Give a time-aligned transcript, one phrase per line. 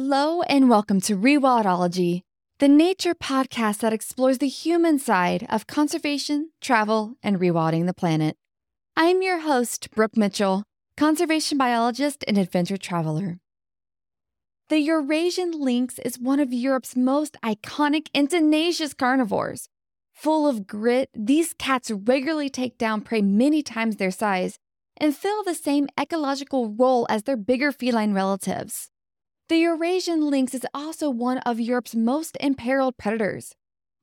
[0.00, 2.22] Hello, and welcome to Rewildology,
[2.60, 8.36] the nature podcast that explores the human side of conservation, travel, and rewilding the planet.
[8.96, 10.62] I'm your host, Brooke Mitchell,
[10.96, 13.40] conservation biologist and adventure traveler.
[14.68, 19.68] The Eurasian lynx is one of Europe's most iconic and tenacious carnivores.
[20.12, 24.60] Full of grit, these cats regularly take down prey many times their size
[24.96, 28.90] and fill the same ecological role as their bigger feline relatives.
[29.48, 33.54] The Eurasian lynx is also one of Europe's most imperiled predators.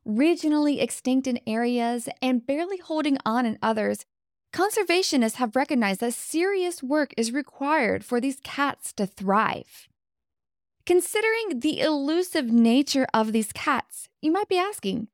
[0.08, 4.06] Regionally extinct in areas and barely holding on in others,
[4.52, 9.88] conservationists have recognized that serious work is required for these cats to thrive.
[10.84, 15.10] Considering the elusive nature of these cats, you might be asking,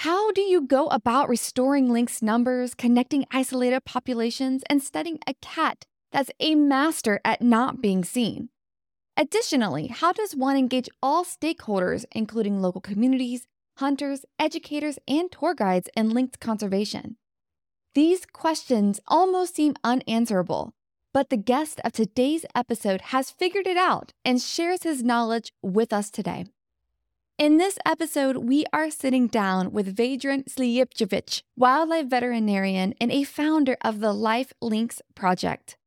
[0.00, 5.86] how do you go about restoring lynx numbers, connecting isolated populations, and studying a cat
[6.12, 8.50] that's a master at not being seen?
[9.18, 13.46] Additionally, how does one engage all stakeholders, including local communities,
[13.78, 17.16] hunters, educators, and tour guides in lynx conservation?
[17.94, 20.74] These questions almost seem unanswerable,
[21.14, 25.94] but the guest of today's episode has figured it out and shares his knowledge with
[25.94, 26.44] us today.
[27.38, 33.78] In this episode, we are sitting down with Vedran Slijepčević, wildlife veterinarian and a founder
[33.82, 35.78] of the Life Lynx Project.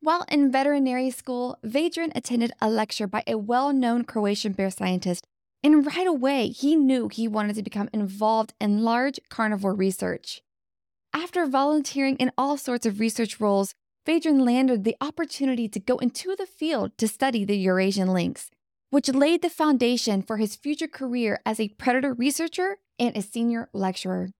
[0.00, 5.26] While in veterinary school, Vedran attended a lecture by a well known Croatian bear scientist,
[5.62, 10.42] and right away he knew he wanted to become involved in large carnivore research.
[11.12, 13.74] After volunteering in all sorts of research roles,
[14.06, 18.50] Vedran landed the opportunity to go into the field to study the Eurasian lynx,
[18.90, 23.68] which laid the foundation for his future career as a predator researcher and a senior
[23.72, 24.30] lecturer.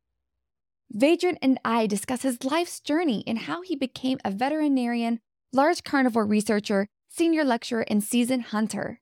[0.95, 5.21] Vedran and I discuss his life's journey and how he became a veterinarian
[5.53, 9.01] large carnivore researcher, senior lecturer, and seasoned hunter.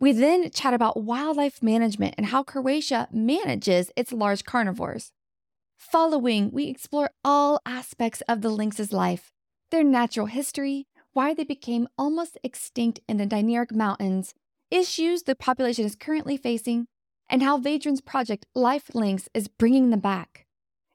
[0.00, 5.12] We then chat about wildlife management and how Croatia manages its large carnivores.
[5.76, 9.32] Following, we explore all aspects of the lynx's life
[9.70, 14.34] their natural history, why they became almost extinct in the Dinaric Mountains,
[14.70, 16.86] issues the population is currently facing,
[17.28, 20.46] and how Vedran's project Life Lynx is bringing them back.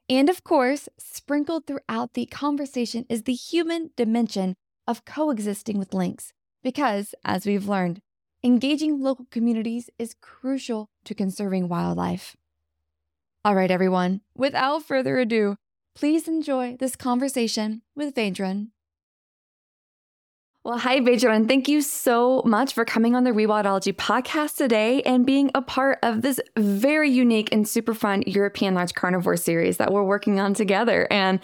[0.09, 4.55] And of course, sprinkled throughout the conversation is the human dimension
[4.87, 6.33] of coexisting with lynx
[6.63, 8.01] because, as we've learned,
[8.43, 12.35] engaging local communities is crucial to conserving wildlife.
[13.45, 15.57] All right, everyone, without further ado,
[15.95, 18.67] please enjoy this conversation with Vedran.
[20.65, 21.45] Well, hi, Vedran.
[21.45, 25.99] Thank you so much for coming on the Rewildology podcast today and being a part
[26.01, 30.53] of this very unique and super fun European large carnivore series that we're working on
[30.53, 31.05] together.
[31.11, 31.41] And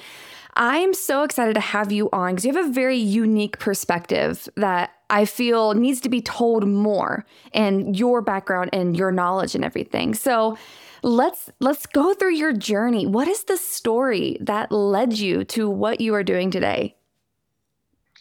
[0.62, 4.92] I'm so excited to have you on because you have a very unique perspective that
[5.10, 10.14] I feel needs to be told more and your background and your knowledge and everything.
[10.14, 10.58] So
[11.02, 13.08] let's let's go through your journey.
[13.08, 16.98] What is the story that led you to what you are doing today?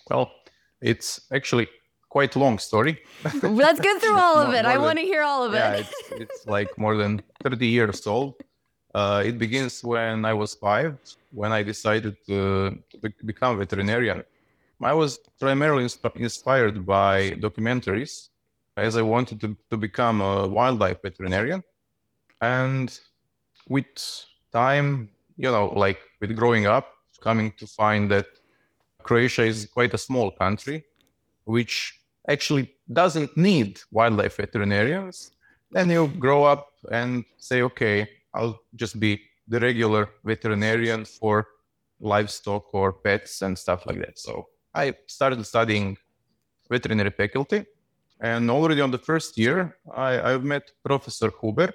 [0.09, 0.31] Well,
[0.81, 1.67] it's actually
[2.09, 3.01] quite a long story.
[3.43, 4.65] Let's get through all of it.
[4.65, 5.81] I want to hear all of yeah, it.
[5.81, 8.35] it's, it's like more than 30 years old.
[8.99, 10.91] Uh, it begins when I was five,
[11.41, 12.39] when I decided to,
[12.91, 14.25] to become a veterinarian.
[14.93, 17.13] I was primarily insp- inspired by
[17.47, 18.31] documentaries,
[18.77, 21.63] as I wanted to, to become a wildlife veterinarian.
[22.41, 22.89] And
[23.69, 23.87] with
[24.53, 26.87] time, you know, like with growing up,
[27.21, 28.27] coming to find that
[29.05, 30.85] Croatia is quite a small country,
[31.45, 32.01] which
[32.35, 35.31] actually doesn't need wildlife veterinarians.
[35.71, 41.49] Then you grow up and say, okay, I'll just be the regular veterinarian for
[42.01, 44.19] livestock or pets and stuff like that.
[44.19, 45.97] So I started studying
[46.71, 47.65] veterinary faculty.
[48.21, 51.73] And already on the first year, I, I've met Professor Huber,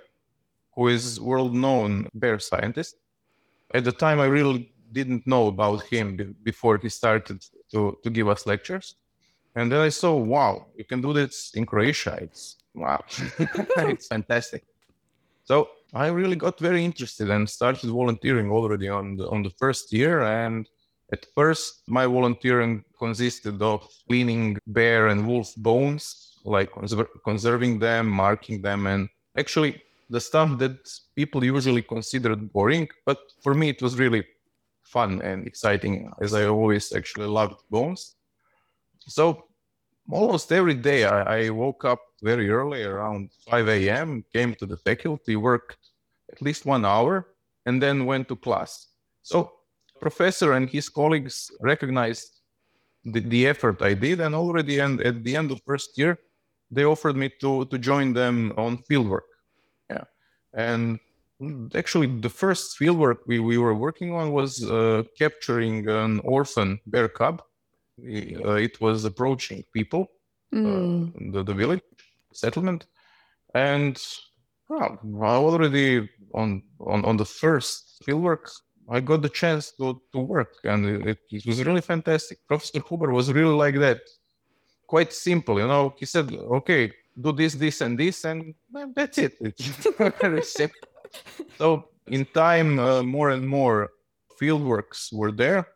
[0.75, 2.95] who is world-known bear scientist.
[3.74, 7.42] At the time, I really didn't know about him b- before he started
[7.72, 8.95] to, to give us lectures.
[9.56, 12.18] And then I saw, wow, you can do this in Croatia.
[12.22, 13.04] It's wow,
[13.77, 14.63] it's fantastic.
[15.45, 19.94] So I really got very interested and started volunteering already on the, on the first
[19.94, 20.22] year.
[20.24, 20.68] And
[21.12, 28.07] at first, my volunteering consisted of cleaning bear and wolf bones, like conser- conserving them,
[28.07, 29.07] marking them, and
[29.38, 30.78] actually the stuff that
[31.16, 32.88] people usually considered boring.
[33.06, 34.25] But for me, it was really
[34.81, 38.16] fun and exciting, as I always actually loved bones.
[39.00, 39.46] So
[40.10, 44.78] almost every day, I, I woke up very early, around 5 a.m., came to the
[44.78, 45.78] faculty, worked
[46.33, 47.13] at least one hour,
[47.68, 48.71] and then went to class.
[49.21, 49.38] So
[50.00, 51.35] professor and his colleagues
[51.71, 52.30] recognized
[53.13, 56.13] the, the effort I did, and already and at the end of first year,
[56.75, 59.27] they offered me to to join them on fieldwork.
[59.94, 60.06] Yeah,
[60.68, 61.00] and
[61.81, 67.09] actually the first fieldwork we, we were working on was uh, capturing an orphan bear
[67.19, 67.36] cub.
[68.00, 70.03] Uh, it was approaching people,
[70.53, 71.12] mm.
[71.33, 71.83] the, the village
[72.33, 72.81] settlement,
[73.53, 73.95] and
[75.04, 78.50] well, I already on, on on the first fieldwork,
[78.90, 82.40] I got the chance to, to work, and it, it was really fantastic.
[82.48, 84.02] Professor Huber was really like that,
[84.88, 85.60] quite simple.
[85.60, 88.54] You know, he said, "Okay, do this, this, and this, and
[88.96, 89.34] that's it."
[91.60, 93.92] So in time, uh, more and more
[94.42, 95.68] fieldworks were there.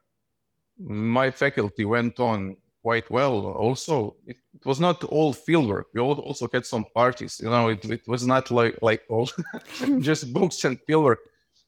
[0.79, 3.35] My faculty went on quite well.
[3.67, 5.85] Also, it, was not all fieldwork.
[5.93, 7.39] We also had some parties.
[7.43, 9.29] You know, it, it was not like like all
[10.09, 11.21] just books and fieldwork,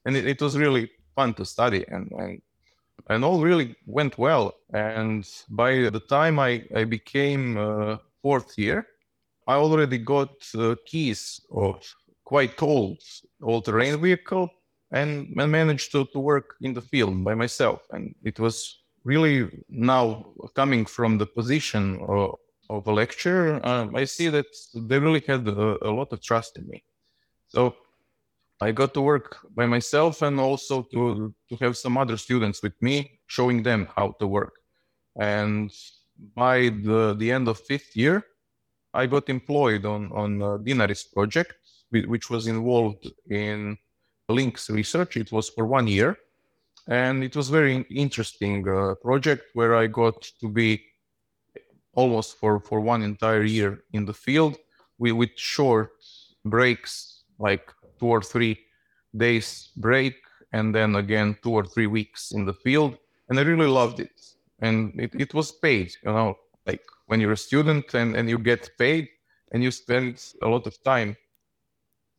[0.06, 0.86] and it, it was really
[1.18, 2.42] fun to study and, and
[3.12, 4.46] and all really went well.
[4.74, 5.24] And
[5.64, 6.52] by the time I
[6.82, 8.80] I became uh, fourth year,
[9.54, 11.22] I already got uh, keys
[11.52, 11.76] of
[12.24, 13.00] quite old
[13.42, 14.46] all-terrain vehicle
[14.92, 15.12] and,
[15.42, 17.80] and managed to, to work in the field by myself.
[17.92, 20.26] And it was really now
[20.56, 22.36] coming from the position of,
[22.70, 26.58] of a lecturer, um, I see that they really had a, a, lot of trust
[26.58, 26.84] in me.
[27.48, 27.76] So
[28.62, 32.80] I got to work by myself and also to, to have some other students with
[32.82, 34.56] me, showing them how to work.
[35.20, 35.72] And
[36.36, 38.26] by the, the end of fifth year,
[38.94, 41.56] I got employed on, on a DINARIS project
[41.92, 43.78] which was involved in
[44.28, 45.18] lynx research.
[45.18, 46.18] It was for one year,
[46.90, 50.82] and it was very interesting uh, project where I got to be
[51.94, 54.58] almost for for one entire year in the field
[54.98, 55.92] with, with short
[56.46, 58.58] breaks, like two or three
[59.16, 60.16] days break,
[60.52, 62.98] and then again two or three weeks in the field,
[63.30, 64.20] and I really loved it.
[64.62, 66.36] And it, it was paid, you know,
[66.66, 69.08] like when you're a student and, and you get paid
[69.52, 71.16] and you spend a lot of time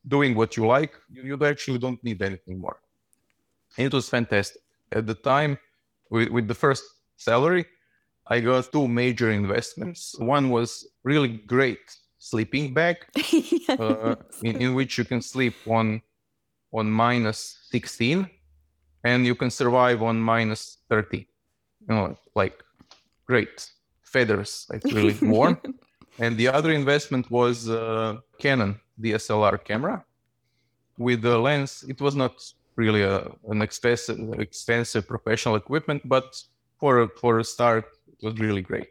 [0.09, 2.81] doing what you like, you, you actually don't need anything more.
[3.77, 4.63] And it was fantastic.
[4.93, 5.59] At the time,
[6.11, 6.85] with, with the first
[7.17, 7.67] salary,
[8.27, 10.17] I got two major investments.
[10.19, 12.97] One was really great sleeping bag,
[13.33, 13.69] yes.
[13.81, 16.03] uh, in, in which you can sleep on
[16.73, 18.31] on minus 16
[19.03, 21.27] and you can survive on minus 30 you
[21.89, 22.63] know like
[23.27, 23.69] great
[24.03, 25.59] feathers it's really warm
[26.21, 30.05] and the other investment was uh, canon DSLR camera.
[30.99, 32.35] With the lens, it was not
[32.81, 33.17] really a,
[33.53, 36.27] an expensive, expensive professional equipment, but
[36.81, 37.85] for for a start,
[38.15, 38.89] it was really great.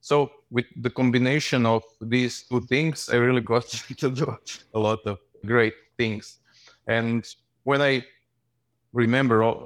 [0.00, 3.66] So with the combination of these two things, I really got
[4.02, 4.26] to do
[4.74, 6.38] a lot of great things.
[6.86, 7.26] And
[7.64, 8.04] when I
[8.92, 9.56] remember, all,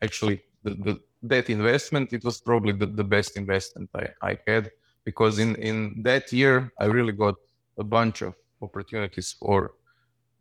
[0.00, 4.70] actually, the, the, that investment, it was probably the, the best investment I, I had
[5.04, 7.36] because in, in that year, I really got
[7.78, 9.72] a bunch of opportunities for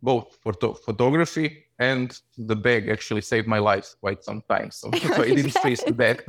[0.01, 4.71] both photo- photography and the bag actually saved my life quite some time.
[4.71, 6.23] So, so I didn't face the bag.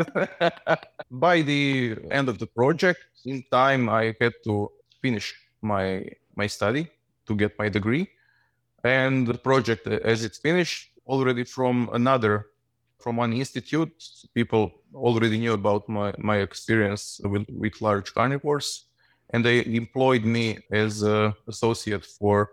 [1.10, 4.70] By the end of the project, in time, I had to
[5.02, 6.04] finish my
[6.36, 6.88] my study
[7.26, 8.08] to get my degree.
[8.84, 12.46] And the project, uh, as it's finished, already from another,
[12.98, 13.92] from one institute,
[14.34, 18.86] people already knew about my, my experience with, with large carnivores
[19.30, 22.50] and they employed me as an associate for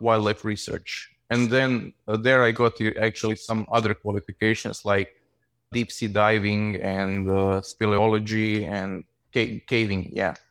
[0.00, 1.10] wildlife research.
[1.30, 5.20] And then uh, there I got actually some other qualifications like
[5.72, 10.10] deep sea diving and uh, speleology and ca- caving.
[10.12, 10.34] Yeah.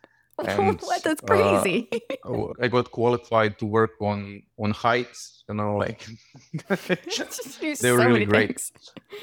[0.45, 1.03] And, what?
[1.03, 1.89] That's crazy.
[2.23, 5.43] Uh, I got qualified to work on on heights.
[5.49, 6.05] You know, like
[6.69, 8.49] they were so really great.
[8.49, 8.71] Things.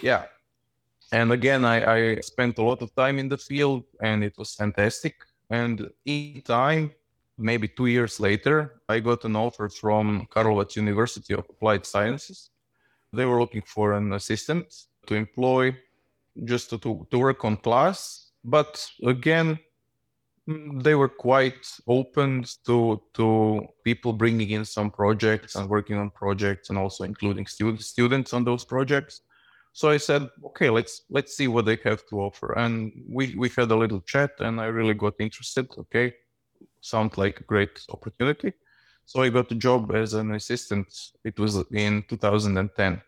[0.03, 0.25] Yeah.
[1.13, 4.55] And again, I, I spent a lot of time in the field, and it was
[4.55, 5.15] fantastic.
[5.51, 6.91] And in time,
[7.39, 12.51] maybe two years later, I got an offer from Karlovac University of Applied Sciences.
[13.13, 14.67] They were looking for an assistant
[15.07, 15.77] to employ
[16.45, 18.31] just to, to, work on class.
[18.45, 19.59] But again,
[20.47, 26.69] they were quite open to to people bringing in some projects and working on projects
[26.69, 29.23] and also including students students on those projects
[29.75, 32.53] so I said, okay, let's let's see what they have to offer.
[32.57, 35.67] And we we had a little chat, and I really got interested.
[35.77, 36.15] Okay,
[36.85, 38.53] sounds like a great opportunity.
[39.07, 40.87] So I got a job as an assistant.
[41.25, 43.03] It was in 2010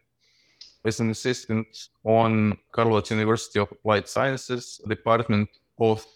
[0.84, 1.66] as an assistant
[2.04, 6.06] on Karlovac University of Applied Sciences Department of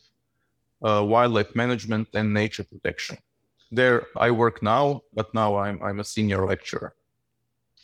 [0.83, 3.19] uh, Wildlife Management and Nature Protection.
[3.73, 6.95] There I work now, but now I'm I'm a senior lecturer,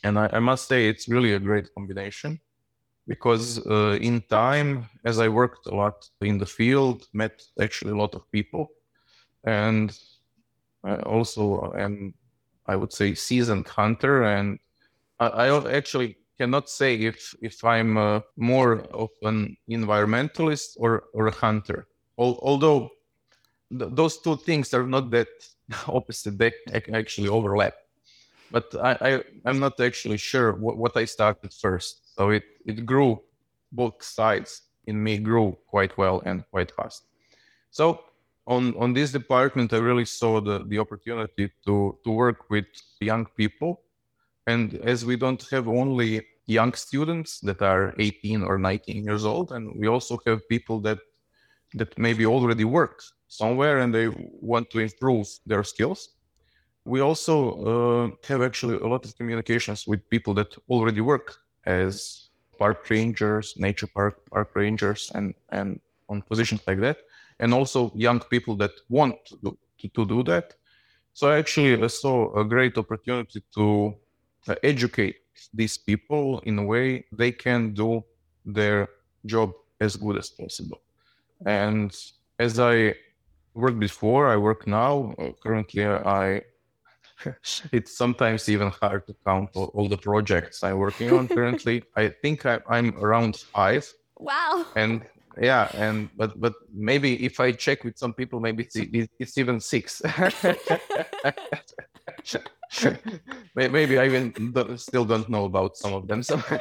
[0.03, 2.41] and I, I must say it's really a great combination
[3.07, 8.01] because uh, in time, as I worked a lot in the field, met actually a
[8.03, 8.69] lot of people,
[9.47, 9.97] and
[10.83, 12.13] I also am,
[12.65, 14.59] I would say, seasoned hunter, and
[15.19, 21.27] I, I actually cannot say if if I'm uh, more of an environmentalist or or
[21.27, 21.87] a hunter.
[22.19, 22.89] Al- although
[23.71, 25.29] th- those two things are not that
[25.87, 26.51] opposite; they
[26.93, 27.75] actually overlap.
[28.51, 32.15] But I, I am not actually sure what, what I started first.
[32.15, 33.21] So it it grew
[33.71, 37.03] both sides in me grew quite well and quite fast.
[37.71, 38.07] So
[38.47, 42.65] on on this department, I really saw the the opportunity to to work with
[42.99, 43.81] young people,
[44.47, 49.51] and as we don't have only young students that are 18 or 19 years old,
[49.51, 50.99] and we also have people that
[51.73, 54.07] that maybe already work somewhere and they
[54.41, 56.15] want to improve their skills.
[56.85, 57.35] We also
[57.69, 61.35] uh, have actually a lot of communications with people that already work
[61.65, 66.97] as park rangers, nature park park rangers, and and on positions like that,
[67.39, 70.53] and also young people that want to do, to, to do that.
[71.13, 73.95] So I actually, I saw a great opportunity to
[74.47, 75.15] uh, educate
[75.53, 78.03] these people in a way they can do
[78.45, 78.87] their
[79.25, 80.81] job as good as possible.
[81.45, 81.95] And
[82.39, 82.95] as I
[83.53, 85.13] worked before, I work now.
[85.17, 86.41] Uh, currently, I
[87.71, 91.83] it's sometimes even hard to count all, all, the projects I'm working on currently.
[91.95, 93.91] I think I, am around five.
[94.19, 94.65] Wow.
[94.75, 95.01] And
[95.39, 98.75] yeah, and but but maybe if I check with some people, maybe it's,
[99.19, 100.01] it's even six.
[103.55, 106.23] maybe I even still don't know about some of them.
[106.23, 106.41] So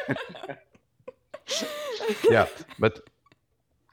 [2.31, 2.47] yeah,
[2.79, 3.01] but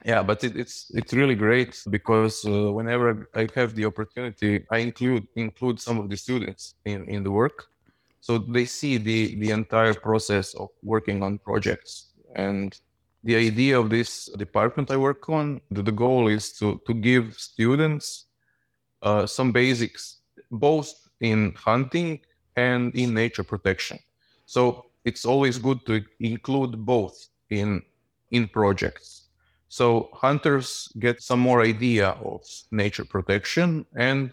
[0.04, 4.78] yeah but it, it's it's really great because uh, whenever i have the opportunity i
[4.78, 7.66] include include some of the students in, in the work
[8.20, 12.80] so they see the the entire process of working on projects and
[13.24, 17.34] the idea of this department i work on the, the goal is to to give
[17.38, 18.26] students
[19.02, 22.20] uh, some basics both in hunting
[22.56, 23.98] and in nature protection
[24.46, 27.16] so it's always good to include both
[27.50, 27.82] in
[28.30, 29.28] in projects
[29.68, 32.40] so hunters get some more idea of
[32.70, 34.32] nature protection and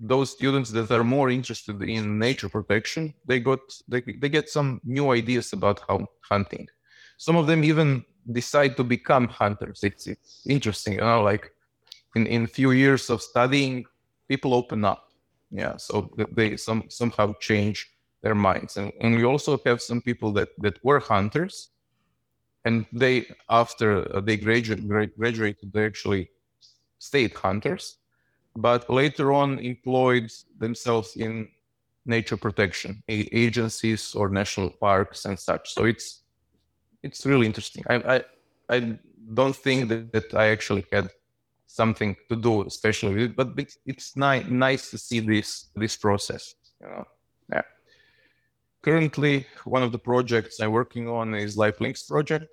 [0.00, 4.80] those students that are more interested in nature protection, they got they, they get some
[4.84, 6.66] new ideas about how hunting.
[7.16, 9.80] Some of them even decide to become hunters.
[9.82, 11.50] It's it's interesting, you know, like
[12.14, 13.84] in in few years of studying,
[14.28, 15.08] people open up.
[15.50, 17.90] Yeah, so they some somehow change
[18.22, 18.76] their minds.
[18.76, 21.70] And, and we also have some people that that were hunters
[22.64, 26.30] and they after they graduate, graduated they actually
[26.98, 27.98] stayed hunters
[28.56, 31.48] but later on employed themselves in
[32.06, 36.22] nature protection agencies or national parks and such so it's
[37.06, 37.82] it's really interesting.
[37.92, 38.16] I i,
[38.76, 38.78] I
[39.38, 41.06] don't think that, that i actually had
[41.66, 43.48] something to do especially with it but
[43.90, 45.48] it's, ni- nice to see this
[45.82, 47.04] this process you know?
[47.54, 47.66] Yeah.
[48.82, 49.46] Currently
[49.76, 52.46] one of the projects i'm working on is life lynx project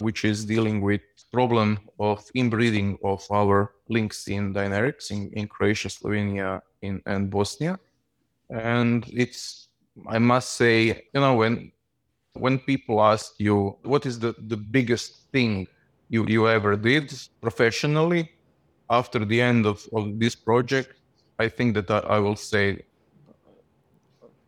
[0.00, 1.02] which is dealing with
[1.34, 7.78] problem of inbreeding of our lynx in Dinarics in, in Croatia, Slovenia, in, and Bosnia.
[8.50, 9.68] And it's,
[10.06, 11.72] I must say, you know, when
[12.34, 15.66] when people ask you what is the, the biggest thing
[16.08, 18.30] you, you ever did professionally
[18.90, 21.00] after the end of, of this project,
[21.38, 22.84] I think that I, I will say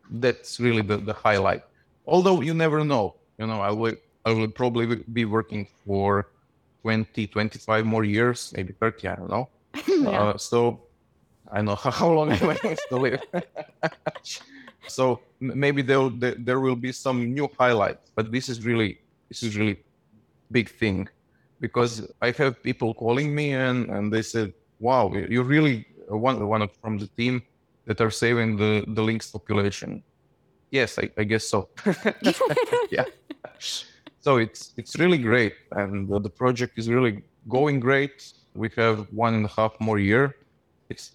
[0.09, 1.63] that's really the, the highlight.
[2.05, 6.29] Although you never know, you know, I will I will probably be working for
[6.81, 9.49] 20, 25 more years, maybe 30, I don't know.
[9.87, 10.09] yeah.
[10.09, 10.81] uh, so
[11.49, 13.21] I know how, how long I'm going to live.
[14.87, 19.57] So maybe there, there will be some new highlights, but this is really, this is
[19.57, 19.79] really
[20.51, 21.07] big thing
[21.59, 26.67] because I have people calling me and, and they said, wow, you're really one, one
[26.81, 27.41] from the team
[27.85, 30.03] that are saving the, the lynx population.
[30.71, 31.69] Yes, I, I guess so.
[32.91, 33.05] yeah
[34.27, 35.93] so it's it's really great and
[36.27, 37.13] the project is really
[37.47, 40.35] going great we have one and a half more year
[40.89, 41.05] it's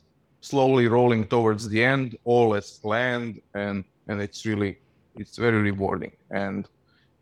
[0.42, 4.76] slowly rolling towards the end all as planned and and it's really
[5.16, 6.12] it's very rewarding.
[6.30, 6.68] And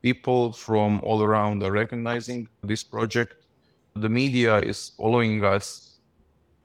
[0.02, 3.46] people from all around are recognizing this project.
[3.94, 5.86] The media is following us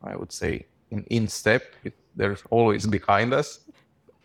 [0.04, 1.64] i would say in, in step.
[1.84, 3.60] It, they're always behind us.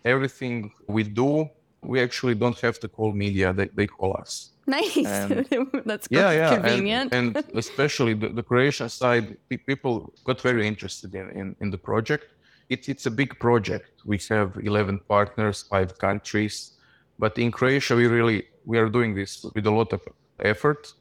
[0.05, 1.49] Everything we do
[1.83, 4.95] we actually don't have to call media they, they call us Nice.
[5.85, 7.13] That's yeah, yeah, convenient.
[7.13, 11.79] And, and especially the, the Croatian side, people got very interested in, in, in the
[11.79, 12.27] project.
[12.69, 13.91] It's, it's a big project.
[14.05, 16.77] We have 11 partners, five countries.
[17.19, 20.01] But in Croatia, we really we are doing this with a lot of
[20.39, 20.93] effort,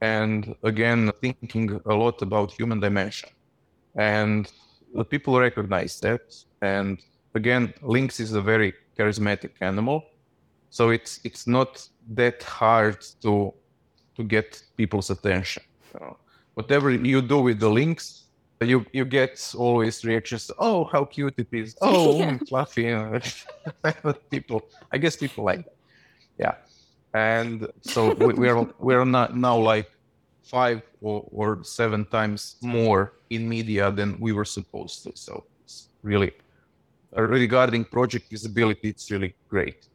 [0.00, 3.30] and again thinking a lot about human dimension.
[3.96, 4.50] And
[4.94, 6.22] the people recognize that.
[6.62, 7.00] And
[7.34, 10.04] again, lynx is a very charismatic animal,
[10.70, 13.52] so it's it's not that hard to
[14.16, 15.62] to get people's attention.
[15.92, 16.16] So
[16.54, 18.24] whatever you do with the lynx,
[18.60, 20.50] you you get always reactions.
[20.58, 21.76] Oh, how cute it is!
[21.80, 22.38] Oh, yeah.
[22.48, 22.86] fluffy.
[24.30, 24.62] people,
[24.92, 25.76] I guess people like that.
[26.38, 26.54] Yeah,
[27.14, 29.90] and so we, we are we are not now like
[30.42, 35.12] five or, or seven times more in media than we were supposed to.
[35.14, 36.32] So it's really
[37.12, 39.88] regarding project visibility, it's really great.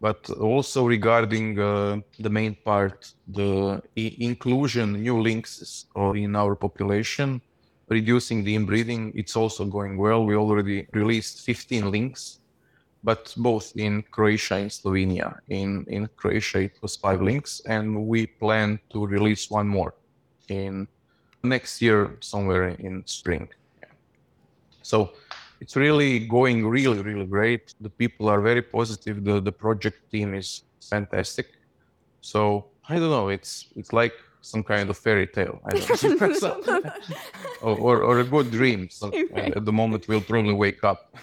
[0.00, 7.40] But also regarding uh, the main part, the inclusion new lynx in our population,
[7.88, 10.24] reducing the inbreeding, it's also going well.
[10.26, 12.40] We already released 15 lynx,
[13.02, 15.38] but both in Croatia and Slovenia.
[15.48, 19.94] In in Croatia, it was five lynx, and we plan to release one more
[20.48, 20.88] in
[21.42, 23.48] next year, somewhere in spring.
[24.82, 25.12] So
[25.60, 27.74] it's really going really really great.
[27.80, 29.24] The people are very positive.
[29.24, 31.48] The the project team is fantastic.
[32.20, 33.28] So I don't know.
[33.28, 34.14] It's it's like
[34.46, 35.60] some kind of fairy tale.
[35.64, 36.82] I don't know.
[37.62, 38.88] or, or, or, a good dream.
[38.98, 39.56] So right.
[39.56, 41.16] At the moment, we'll probably wake up.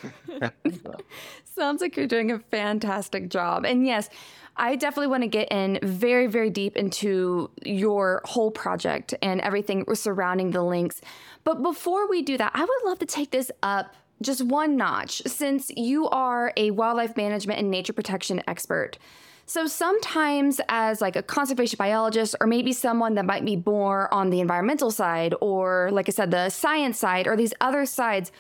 [1.46, 3.66] Sounds like you're doing a fantastic job.
[3.66, 4.10] And yes,
[4.58, 9.86] I definitely want to get in very, very deep into your whole project and everything
[9.96, 11.02] surrounding the lynx.
[11.44, 15.22] But before we do that, I would love to take this up just one notch
[15.26, 18.98] since you are a wildlife management and nature protection expert.
[19.46, 24.30] So sometimes as like a conservation biologist or maybe someone that might be more on
[24.30, 28.32] the environmental side or like I said the science side or these other sides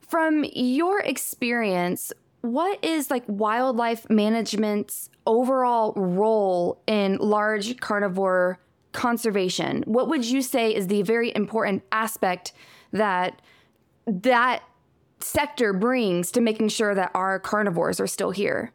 [0.00, 2.12] from your experience
[2.46, 8.60] what is like wildlife management's overall role in large carnivore
[8.92, 9.82] conservation?
[9.86, 12.52] What would you say is the very important aspect
[12.92, 13.42] that
[14.06, 14.62] that
[15.26, 18.72] sector brings to making sure that our carnivores are still here?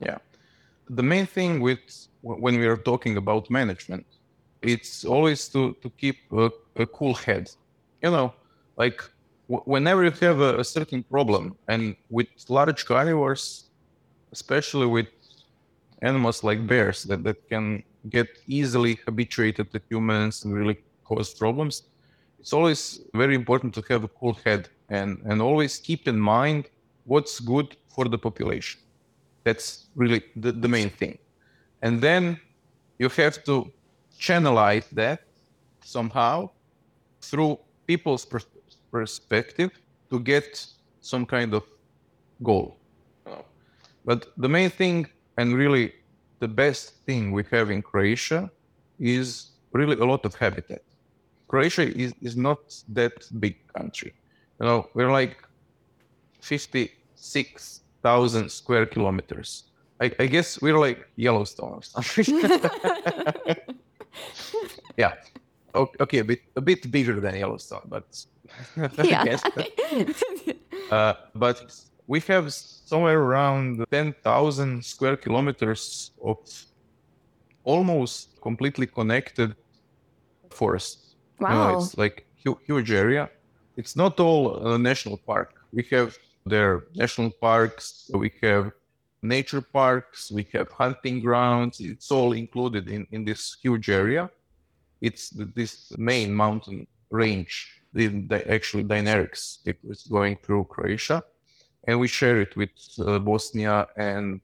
[0.00, 0.18] Yeah
[0.88, 4.06] the main thing with when we are talking about management,
[4.62, 7.50] it's always to to keep a, a cool head.
[8.02, 8.34] You know,
[8.76, 9.02] like
[9.48, 13.70] w- whenever you have a, a, certain problem, and with large carnivores,
[14.32, 15.08] especially with
[16.02, 21.84] animals like bears that, that can get easily habituated to humans and really cause problems,
[22.38, 26.68] it's always very important to have a cool head and, and always keep in mind
[27.04, 28.80] what's good for the population.
[29.44, 31.18] That's really the, the main thing.
[31.82, 32.40] And then
[32.98, 33.72] you have to
[34.18, 35.20] channelize that
[35.84, 36.50] somehow
[37.20, 38.46] through people's pers-
[38.90, 39.70] perspective
[40.10, 40.66] to get
[41.00, 41.62] some kind of
[42.42, 42.76] goal.
[44.04, 45.92] But the main thing and really
[46.38, 48.50] the best thing we have in Croatia
[48.98, 50.82] is really a lot of habitat.
[51.48, 54.12] Croatia is, is not that big country.
[54.60, 55.36] You know, we're like
[56.40, 59.64] 56 thousand square kilometers.
[60.00, 62.70] I, I, guess we're like Yellowstone or something.
[64.96, 65.14] yeah.
[65.74, 68.06] Okay, a bit a bit bigger than Yellowstone, but
[69.04, 69.36] yeah.
[70.90, 71.58] uh, but
[72.06, 76.38] we have somewhere around ten thousand square kilometers of
[77.64, 79.54] almost completely connected
[80.50, 81.16] forest.
[81.40, 81.50] Wow!
[81.50, 83.28] You know, it's like hu- huge area.
[83.76, 85.54] It's not all a national park.
[85.72, 88.70] We have there are national parks, we have
[89.20, 91.80] nature parks, we have hunting grounds.
[91.80, 94.30] It's all included in, in this huge area.
[95.00, 101.22] It's this main mountain range, the, the actually Dinarics, it was going through Croatia.
[101.88, 104.40] And we share it with uh, Bosnia and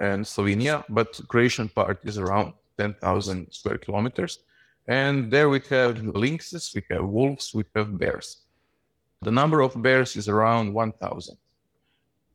[0.00, 4.40] and Slovenia, but Croatian part is around 10,000 square kilometers.
[4.86, 8.42] And there we have lynxes, we have wolves, we have bears.
[9.22, 11.36] The number of bears is around 1,000.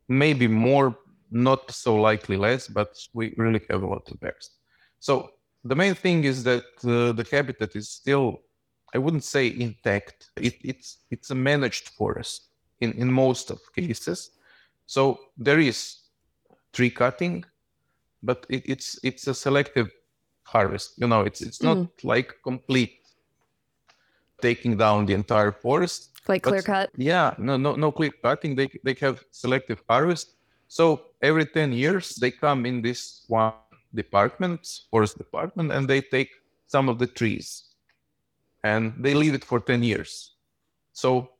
[0.08, 0.98] Maybe more,
[1.30, 4.50] not so likely less, but we really have a lot of bears.
[4.98, 5.30] So
[5.64, 8.40] the main thing is that uh, the habitat is still,
[8.94, 10.30] I wouldn't say intact.
[10.36, 12.48] It, it's it's a managed forest
[12.80, 14.30] in, in most of cases.
[14.86, 16.00] So there is
[16.72, 17.44] tree cutting,
[18.22, 19.90] but it, it's it's a selective
[20.52, 20.94] harvest.
[20.98, 21.88] You know, it's it's not mm.
[22.02, 22.94] like complete
[24.40, 26.90] taking down the entire forest like clear cut?
[26.96, 28.54] Yeah, no, no, no clear cutting.
[28.54, 30.36] They they have selective harvest.
[30.68, 30.84] So
[31.20, 33.52] every ten years they come in this one
[33.94, 34.60] department,
[34.90, 36.30] forest department, and they take
[36.66, 37.74] some of the trees,
[38.62, 40.36] and they leave it for ten years.
[40.92, 41.30] So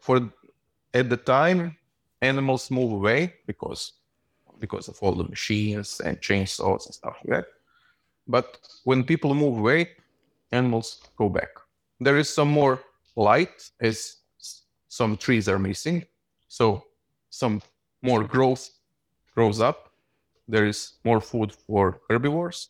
[0.00, 0.16] for
[0.94, 1.76] at the time
[2.22, 3.92] animals move away because
[4.58, 7.46] because of all the machines and chainsaws and stuff like that.
[8.28, 9.90] But when people move away,
[10.52, 11.50] animals go back.
[12.00, 12.80] There is some more
[13.14, 14.16] light as
[14.88, 16.04] some trees are missing,
[16.48, 16.84] so
[17.30, 17.62] some
[18.02, 18.70] more growth
[19.34, 19.90] grows up.
[20.48, 22.68] There is more food for herbivores,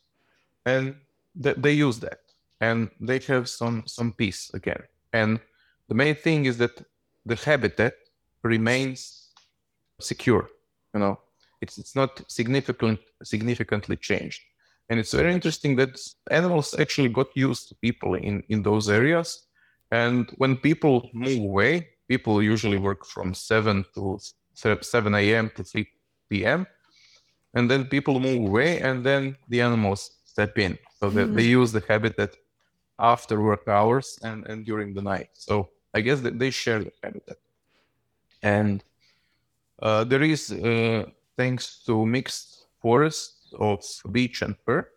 [0.65, 0.97] and
[1.43, 2.21] th- they use that,
[2.61, 4.83] and they have some some peace again.
[5.13, 5.41] And
[5.89, 6.75] the main thing is that
[7.27, 7.95] the habitat
[8.43, 9.29] remains
[10.01, 10.49] secure.
[10.95, 11.21] You know,
[11.61, 14.43] it's it's not significant significantly changed.
[14.89, 15.99] And it's very interesting that
[16.31, 19.47] animals actually got used to people in, in those areas.
[19.91, 24.19] And when people move away, people usually work from 7 to
[24.55, 25.51] 7 a.m.
[25.57, 25.87] to 3
[26.31, 26.67] p.m.
[27.55, 30.79] And then people move away, and then the animals step in.
[31.01, 31.35] So mm-hmm.
[31.35, 32.37] they use the habitat
[32.99, 35.31] after work hours and, and during the night.
[35.33, 37.39] So I guess that they share the habitat.
[38.43, 38.85] And
[39.81, 41.05] uh, there is, uh,
[41.37, 44.89] thanks to mixed forests, of beech and fir,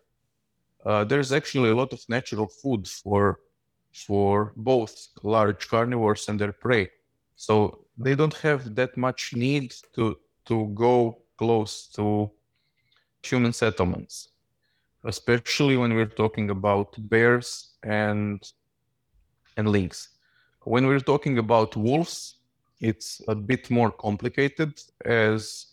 [0.84, 3.40] uh, there's actually a lot of natural food for
[3.92, 6.88] for both large carnivores and their prey.
[7.34, 12.30] So they don't have that much need to to go close to
[13.22, 14.28] human settlements,
[15.04, 18.40] especially when we're talking about bears and
[19.56, 20.10] and lynx.
[20.64, 22.36] When we're talking about wolves,
[22.80, 25.69] it's a bit more complicated as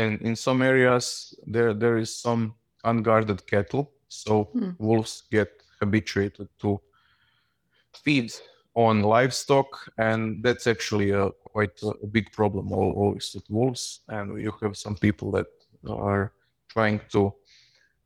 [0.00, 2.42] and in some areas there there is some
[2.84, 4.70] unguarded cattle so hmm.
[4.78, 6.80] wolves get habituated to
[8.04, 8.32] feed
[8.74, 14.00] on livestock and that's actually a quite a big problem always with wolves.
[14.08, 15.46] And you have some people that
[15.88, 16.32] are
[16.68, 17.34] trying to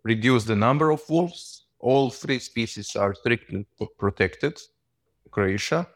[0.03, 1.67] reduce the number of wolves.
[1.79, 3.67] All three species are strictly
[3.99, 4.59] protected
[5.31, 5.87] croatia.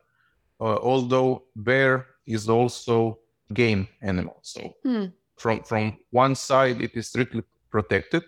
[0.60, 3.18] Uh, although bear is also
[3.54, 5.06] game animal so hmm
[5.38, 8.24] from from one side it is strictly protected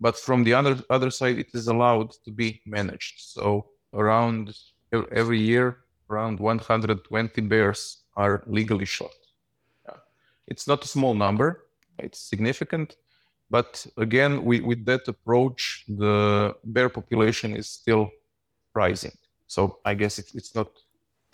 [0.00, 3.16] but from the other other side it is allowed to be managed.
[3.20, 4.56] So around
[4.92, 5.78] every year
[6.10, 9.16] around 120 bears are legally shot.
[9.86, 9.96] Yeah.
[10.46, 11.48] it's not a small number
[11.98, 12.96] it's significant
[13.50, 18.10] but again we, with that approach the bear population is still
[18.74, 19.16] rising.
[19.46, 20.70] So i guess it, it's not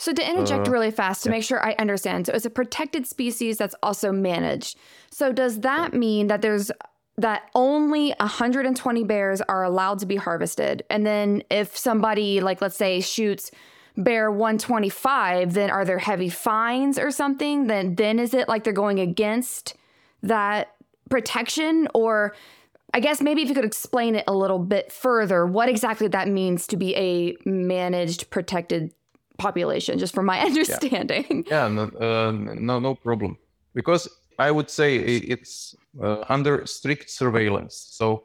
[0.00, 1.32] so to interject uh, really fast to yeah.
[1.32, 2.26] make sure I understand.
[2.26, 4.78] So it's a protected species that's also managed.
[5.10, 6.72] So does that mean that there's
[7.18, 10.84] that only 120 bears are allowed to be harvested?
[10.88, 13.50] And then if somebody like let's say shoots
[13.94, 17.66] bear 125, then are there heavy fines or something?
[17.66, 19.76] Then then is it like they're going against
[20.22, 20.74] that
[21.10, 22.34] protection or
[22.94, 26.26] I guess maybe if you could explain it a little bit further, what exactly that
[26.26, 28.94] means to be a managed protected
[29.40, 31.44] population, just from my understanding.
[31.46, 33.36] Yeah, yeah no, uh, no, no problem.
[33.74, 37.74] Because I would say it's uh, under strict surveillance.
[37.98, 38.24] So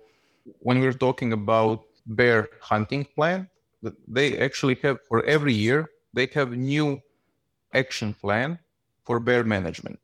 [0.60, 3.50] when we're talking about bear hunting plan,
[4.08, 7.02] they actually have for every year they have new
[7.74, 8.58] action plan
[9.06, 10.00] for bear management,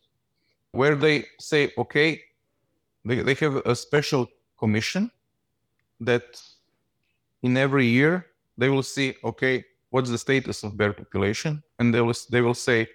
[0.72, 2.22] where they say, okay,
[3.06, 4.28] they, they have a special
[4.60, 5.10] commission
[6.00, 6.42] that
[7.42, 12.02] in every year they will see, okay, what's the status of bear population, and they
[12.02, 12.88] will they will say,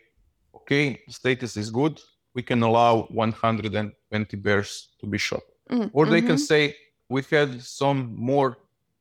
[0.54, 2.00] okay, status is good.
[2.34, 5.88] We can allow 120 bears to be shot, mm-hmm.
[5.92, 6.52] or they can mm-hmm.
[6.52, 6.76] say
[7.08, 8.58] we had some more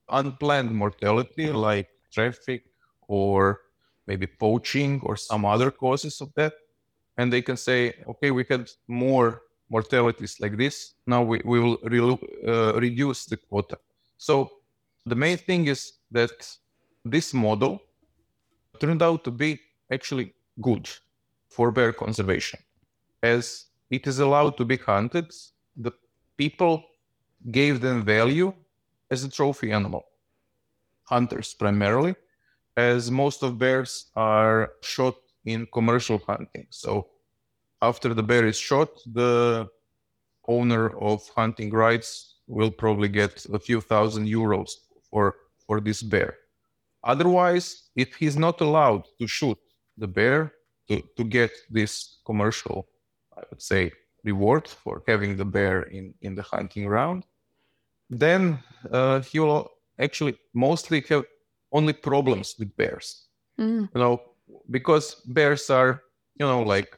[0.10, 2.64] unplanned mortality like traffic
[3.08, 3.62] or
[4.08, 6.54] maybe poaching or some other causes of that
[7.18, 11.78] and they can say okay we had more mortalities like this now we, we will
[11.84, 13.78] re- uh, reduce the quota
[14.18, 14.52] so
[15.06, 16.36] the main thing is that
[17.06, 17.82] this model
[18.80, 19.60] turned out to be
[19.92, 20.90] actually good
[21.48, 22.60] for bear conservation.
[23.22, 25.32] As it is allowed to be hunted,
[25.78, 25.92] the
[26.36, 26.84] people
[27.52, 28.52] gave them value
[29.12, 30.04] as a trophy animal.
[31.04, 32.16] Hunters primarily,
[32.76, 35.16] as most of bears are shot
[35.46, 36.66] in commercial hunting.
[36.72, 37.08] So
[37.82, 39.70] after the bear is shot, the
[40.48, 44.72] owner of hunting rights will probably get a few thousand euros
[45.10, 46.38] for, for this bear.
[47.06, 49.58] Otherwise, if he's not allowed to shoot
[49.98, 50.54] the bear
[50.88, 52.88] to, to get this commercial,
[53.38, 53.92] I would say,
[54.24, 57.24] reward for having the bear in, in the hunting round,
[58.10, 58.60] then
[58.92, 61.26] uh, he will actually mostly have
[61.72, 63.28] only problems with bears.
[63.60, 63.90] Mm.
[63.94, 64.22] You know,
[64.70, 66.02] because bears are,
[66.40, 66.98] you know, like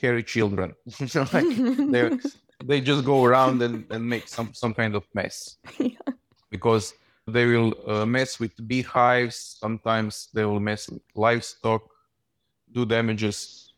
[0.00, 0.74] hairy children.
[1.32, 2.20] like
[2.64, 5.56] they just go around and, and make some some kind of mess.
[5.78, 6.14] Yeah.
[6.50, 6.94] Because
[7.26, 9.56] they will uh, mess with beehives.
[9.60, 11.82] Sometimes they will mess with livestock,
[12.72, 13.72] do damages,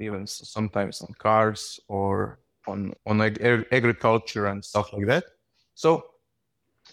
[0.00, 5.24] even sometimes on cars or on on ag- agriculture and stuff like that.
[5.74, 6.04] So,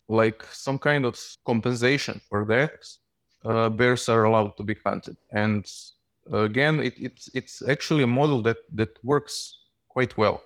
[0.07, 2.79] like some kind of compensation for that,
[3.45, 5.65] uh, bears are allowed to be hunted, and
[6.31, 9.57] again, it, it's it's actually a model that that works
[9.89, 10.41] quite well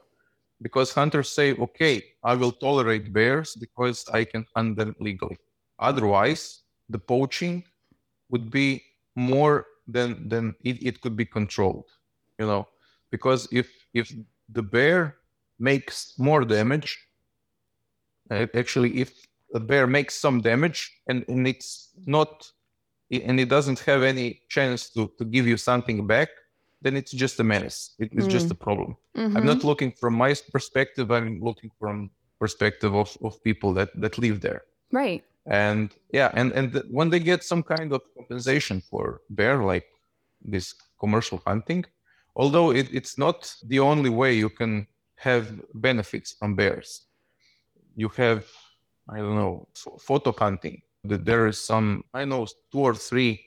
[0.64, 5.38] because hunters say, okay, I will tolerate bears because I can hunt them legally.
[5.78, 7.64] Otherwise, the poaching
[8.30, 8.82] would be
[9.16, 11.90] more than than it, it could be controlled.
[12.40, 12.68] You know,
[13.12, 14.12] because if if
[14.50, 15.18] the bear
[15.60, 16.98] makes more damage,
[18.32, 19.12] actually, if
[19.54, 22.52] a bear makes some damage and, and it's not
[23.12, 26.30] and it doesn't have any chance to, to give you something back
[26.82, 28.32] then it's just a menace it, it's mm.
[28.32, 29.38] just a problem mm-hmm.
[29.38, 34.18] i'm not looking from my perspective i'm looking from perspective of, of people that that
[34.18, 38.82] live there right and yeah and and the, when they get some kind of compensation
[38.82, 39.86] for bear like
[40.44, 41.84] this commercial hunting
[42.36, 47.04] although it, it's not the only way you can have benefits from bears
[47.96, 48.46] you have
[49.10, 49.68] I don't know,
[50.00, 50.82] photo hunting.
[51.04, 53.44] That there is some, I know, two or three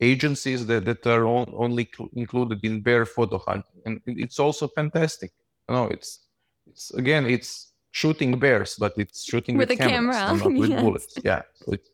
[0.00, 4.68] agencies that, that are on, only cl- included in bear photo hunting, and it's also
[4.68, 5.32] fantastic.
[5.68, 6.20] You know, it's
[6.66, 10.82] it's again, it's shooting bears, but it's shooting with, with a camera, not with yes.
[10.82, 11.14] bullets.
[11.24, 11.90] Yeah, so it's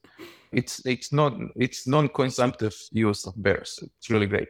[0.53, 3.81] it's it's not it's non-consumptive use of bears.
[3.83, 4.49] It's really great.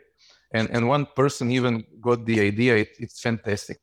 [0.53, 2.77] And and one person even got the idea.
[2.77, 3.79] It, it's fantastic.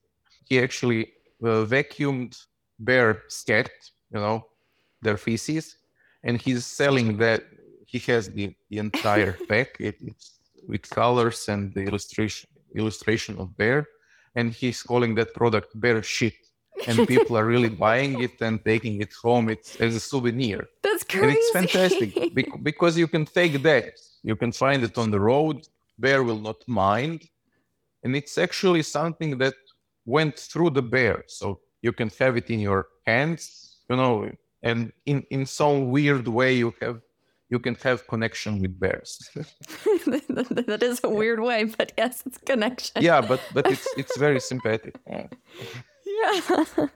[0.48, 2.38] He actually uh, vacuumed
[2.80, 3.70] bear scat,
[4.14, 4.48] you know,
[5.02, 5.78] their feces,
[6.24, 7.44] and he's selling that.
[7.92, 10.28] He has the, the entire pack it, it's
[10.68, 13.80] with colors and the illustration illustration of bear,
[14.38, 16.38] and he's calling that product bear shit.
[16.88, 19.50] And people are really buying it and taking it home.
[19.50, 20.62] It's as a souvenir.
[20.82, 21.28] That's crazy.
[21.28, 22.10] And it's fantastic
[22.70, 23.94] because you can take that.
[24.24, 25.58] You can find it on the road.
[26.00, 27.20] Bear will not mind.
[28.04, 29.58] And it's actually something that
[30.06, 31.26] went through the bear.
[31.28, 33.44] So you can have it in your hands.
[33.90, 34.32] You know,
[34.64, 37.02] and in in some weird way you have
[37.52, 39.30] you can have connection with bears.
[39.36, 43.04] That is a weird way but yes it's connection.
[43.04, 44.96] Yeah but but it's it's very sympathetic.
[45.06, 46.88] Yeah.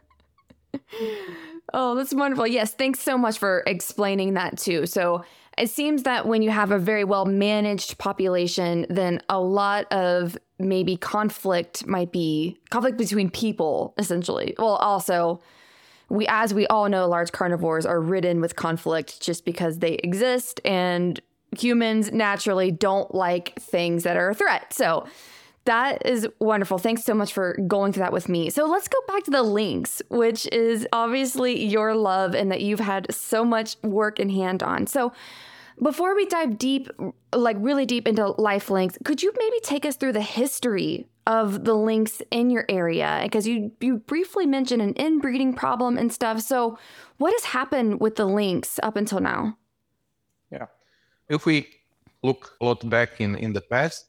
[1.74, 2.48] Oh that's wonderful.
[2.48, 4.86] Yes thanks so much for explaining that too.
[4.86, 5.24] So
[5.58, 10.38] it seems that when you have a very well managed population then a lot of
[10.58, 14.56] maybe conflict might be conflict between people essentially.
[14.58, 15.42] Well also
[16.10, 20.62] we as we all know large carnivores are ridden with conflict just because they exist
[20.64, 21.20] and
[21.58, 25.06] humans naturally don't like things that are a threat so
[25.66, 26.78] that is wonderful.
[26.78, 28.52] Thanks so much for going through that with me.
[28.52, 32.80] So let's go back to the lynx, which is obviously your love and that you've
[32.80, 34.86] had so much work in hand on.
[34.86, 35.12] So
[35.82, 36.90] before we dive deep,
[37.34, 41.66] like really deep into life lynx, could you maybe take us through the history of
[41.66, 46.42] the lynx in your area because you you briefly mentioned an inbreeding problem and stuff.
[46.42, 46.78] So,
[47.18, 49.58] what has happened with the lynx up until now?
[50.52, 50.68] Yeah,
[51.30, 51.68] if we
[52.24, 54.06] look a lot back in in the past,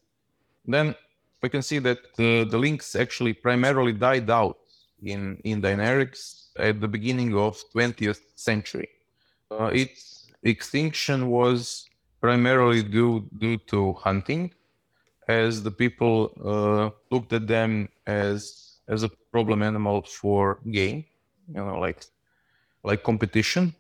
[0.67, 0.95] then
[1.43, 4.59] we can see that the, the lynx actually primarily died out
[5.03, 8.89] in in Dinarics at the beginning of 20th century.
[9.51, 11.87] Uh, its extinction was
[12.21, 14.53] primarily due due to hunting
[15.29, 21.05] as the people uh, looked at them as as a problem animal for game,
[21.49, 22.05] you know, like
[22.85, 23.75] like competition,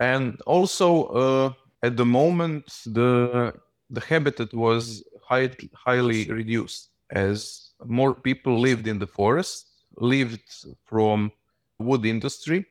[0.00, 3.52] and also uh, at the moment the
[3.90, 10.42] the habitat was high, highly reduced as more people lived in the forest, lived
[10.84, 11.32] from
[11.78, 12.66] wood industry,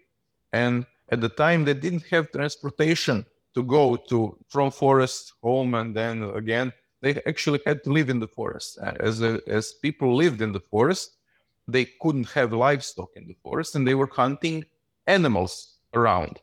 [0.54, 5.96] and at the time they didn't have transportation to go to from forest home and
[5.96, 8.78] then again they actually had to live in the forest.
[8.82, 11.18] Uh, as, a, as people lived in the forest,
[11.68, 14.66] they couldn't have livestock in the forest and they were hunting
[15.06, 16.40] animals around.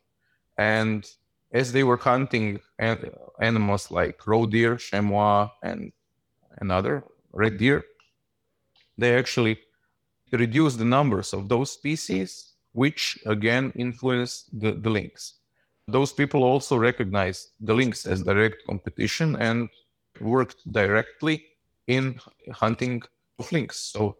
[0.58, 1.08] And
[1.52, 2.60] as they were hunting
[3.40, 5.92] animals like roe deer, chamois, and
[6.58, 7.84] another red deer,
[8.98, 9.58] they actually
[10.32, 15.34] reduced the numbers of those species, which again influenced the, the lynx.
[15.86, 19.68] Those people also recognized the lynx as direct competition and
[20.20, 21.44] worked directly
[21.86, 22.18] in
[22.52, 23.02] hunting
[23.38, 23.78] of lynx.
[23.78, 24.16] So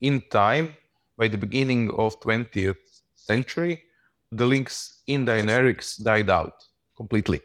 [0.00, 0.76] in time,
[1.16, 3.82] by the beginning of 20th century,
[4.30, 6.64] the lynx in Dinarics died out
[6.96, 7.40] completely.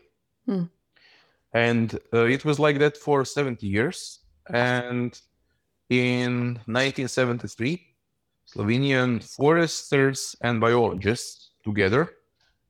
[0.45, 0.65] Hmm.
[1.53, 4.19] And uh, it was like that for 70 years.
[4.49, 5.19] And
[5.89, 7.81] in 1973,
[8.45, 12.09] Slovenian foresters and biologists together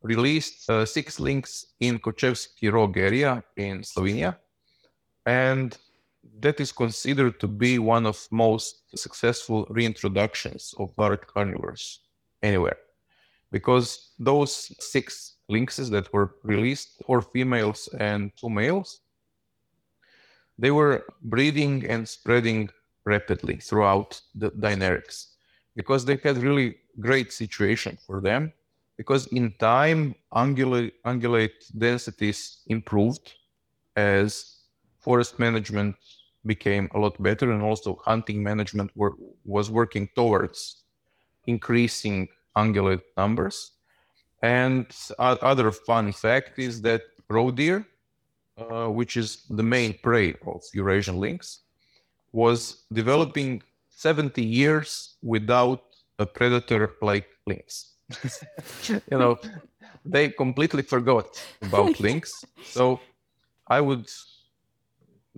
[0.01, 4.37] released uh, six lynx in Kočevski Rog area in Slovenia
[5.25, 5.77] and
[6.39, 11.99] that is considered to be one of most successful reintroductions of large carnivores
[12.41, 12.77] anywhere.
[13.51, 19.01] Because those six lynxes that were released four females and two males
[20.57, 22.69] they were breeding and spreading
[23.05, 25.27] rapidly throughout the Dinarics
[25.75, 28.53] because they had really great situation for them
[28.97, 33.33] because in time ungulate, ungulate densities improved
[33.95, 34.52] as
[35.03, 35.95] forest management
[36.45, 40.83] became a lot better and also hunting management were, was working towards
[41.47, 43.71] increasing ungulate numbers
[44.41, 44.85] and
[45.19, 47.85] other fun fact is that roe deer
[48.57, 51.61] uh, which is the main prey of eurasian lynx
[52.31, 55.83] was developing 70 years without
[56.19, 57.93] a predator like lynx
[58.89, 59.37] you know,
[60.05, 61.27] they completely forgot
[61.61, 62.43] about lynx.
[62.63, 62.99] So
[63.67, 64.09] I would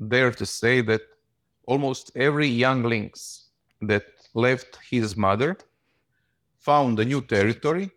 [0.07, 1.01] dare to say that
[1.67, 3.47] almost every young lynx
[3.81, 5.57] that left his mother
[6.59, 7.89] found a new territory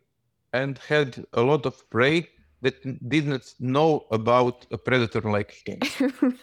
[0.52, 2.28] and had a lot of prey
[2.61, 5.78] that didn't know about a predator like him.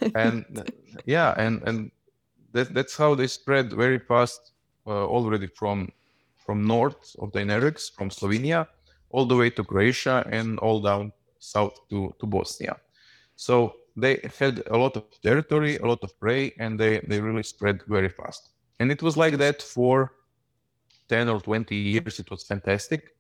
[0.15, 0.71] and
[1.05, 1.91] yeah, and and
[2.53, 4.53] that, that's how they spread very fast
[4.87, 5.91] uh, already from
[6.37, 8.67] from north of the Dinarics, from Slovenia,
[9.09, 12.77] all the way to Croatia and all down south to, to Bosnia.
[13.35, 17.43] So they had a lot of territory, a lot of prey, and they, they really
[17.43, 18.49] spread very fast.
[18.79, 20.13] And it was like that for
[21.09, 22.19] 10 or 20 years.
[22.19, 23.15] It was fantastic.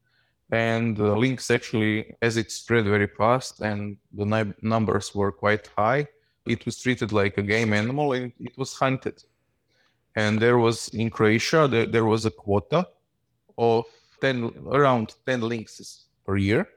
[0.51, 6.07] And the lynx actually, as it spread very fast and the numbers were quite high,
[6.45, 9.23] it was treated like a game animal and it was hunted.
[10.15, 12.87] And there was in Croatia, there, there was a quota
[13.57, 13.85] of
[14.21, 16.67] 10 around 10 lynxes per year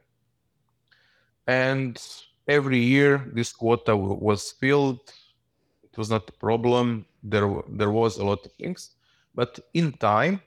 [1.49, 2.01] and
[2.49, 5.01] every year this quota was filled.
[5.85, 7.07] It was not a problem.
[7.23, 8.95] There there was a lot of lynx
[9.35, 10.41] but in time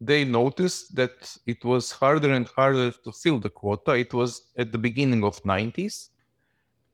[0.00, 3.92] they noticed that it was harder and harder to fill the quota.
[3.92, 6.10] It was at the beginning of 90s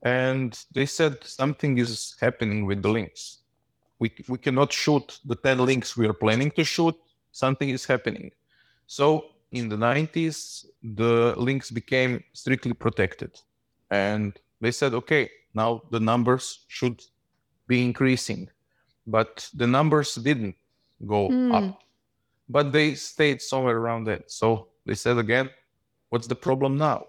[0.03, 3.39] and they said something is happening with the lynx.
[3.99, 6.97] we, we cannot shoot the 10 lynx we are planning to shoot.
[7.33, 8.33] Something is happening.
[8.87, 13.41] So in the 90s, the lynx became strictly protected.
[13.93, 17.05] And they said, okay, now the numbers should
[17.69, 18.49] be increasing.
[19.07, 20.57] But the numbers didn't
[21.07, 21.53] go mm.
[21.55, 21.83] up,
[22.49, 24.31] but they stayed somewhere around that.
[24.31, 25.51] So they said again,
[26.09, 27.07] what's the problem now?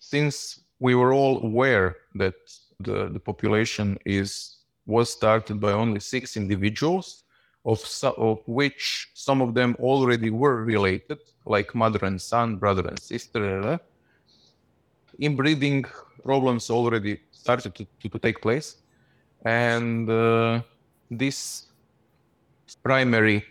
[0.00, 2.34] Since we were all aware that
[2.80, 7.22] the, the population is was started by only six individuals
[7.64, 12.84] of, so, of which some of them already were related, like mother and son, brother
[12.88, 13.78] and sister.
[15.20, 15.84] Inbreeding
[16.24, 18.76] problems already started to, to, to take place.
[19.44, 20.62] And uh,
[21.10, 21.66] this
[22.82, 23.44] primary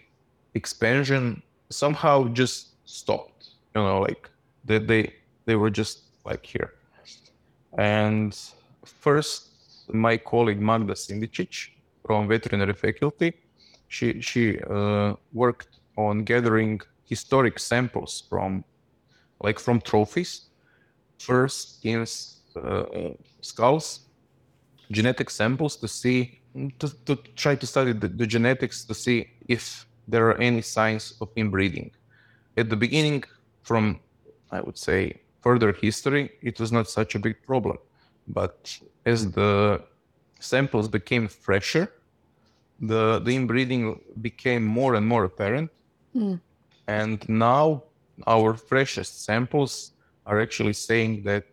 [0.54, 3.50] expansion somehow just stopped.
[3.76, 4.30] You know, like
[4.66, 5.14] they, they,
[5.46, 6.74] they were just like here.
[7.78, 8.38] And
[8.86, 9.50] first,
[9.94, 11.70] my colleague Magda Sindičić
[12.06, 13.34] from veterinary faculty
[13.92, 18.64] she she uh, worked on gathering historic samples from
[19.42, 20.32] like from trophies
[21.28, 22.12] first skins
[22.56, 22.84] uh,
[23.42, 23.86] skulls
[24.92, 26.42] genetic samples to see
[26.80, 31.14] to, to try to study the, the, genetics to see if there are any signs
[31.22, 31.90] of inbreeding
[32.58, 33.24] at the beginning
[33.64, 34.00] from
[34.52, 35.00] i would say
[35.42, 37.78] further history it was not such a big problem
[38.28, 39.82] but as the
[40.40, 41.86] samples became fresher
[42.82, 45.70] the, the inbreeding became more and more apparent.
[46.16, 46.42] Mm.
[46.88, 47.84] And now
[48.28, 49.94] our freshest samples
[50.26, 51.46] are actually saying that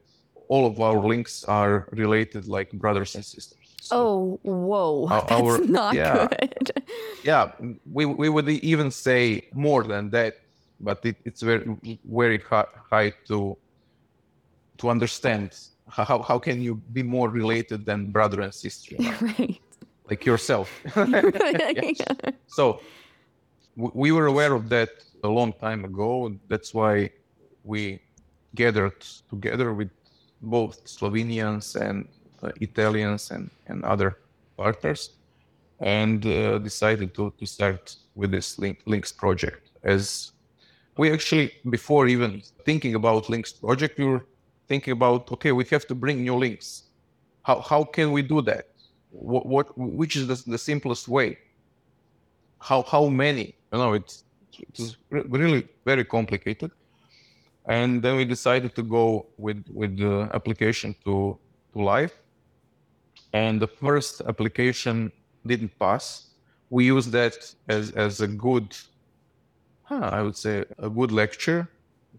[0.49, 3.59] all of our lynx are related like brothers and sisters.
[3.81, 5.09] So oh, whoa.
[5.09, 6.83] Our, That's our, not yeah, good.
[7.23, 7.53] yeah,
[7.91, 10.41] we, we would even say more than that,
[10.81, 12.41] but it, it's very, very
[12.91, 13.57] high to,
[14.79, 15.59] to understand.
[15.89, 18.97] How, how can you be more related than brother and sister?
[19.21, 19.61] Right
[20.11, 20.81] like yourself.
[20.97, 22.15] yeah.
[22.47, 22.81] So
[23.77, 24.91] we were aware of that
[25.23, 26.35] a long time ago.
[26.49, 27.11] That's why
[27.65, 28.01] we
[28.63, 29.01] gathered
[29.33, 29.91] together with
[30.57, 31.97] both Slovenians and
[32.43, 34.11] uh, Italians and, and other
[34.57, 35.03] partners
[35.81, 39.63] and uh, decided to, to start with this link, Lynx project.
[39.83, 40.33] As
[40.97, 41.47] we actually,
[41.77, 44.25] before even thinking about Lynx project, we were
[44.71, 46.85] thinking about, okay, we have to bring new lynx.
[47.43, 48.65] How, how can we do that?
[49.11, 51.39] what, what which is the, the simplest way
[52.61, 54.25] how how many you know it's
[54.75, 56.71] it's really very complicated
[57.69, 61.39] and then we decided to go with with the application to
[61.73, 62.17] to LIFE
[63.33, 65.13] and the first application
[65.47, 66.31] didn't pass
[66.71, 67.35] we used that
[67.69, 68.77] as as a good
[69.83, 71.69] huh, i would say a good lecture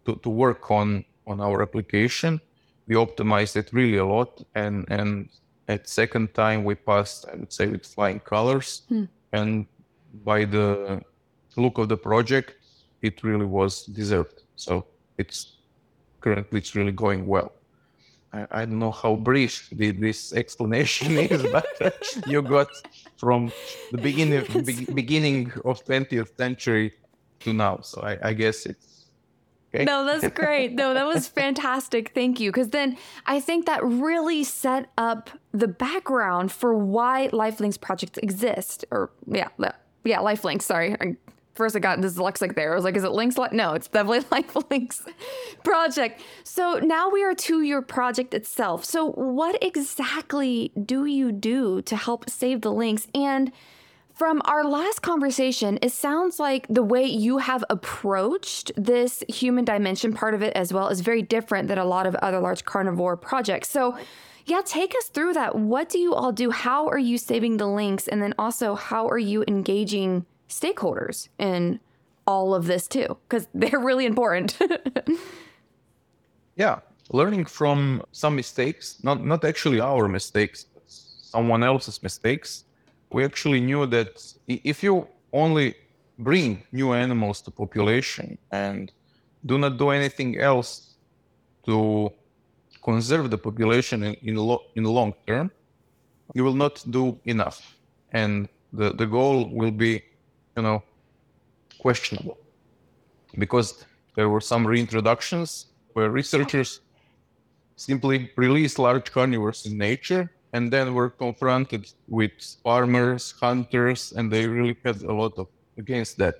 [0.05, 2.39] to, to work on on our application
[2.87, 5.29] we optimized it really a lot and and
[5.69, 8.81] At second time, we passed, I would say, with flying colors.
[8.89, 9.05] Hmm.
[9.31, 9.67] And
[10.25, 11.01] by the
[11.55, 12.55] look of the project,
[13.03, 14.41] it really was deserved.
[14.55, 14.87] So
[15.19, 15.57] it's
[16.21, 17.51] currently it's really going well.
[18.31, 21.67] I, I don't know how brief the, this explanation is, but
[22.27, 22.69] you got
[23.17, 23.51] from
[23.91, 26.93] the beginning be, beginning of 20th century
[27.41, 27.79] to now.
[27.81, 29.05] So I, I guess it's
[29.73, 29.83] okay.
[29.83, 30.73] No, that's great.
[30.73, 32.11] No, that was fantastic.
[32.13, 32.51] Thank you.
[32.51, 38.19] Because then I think that really set up the background for why Life Lynx projects
[38.19, 38.85] exist.
[38.91, 39.49] Or yeah,
[40.03, 40.65] yeah, Life Lynx.
[40.65, 41.15] Sorry, I
[41.59, 42.71] first I got dyslexic there.
[42.71, 43.35] I was like, is it links?
[43.51, 45.03] No, it's definitely Life Lynx
[45.63, 46.21] project.
[46.45, 48.85] So now we are to your project itself.
[48.85, 53.07] So what exactly do you do to help save the lynx?
[53.13, 53.51] And
[54.13, 60.13] from our last conversation, it sounds like the way you have approached this human dimension
[60.13, 63.17] part of it as well is very different than a lot of other large carnivore
[63.17, 63.69] projects.
[63.69, 63.97] So
[64.45, 65.55] yeah, take us through that.
[65.55, 66.51] What do you all do?
[66.51, 68.07] How are you saving the lynx?
[68.07, 71.79] And then also, how are you engaging stakeholders in
[72.27, 74.57] all of this too because they're really important.
[76.55, 76.79] Yeah
[77.11, 82.65] learning from some mistakes not not actually our mistakes but someone else's mistakes.
[83.11, 84.11] We actually knew that
[84.47, 85.75] if you only
[86.19, 88.91] bring new animals to population and
[89.45, 90.95] do not do anything else
[91.65, 92.11] to
[92.83, 95.51] conserve the population in in, lo- in long term
[96.35, 97.75] you will not do enough.
[98.11, 100.03] And the, the goal will be
[100.55, 100.83] you know,
[101.79, 102.37] questionable
[103.37, 103.85] because
[104.15, 106.81] there were some reintroductions where researchers
[107.75, 112.31] simply released large carnivores in nature and then were confronted with
[112.63, 115.47] farmers, hunters, and they really had a lot of
[115.77, 116.35] against that.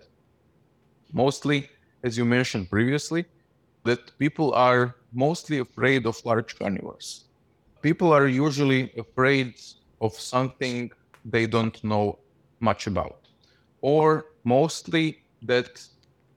[1.14, 1.70] Mostly,
[2.04, 3.26] as you mentioned previously,
[3.86, 7.26] that people are mostly afraid of large carnivores.
[7.82, 9.54] People are usually afraid
[10.02, 10.92] of something
[11.24, 12.20] they don't know
[12.60, 13.19] much about
[13.82, 15.82] or mostly that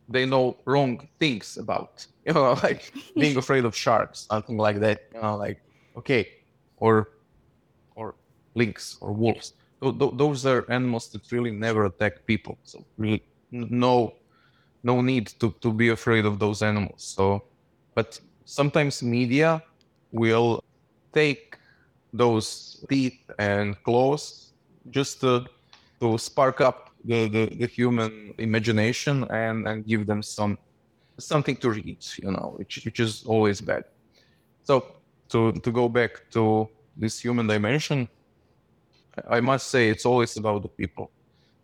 [0.08, 5.02] they know wrong things about, you know, like being afraid of sharks, something like that,
[5.14, 5.60] you know, like,
[5.96, 6.28] okay,
[6.76, 7.10] or,
[7.96, 8.14] or
[8.54, 9.54] lynx or wolves.
[9.80, 12.56] Those are animals that really never attack people.
[12.62, 14.14] So really no,
[14.84, 17.02] no need to, to be afraid of those animals.
[17.02, 17.42] So,
[17.94, 19.62] but sometimes media
[20.12, 20.62] will
[21.12, 21.58] take
[22.12, 24.52] those teeth and claws
[24.90, 25.46] just to,
[26.00, 30.58] to spark up the, the, the human imagination and, and give them some
[31.18, 33.84] something to read, you know, which, which is always bad.
[34.64, 34.86] So
[35.28, 38.08] to, to go back to this human dimension,
[39.28, 41.10] I must say it's always about the people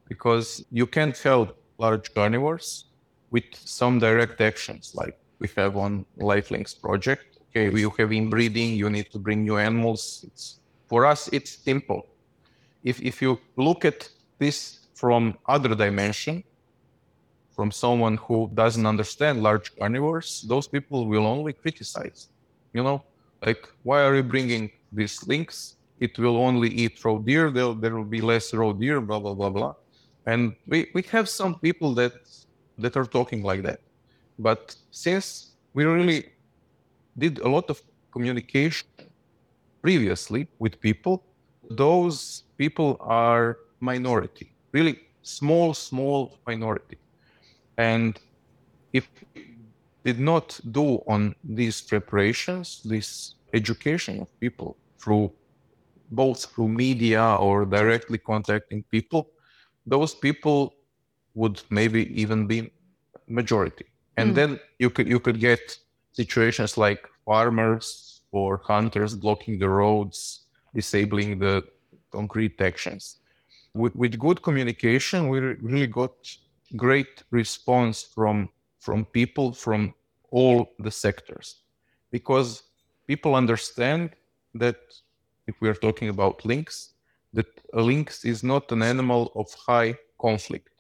[0.09, 2.85] because you can't help large carnivores
[3.31, 7.39] with some direct actions like we have on Life Lynx project.
[7.51, 10.25] Okay, you have inbreeding, you need to bring new animals.
[10.27, 12.07] It's, for us, it's simple.
[12.85, 14.09] If, if you look at
[14.39, 16.43] this from other dimension,
[17.55, 22.31] from someone who doesn't understand large carnivores, those people will only criticize.
[22.73, 23.05] You know,
[23.47, 25.77] like why are you bringing these lynx?
[26.01, 27.49] It will only eat roe deer.
[27.51, 29.01] There, there will be less roe deer.
[29.01, 29.75] Blah blah blah blah.
[30.27, 32.15] And we, we have some people that
[32.79, 33.81] that are talking like that.
[34.39, 36.21] But since we really
[37.17, 37.81] did a lot of
[38.11, 38.89] communication
[39.81, 41.23] previously with people,
[41.71, 46.99] those people are minority really small, small minority.
[47.77, 48.19] And
[48.93, 49.09] if
[50.05, 55.33] did not do on these preparations, this education of people through
[56.11, 59.31] both through media or directly contacting people,
[59.87, 60.75] those people
[61.35, 62.73] would maybe even be
[63.27, 63.85] majority.
[64.17, 64.35] And mm.
[64.35, 65.77] then you could you could get
[66.13, 71.65] situations like farmers or hunters blocking the roads, disabling the
[72.11, 73.18] concrete actions
[73.79, 76.13] with, with good communication, we really got
[76.77, 78.49] great response from
[78.81, 79.95] from people from
[80.31, 81.63] all the sectors.
[82.11, 82.63] Because
[83.07, 84.11] people understand
[84.55, 84.79] that
[85.47, 86.91] if we are talking about lynx
[87.33, 90.71] that lynx is not an animal of high conflict.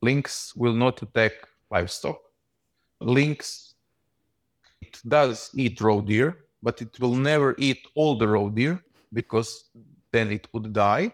[0.00, 1.32] Lynx will not attack
[1.70, 2.20] livestock.
[3.00, 3.74] Lynx
[4.80, 6.30] it does eat roe deer
[6.62, 8.82] but it will never eat all the roe deer
[9.12, 9.70] because
[10.12, 11.12] then it would die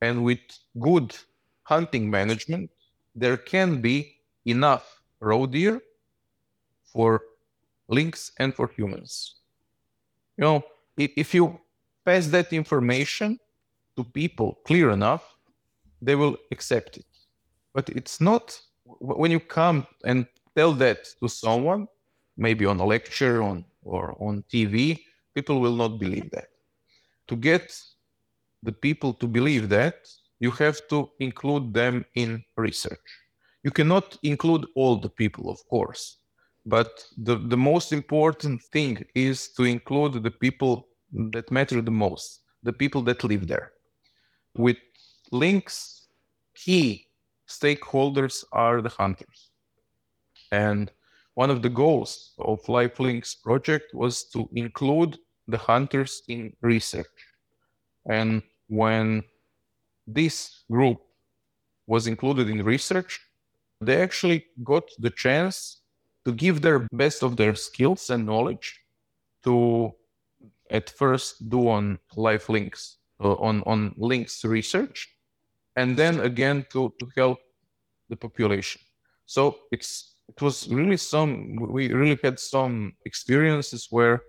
[0.00, 0.40] and with
[0.78, 1.16] good
[1.62, 2.70] hunting management,
[3.14, 5.80] there can be enough roe deer
[6.84, 7.22] for
[7.88, 9.36] lynx and for humans.
[10.36, 10.64] You know,
[10.96, 11.60] if you
[12.04, 13.38] pass that information
[13.96, 15.36] to people clear enough,
[16.00, 17.06] they will accept it.
[17.74, 20.26] But it's not when you come and
[20.56, 21.86] tell that to someone,
[22.36, 25.00] maybe on a lecture on or on TV,
[25.34, 26.48] people will not believe that.
[27.28, 27.76] To get
[28.62, 29.96] the people to believe that,
[30.38, 33.06] you have to include them in research.
[33.62, 36.16] You cannot include all the people, of course,
[36.66, 40.88] but the, the most important thing is to include the people
[41.32, 43.72] that matter the most, the people that live there.
[44.56, 44.78] With
[45.30, 46.06] lynx,
[46.54, 47.06] key
[47.48, 49.50] stakeholders are the hunters.
[50.52, 50.90] And
[51.34, 57.06] one of the goals of Life Lynx project was to include the hunters in research.
[58.08, 59.22] And when
[60.06, 60.98] this group
[61.86, 63.20] was included in research,
[63.80, 65.82] they actually got the chance
[66.24, 68.80] to give their best of their skills and knowledge
[69.44, 69.92] to
[70.70, 75.08] at first do on Life Lynx uh, on on lynx research
[75.76, 77.38] and then again to, to help
[78.08, 78.80] the population.
[79.26, 84.22] So it's it was really some we really had some experiences where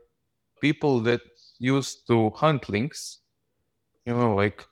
[0.61, 1.21] people that
[1.59, 3.20] used to hunt lynx
[4.05, 4.65] you know like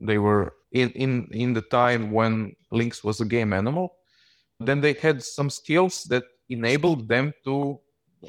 [0.00, 3.96] they were in in in the time when lynx was a game animal.
[4.58, 7.80] Then they had some skills that enabled them to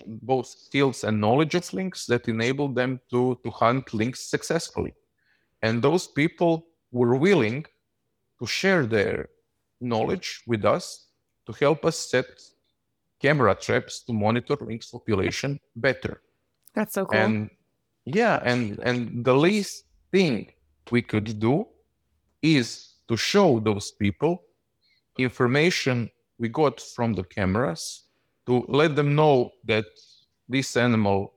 [0.05, 4.93] both skills and knowledge of lynx that enabled them to to hunt lynx successfully.
[5.61, 7.65] And those people were willing
[8.39, 9.29] to share their
[9.79, 11.07] knowledge with us
[11.45, 12.25] to help us set
[13.21, 16.21] camera traps to monitor lynx population better.
[16.73, 17.19] That's so cool.
[17.19, 17.49] And
[18.05, 20.51] yeah and and the least thing
[20.91, 21.67] we could do
[22.41, 24.43] is to show those people
[25.17, 26.09] information
[26.39, 28.05] we got from the cameras
[28.47, 29.85] to let them know that
[30.49, 31.33] this animal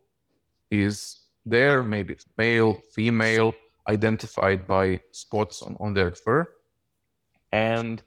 [0.70, 3.52] is there, maybe male, female,
[3.88, 6.46] identified by spots on, on their fur.
[7.52, 8.02] And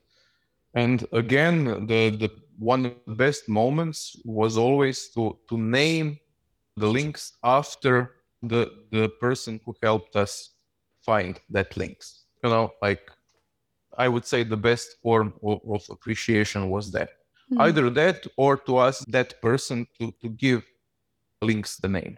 [0.73, 6.19] and again, the, the one of the best moments was always to, to name
[6.75, 10.56] the lynx after the the person who helped us
[11.07, 12.25] find that lynx.
[12.43, 13.03] You know, like
[13.97, 17.09] I would say the best form of, of appreciation was that.
[17.09, 17.61] Mm-hmm.
[17.61, 20.61] Either that or to ask that person to, to give
[21.41, 22.15] lynx the name.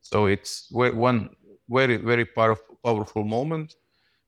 [0.00, 1.18] So it's one
[1.68, 3.74] very, very powerful, powerful moment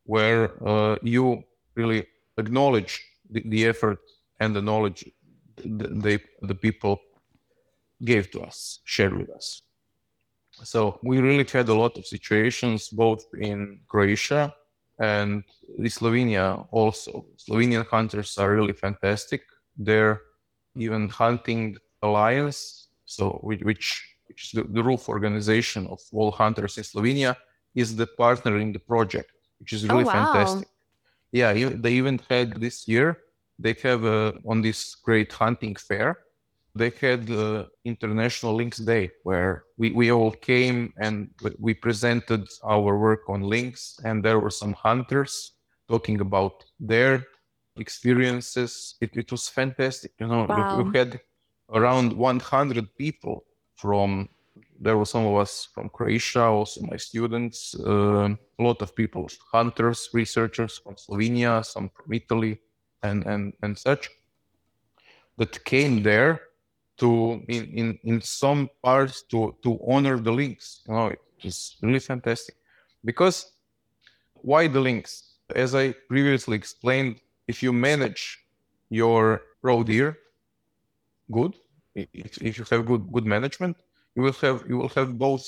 [0.05, 1.43] where uh, you
[1.75, 2.07] really
[2.37, 2.93] acknowledge
[3.31, 4.01] the, the, effort
[4.41, 5.01] and the knowledge
[5.57, 7.01] the, the people
[8.05, 9.63] gave to us, shared with us.
[10.53, 14.55] So we really had a lot of situations both in Croatia
[14.99, 15.45] and
[15.79, 17.27] in Slovenia also.
[17.37, 19.43] Slovenian hunters are really fantastic.
[19.77, 20.21] They're
[20.77, 23.63] even hunting alliance, so which
[24.29, 27.37] which is the, the roof organization of all hunters in Slovenia,
[27.75, 30.33] is the partner in the project, which is really oh, wow.
[30.33, 30.69] fantastic.
[31.33, 33.19] Yeah, they even had this year.
[33.59, 36.19] They have uh, on this great hunting fair
[36.75, 42.97] they had the International Lynx Day where we, we all came and we presented our
[42.97, 45.53] work on lynx, and there were some hunters
[45.89, 47.25] talking about their
[47.77, 48.95] experiences.
[49.01, 50.13] It, it was fantastic.
[50.21, 50.79] You know, wow.
[50.79, 51.21] we, we, had
[51.73, 53.45] around 100 people
[53.75, 54.29] from
[54.79, 59.29] there were some of us from Croatia, also my students, uh, a lot of people,
[59.53, 62.61] hunters, researchers from Slovenia, some from Italy,
[63.03, 64.09] and and and such,
[65.37, 66.41] that came there
[67.01, 70.83] to in, in, in some parts to, to honor the lynx.
[70.87, 72.55] You know, it's really fantastic.
[73.05, 73.53] Because
[74.35, 75.35] why the lynx?
[75.55, 77.17] As I previously explained,
[77.49, 78.39] if you manage
[78.91, 80.19] your roe deer
[81.33, 81.55] good,
[81.95, 83.77] if, if you have good good management,
[84.15, 85.45] you will have you will have both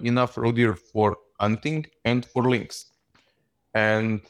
[0.00, 2.86] enough roe deer for hunting and for lynx.
[3.74, 4.20] And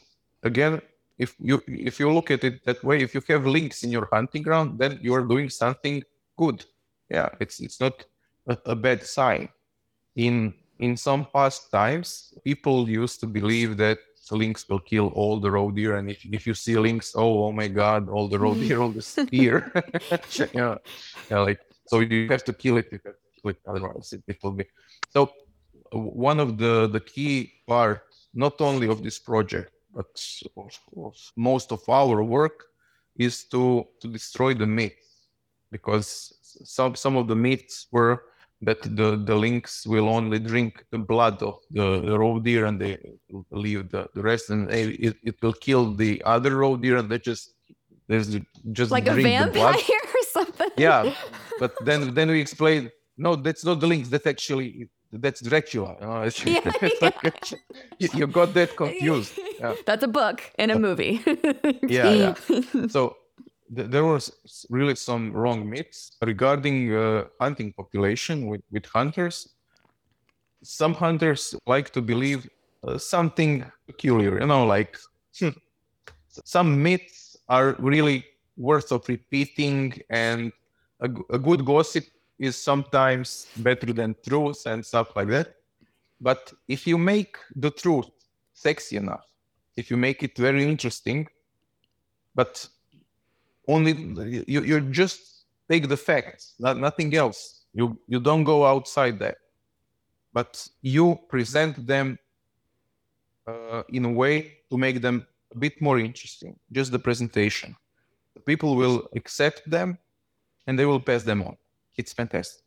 [0.43, 0.81] again,
[1.17, 4.07] if you if you look at it that way, if you have lynx in your
[4.11, 6.03] hunting ground, then you are doing something
[6.39, 6.65] good.
[7.09, 7.95] Yeah, it's it's not
[8.47, 9.49] a, a bad sign.
[10.15, 13.99] In in some past times, people used to believe that
[14.31, 17.51] lynx will kill all the roe deer, and if, if you see lynx, oh oh
[17.51, 19.71] my god, all the roe deer, all the deer.
[20.53, 20.75] yeah,
[21.29, 22.87] yeah, like so you have to kill it.
[22.91, 24.65] You have to kill it, otherwise it, it will be.
[25.13, 25.31] So
[25.91, 27.35] one of the the key
[27.67, 30.11] part, not only of this project, but
[30.55, 32.57] of, of most of our work,
[33.17, 33.61] is to
[34.01, 35.08] to destroy the myth
[35.71, 38.23] because some some of the myths were
[38.61, 42.79] that the, the lynx will only drink the blood of the, the roe deer and
[42.79, 42.97] they
[43.51, 47.19] leave the, the rest and it, it will kill the other roe deer and they
[47.19, 47.53] just
[48.07, 48.37] there's
[48.73, 49.75] just like a vampire
[50.15, 51.13] or something yeah
[51.59, 55.95] but then then we explain no that's not the lynx that's actually that's Dracula.
[56.01, 57.31] Uh, yeah,
[57.97, 59.33] you, you, got that confused.
[59.59, 59.73] Yeah.
[59.85, 61.21] That's a book and a movie.
[61.87, 62.87] yeah, yeah.
[62.89, 63.17] So
[63.69, 69.49] there was really some wrong myths regarding uh, hunting population with, with hunters.
[70.63, 72.49] Some hunters like to believe
[72.83, 74.97] uh, something peculiar, you know, like
[76.29, 78.25] some myths are really
[78.57, 80.51] worth of repeating, and
[80.99, 82.05] a, a good gossip
[82.39, 85.55] is sometimes better than truth and stuff like that.
[86.19, 88.09] But if you make the truth
[88.53, 89.25] sexy enough,
[89.77, 91.27] if you make it very interesting,
[92.35, 92.67] but
[93.69, 93.93] only
[94.47, 97.65] you, you just take the facts, not, nothing else.
[97.73, 99.37] You you don't go outside that,
[100.33, 102.17] but you present them
[103.47, 104.35] uh, in a way
[104.69, 106.57] to make them a bit more interesting.
[106.71, 107.75] Just the presentation,
[108.33, 109.97] the people will accept them,
[110.65, 111.55] and they will pass them on.
[111.95, 112.63] It's fantastic,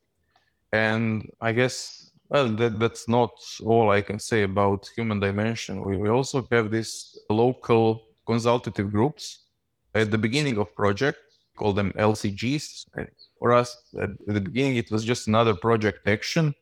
[0.72, 3.32] and I guess well, that, that's not
[3.64, 5.82] all I can say about human dimension.
[5.84, 9.42] We, we also have these local consultative groups
[9.94, 11.18] at the beginning of project,
[11.56, 12.86] call them LCGs.
[12.98, 13.04] Uh,
[13.38, 16.54] for us, at the beginning, it was just another project action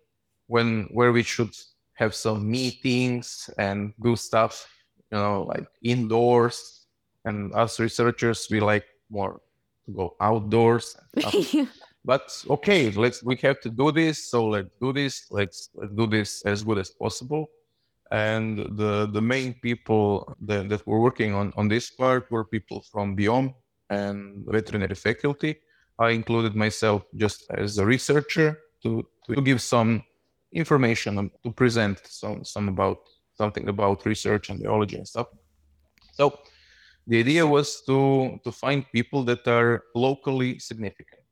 [0.46, 1.54] when where we should
[1.94, 4.66] have some meetings and do stuff,
[5.12, 6.86] you know, like indoors.
[7.24, 9.40] And us researchers, we like more
[9.86, 10.96] to go outdoors.
[12.04, 16.06] but okay let's we have to do this so let's do this let's, let's do
[16.06, 17.50] this as good as possible
[18.10, 22.82] and the the main people that, that were working on on this part were people
[22.90, 23.54] from biom
[23.90, 25.56] and veterinary faculty.
[25.98, 30.02] I included myself just as a researcher to to give some
[30.52, 32.98] information um, to present some some about
[33.34, 35.28] something about research and biology and stuff.
[36.12, 36.38] So
[37.06, 41.22] the idea was to to find people that are locally significant.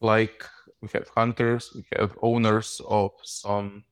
[0.00, 0.44] Like
[0.82, 3.84] we have hunters, we have owners of some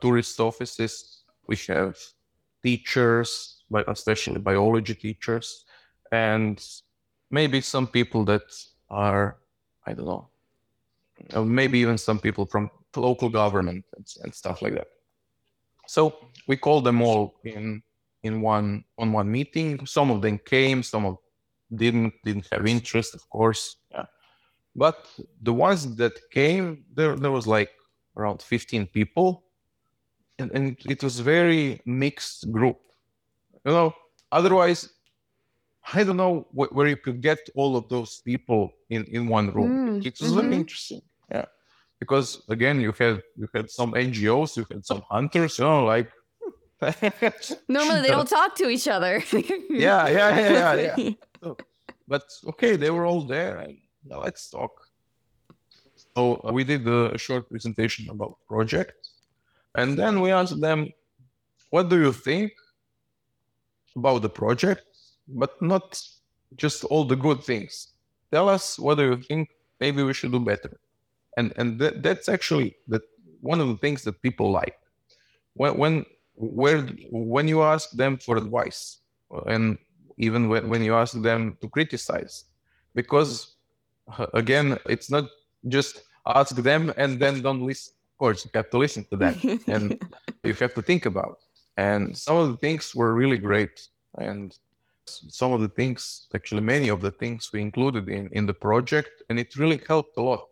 [0.00, 1.96] tourist offices, we have
[2.62, 5.64] teachers, especially biology teachers,
[6.10, 6.64] and
[7.30, 8.42] maybe some people that
[8.90, 9.38] are,
[9.86, 14.88] I don't know, maybe even some people from local government and, and stuff like that.
[15.86, 16.16] So
[16.46, 17.82] we called them all in
[18.22, 19.84] in one on one meeting.
[19.86, 21.16] Some of them came, some of
[21.74, 23.76] didn't didn't have interest, of course.
[23.90, 24.06] Yeah.
[24.74, 25.06] But
[25.42, 27.70] the ones that came, there there was like
[28.16, 29.44] around 15 people,
[30.42, 32.78] and, and it was very mixed group.
[33.64, 33.94] You know,
[34.30, 34.88] otherwise,
[35.94, 39.52] I don't know wh- where you could get all of those people in in one
[39.52, 39.70] room.
[39.70, 40.40] Mm, it was mm-hmm.
[40.40, 41.02] very interesting.
[41.30, 41.46] Yeah,
[42.00, 45.58] because again, you had you had some NGOs, you had some hunters.
[45.58, 46.10] You know, like
[47.68, 49.22] normally they don't talk to each other.
[49.32, 50.94] yeah, yeah, yeah, yeah.
[50.96, 51.10] yeah.
[51.42, 51.56] So,
[52.08, 53.58] but okay, they were all there.
[53.58, 54.72] And, now let's talk.
[56.14, 58.94] So uh, we did a short presentation about project,
[59.74, 60.88] and then we asked them,
[61.70, 62.52] "What do you think
[63.96, 64.84] about the project?"
[65.28, 66.00] But not
[66.56, 67.88] just all the good things.
[68.30, 69.50] Tell us what do you think.
[69.80, 70.78] Maybe we should do better.
[71.36, 73.02] And and that, that's actually that
[73.40, 74.78] one of the things that people like.
[75.54, 76.04] When when
[76.34, 78.98] where when you ask them for advice,
[79.46, 79.78] and
[80.18, 82.44] even when, when you ask them to criticize,
[82.94, 83.56] because
[84.18, 85.24] uh, again, it's not
[85.68, 87.94] just ask them and then don't listen.
[88.12, 89.34] Of course, you have to listen to them
[89.66, 90.00] and
[90.44, 91.38] you have to think about.
[91.76, 93.88] And some of the things were really great.
[94.18, 94.56] And
[95.06, 99.22] some of the things, actually, many of the things we included in, in the project,
[99.28, 100.44] and it really helped a lot.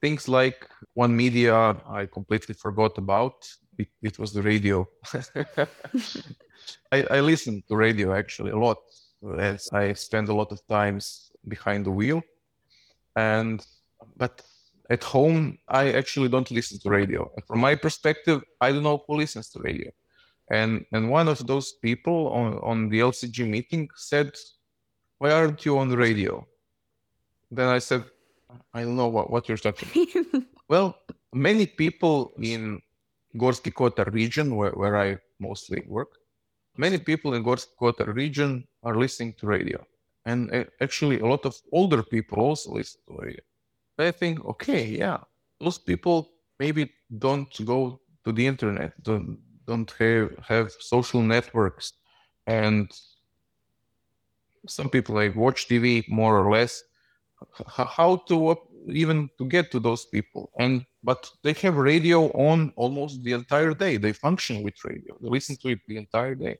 [0.00, 3.48] Things like one media I completely forgot about.
[3.78, 4.86] It, it was the radio.
[6.92, 8.78] I, I listened to radio actually a lot
[9.38, 12.22] as I spend a lot of times behind the wheel
[13.16, 13.64] and
[14.16, 14.42] but
[14.90, 19.02] at home i actually don't listen to radio and from my perspective i don't know
[19.06, 19.90] who listens to radio
[20.50, 24.30] and and one of those people on, on the lcg meeting said
[25.18, 26.44] why aren't you on the radio
[27.50, 28.04] then i said
[28.74, 30.42] i don't know what, what you're talking about.
[30.68, 30.96] well
[31.32, 32.80] many people in
[33.36, 36.10] Gorski kotar region where, where i mostly work
[36.76, 39.78] many people in Gorski kotar region are listening to radio
[40.26, 43.42] and uh, actually a lot of older people also listen to radio.
[44.00, 45.18] I think, okay, yeah,
[45.60, 51.92] those people maybe don't go to the internet, don't don't have have social networks,
[52.46, 52.90] and
[54.66, 56.82] some people like watch TV more or less.
[57.66, 58.56] How to
[58.88, 63.72] even to get to those people, and but they have radio on almost the entire
[63.74, 63.96] day.
[63.96, 65.16] They function with radio.
[65.20, 66.58] They listen to it the entire day,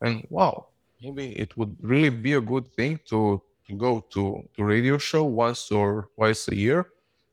[0.00, 0.66] and wow,
[1.02, 3.40] maybe it would really be a good thing to,
[3.70, 4.22] to go to
[4.56, 6.80] to radio show once or twice a year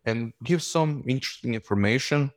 [0.06, 2.32] and give some interesting information.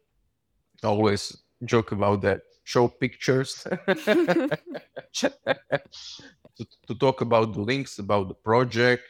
[0.83, 2.43] Always joke about that.
[2.65, 3.67] Show pictures
[5.15, 5.31] to,
[6.87, 9.05] to talk about the lynx about the project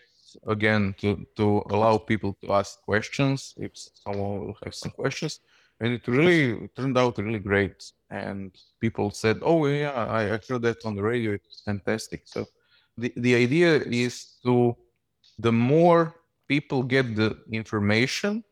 [0.46, 5.40] again to to allow people to ask questions if someone will have some questions
[5.80, 10.62] and it really turned out really great and people said, "Oh yeah, I, I heard
[10.62, 11.32] that on the radio.
[11.32, 12.46] It's fantastic." So
[13.00, 14.76] the the idea is to
[15.38, 16.14] the more
[16.48, 18.44] people get the information,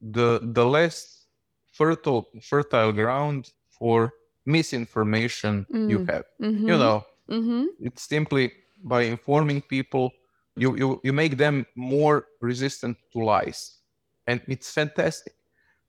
[0.00, 1.26] the the less
[1.72, 4.12] fertile fertile ground for
[4.46, 5.90] misinformation mm.
[5.90, 6.24] you have.
[6.40, 6.68] Mm-hmm.
[6.68, 7.64] You know, mm-hmm.
[7.80, 10.12] it's simply by informing people,
[10.56, 13.78] you, you you make them more resistant to lies,
[14.26, 15.34] and it's fantastic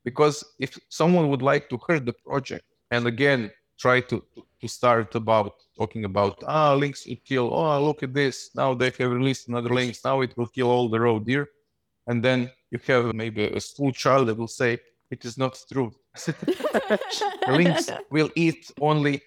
[0.03, 5.13] because if someone would like to hurt the project and again try to to start
[5.15, 9.47] about talking about ah lynx will kill oh look at this now they have released
[9.47, 11.47] another lynx now it will kill all the roe deer.
[12.07, 14.79] And then you have maybe a school child that will say
[15.09, 15.91] it is not true.
[17.47, 19.21] Lynx will eat only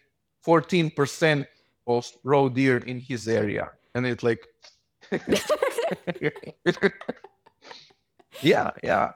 [0.47, 1.47] 14%
[1.87, 3.71] of roe deer in his area.
[3.95, 4.47] And it's like
[8.43, 9.13] yeah yeah.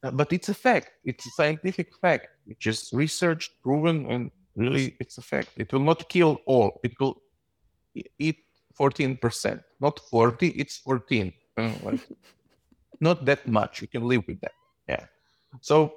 [0.00, 0.90] But it's a fact.
[1.04, 2.28] It's a scientific fact.
[2.44, 5.50] Which is researched proven and really it's a fact.
[5.56, 6.80] It will not kill all.
[6.82, 7.22] It will
[8.18, 8.38] eat
[8.78, 11.72] 14% not 40 it's 14 uh,
[13.00, 13.82] not that much.
[13.82, 14.52] You can live with that.
[14.88, 15.04] Yeah.
[15.60, 15.94] So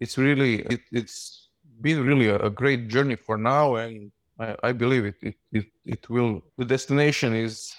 [0.00, 1.48] it's really it, has
[1.80, 5.66] been really a, a, great journey for now and I, I believe it, it, it
[5.84, 7.72] it will the destination is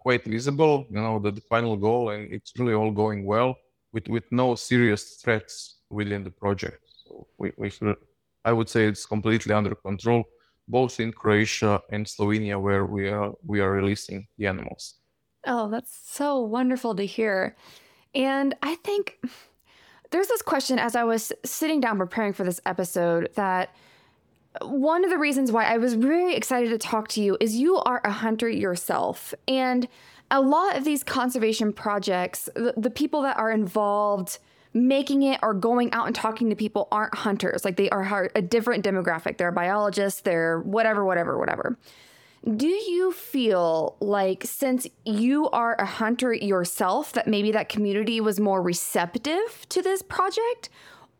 [0.00, 3.56] quite visible you know the, the final goal and it's really all going well
[3.92, 6.80] with with no serious threats within the project.
[7.04, 7.96] So we, we should
[8.44, 10.24] I would say it's completely under control,
[10.68, 14.94] both in Croatia and Slovenia, where we are we are releasing the animals.
[15.46, 17.56] Oh, that's so wonderful to hear.
[18.14, 19.18] And I think
[20.10, 23.74] there's this question as I was sitting down preparing for this episode that
[24.62, 27.76] one of the reasons why I was really excited to talk to you is you
[27.78, 29.34] are a hunter yourself.
[29.48, 29.88] And
[30.30, 34.38] a lot of these conservation projects, the, the people that are involved,
[34.74, 37.64] making it or going out and talking to people aren't hunters.
[37.64, 39.38] Like they are a different demographic.
[39.38, 41.78] They're biologists, they're whatever, whatever, whatever.
[42.56, 48.38] Do you feel like since you are a hunter yourself, that maybe that community was
[48.38, 50.68] more receptive to this project?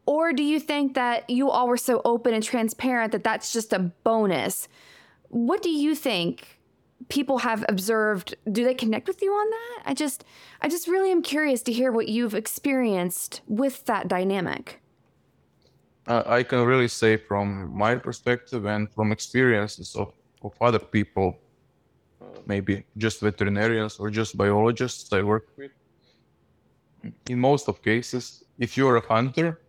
[0.04, 3.72] Or do you think that you all were so open and transparent that that's just
[3.72, 4.68] a bonus?
[5.28, 6.53] What do you think
[7.08, 9.82] people have observed do they connect with you on that?
[9.90, 10.24] I just
[10.60, 14.80] i just really am curious to hear what you've experienced with that dynamic.
[16.06, 21.38] Uh, i can really say from my perspective and from experiences of, of other people
[22.20, 25.72] uh, maybe just veterinarians or just biologists i work with.
[27.28, 29.60] In most of cases if you're a hunter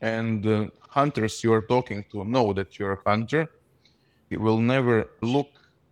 [0.00, 3.48] and the hunters you're talking to know that you're a hunter
[4.30, 5.50] it will never look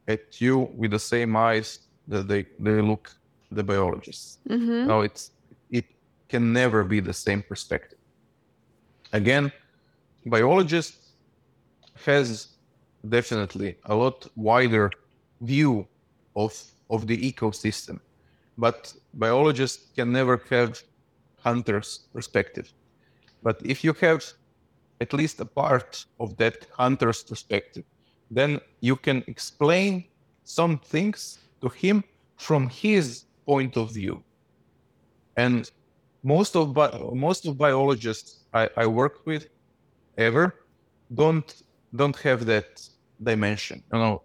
[0.08, 3.14] at you with the same eyes that they, they look
[3.50, 4.38] the biologists.
[4.48, 4.86] Mm-hmm.
[4.86, 5.30] No, it's
[5.70, 5.84] it
[6.28, 7.98] can never be the same perspective.
[9.12, 9.52] Again,
[10.26, 10.94] biologist
[12.06, 12.48] has
[13.08, 14.90] definitely a lot wider
[15.40, 15.86] view
[16.34, 16.52] of
[16.90, 18.00] of the ecosystem,
[18.58, 20.82] but biologists can never have
[21.38, 22.72] hunter's perspective.
[23.42, 24.24] But if you have
[25.00, 27.84] at least a part of that hunter's perspective,
[28.32, 30.04] then you can explain
[30.44, 32.02] some things to him
[32.36, 34.22] from his point of view.
[35.36, 35.70] And
[36.22, 36.74] most of
[37.14, 39.48] most of biologists I, I work with
[40.16, 40.54] ever
[41.14, 41.48] don't
[41.94, 42.88] don't have that
[43.22, 43.82] dimension.
[43.92, 44.22] You know,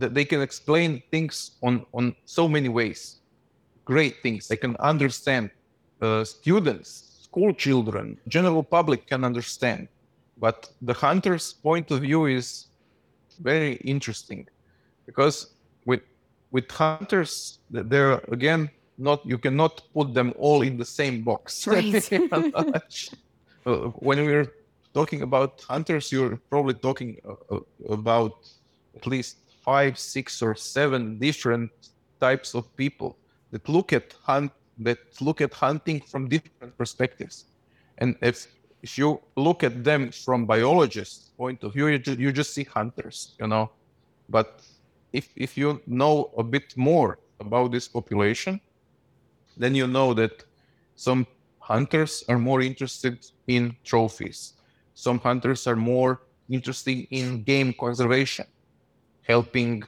[0.00, 3.20] that they can explain things on on so many ways,
[3.84, 4.48] great things.
[4.48, 5.50] They can understand.
[6.00, 9.88] Uh, students, school children, general public can understand,
[10.36, 12.66] but the hunter's point of view is
[13.34, 14.48] very interesting.
[15.06, 15.54] Because
[15.84, 16.02] with
[16.50, 21.66] with hunters they're again not you cannot put them all in the same box.
[21.74, 22.08] Right.
[24.06, 24.52] When we're
[24.92, 27.60] talking about hunters you're probably talking uh, uh,
[27.98, 28.36] about
[28.94, 31.70] at least five six or seven different
[32.20, 33.16] types of people
[33.50, 37.44] that look at hunt that look at hunting from different perspectives.
[37.98, 38.48] And if
[38.84, 39.08] if you
[39.46, 43.46] look at them from biologists point of view you just, you just see hunters you
[43.52, 43.70] know?
[44.28, 44.48] But
[45.12, 48.60] if if you know a bit more about this population
[49.56, 50.44] then you know that
[50.96, 51.26] some
[51.60, 53.16] hunters are more interested
[53.46, 54.54] in trophies.
[54.94, 58.46] Some hunters are more interested in game conservation
[59.22, 59.82] helping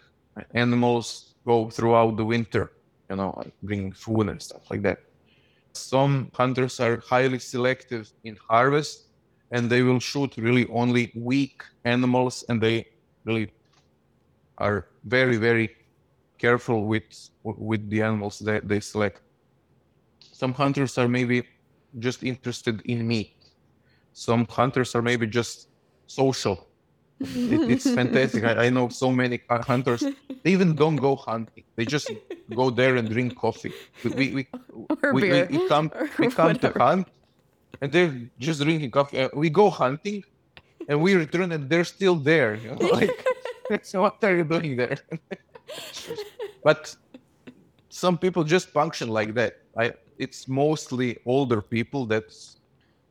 [0.55, 2.73] animals go throughout the winter
[3.11, 3.31] you know
[3.63, 4.99] bringing food and stuff like that
[5.77, 9.07] some hunters are highly selective in harvest
[9.51, 12.87] and they will shoot really only weak animals and they
[13.25, 13.53] really
[14.59, 15.71] are very very
[16.39, 19.21] careful with with the animals that they select
[20.21, 21.43] some hunters are maybe
[21.99, 23.37] just interested in meat
[24.13, 25.69] some hunters are maybe just
[26.07, 26.67] social.
[27.21, 28.45] It, it's fantastic.
[28.45, 30.05] I, I, know so many hunters.
[30.43, 31.65] They even don't go hunting.
[31.77, 32.11] They just
[32.55, 33.73] go there and drink coffee.
[34.05, 34.47] We we we,
[35.13, 37.09] we, we, we come we come to hunt,
[37.81, 39.21] and they're just drinking coffee.
[39.21, 40.25] Uh, we go hunting,
[40.89, 42.57] and we return, and they're still there.
[42.57, 42.87] You know?
[42.99, 43.27] Like,
[43.83, 44.99] so what are you doing there?
[46.65, 46.95] but
[47.89, 49.63] some people just function like that.
[49.77, 52.57] I it's mostly older people that's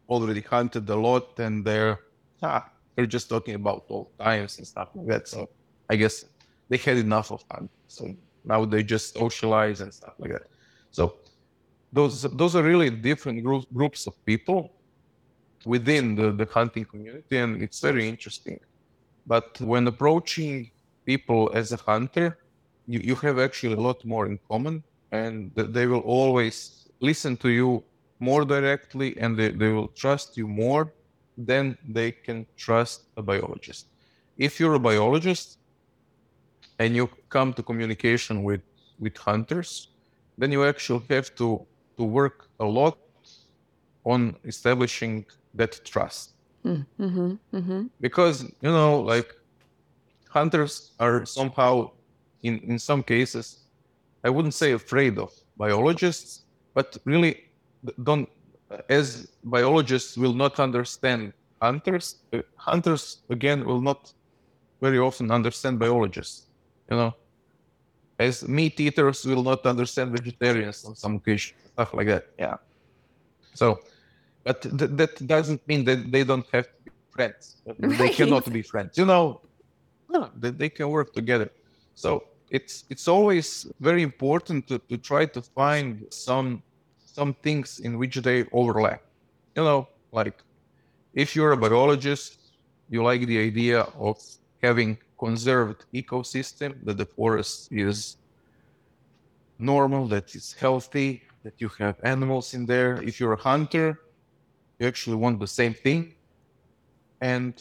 [0.09, 1.99] already hunted a lot and they're
[2.43, 5.27] ah, they're just talking about old times and stuff like that.
[5.27, 5.49] So
[5.89, 6.25] I guess
[6.69, 7.69] they had enough of hunting.
[7.87, 10.47] So now they just socialize and stuff like that.
[10.91, 11.17] So
[11.91, 14.71] those those are really different groups groups of people
[15.65, 18.59] within the, the hunting community and it's very interesting.
[19.25, 20.71] But when approaching
[21.05, 22.37] people as a hunter,
[22.87, 27.49] you, you have actually a lot more in common and they will always listen to
[27.49, 27.83] you
[28.19, 30.93] more directly and they, they will trust you more
[31.37, 33.87] than they can trust a biologist.
[34.37, 35.59] If you're a biologist
[36.79, 38.61] and you come to communication with,
[38.99, 39.89] with hunters,
[40.37, 41.65] then you actually have to,
[41.97, 42.97] to work a lot
[44.03, 46.33] on establishing that trust.
[46.65, 47.83] Mm, mm-hmm, mm-hmm.
[48.01, 49.33] Because, you know, like
[50.29, 51.91] hunters are somehow,
[52.43, 53.65] in, in some cases,
[54.23, 56.41] I wouldn't say afraid of biologists,
[56.73, 57.45] but really
[58.03, 58.29] don't
[58.89, 61.33] as biologists will not understand.
[61.61, 64.13] Hunters uh, hunters again will not
[64.81, 66.47] very often understand biologists
[66.89, 67.13] you know?
[68.19, 72.27] As meat eaters will not understand vegetarians on some occasions stuff like that.
[72.39, 72.55] Yeah.
[73.53, 73.79] So
[74.43, 77.57] but th- that doesn't mean that they don't have to be friends.
[77.65, 77.97] Right.
[77.97, 79.41] they cannot be friends you know?
[80.09, 81.49] No, they, they can work together.
[81.95, 86.61] So it's it's always very important to, to try to find some
[87.15, 89.01] some things in which they overlap.
[89.55, 90.37] You know, like
[91.13, 92.39] if you're a biologist,
[92.89, 94.17] you like the idea of
[94.61, 98.17] having conserved ecosystem that the forest is
[99.57, 103.01] normal, that it's healthy, that you have animals in there.
[103.01, 103.87] If you're a hunter,
[104.79, 106.15] you actually want the same thing.
[107.21, 107.53] And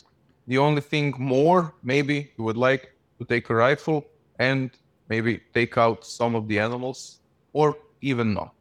[0.48, 2.84] the only thing more, maybe you would like
[3.18, 4.04] to take a rifle
[4.38, 4.70] and
[5.08, 7.20] maybe take out some of the animals
[7.52, 8.53] or even not.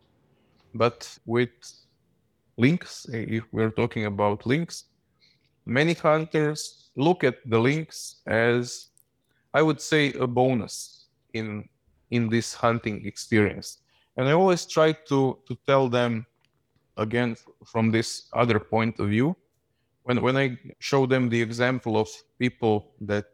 [0.73, 1.49] But with
[2.57, 4.85] lynx, eh, if we're talking about lynx,
[5.65, 8.87] many hunters look at the lynx as,
[9.53, 11.69] I would say, a bonus in
[12.11, 13.79] in this hunting experience.
[14.17, 16.25] And I always try to to tell them
[16.97, 19.35] again from this other point of view.
[20.03, 23.25] When when I show them the example of people that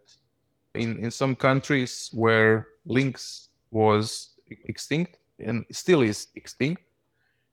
[0.76, 4.36] in, in some countries where lynx was
[4.66, 6.82] extinct and still is extinct,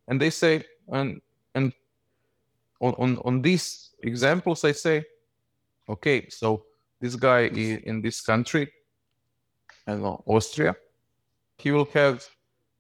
[0.09, 1.20] and they say and
[1.54, 1.72] and
[2.80, 5.04] on on, on these examples i say
[5.88, 6.64] okay so
[7.00, 8.70] this guy is in this country
[9.86, 10.74] and austria
[11.59, 12.24] he will have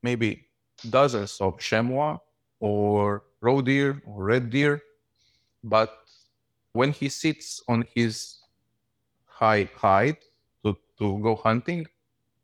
[0.02, 0.46] maybe
[0.90, 2.18] dozens of chamois
[2.60, 4.80] or roe deer or red deer
[5.64, 5.90] but
[6.72, 8.38] when he sits on his
[9.24, 10.16] high hide
[10.64, 11.86] to, to go hunting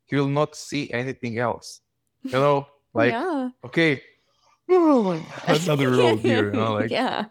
[0.05, 1.81] he will not see anything else
[2.23, 3.49] you know like yeah.
[3.63, 4.01] okay
[4.67, 6.45] another roe deer.
[6.45, 7.25] You know, like, yeah.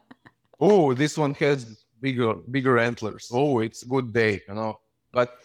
[0.60, 3.30] Oh, this one has bigger bigger antlers.
[3.32, 4.80] Oh, it's a good day, you know.
[5.12, 5.38] But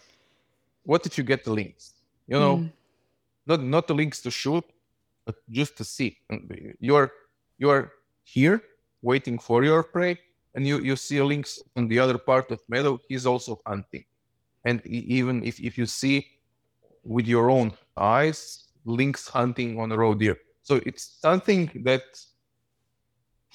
[0.84, 1.94] what if you get the lynx?
[2.26, 2.72] You know, mm.
[3.46, 4.64] not not the lynx to shoot,
[5.24, 6.18] but just to see.
[6.80, 7.12] You're
[7.58, 7.92] you're
[8.24, 8.62] here
[9.02, 10.18] waiting for your prey,
[10.54, 13.00] and you you see a lynx on the other part of meadow.
[13.08, 14.04] He's also hunting,
[14.64, 16.26] and even if if you see
[17.04, 20.36] with your own eyes lynx hunting on a roe deer
[20.68, 22.02] so it's something that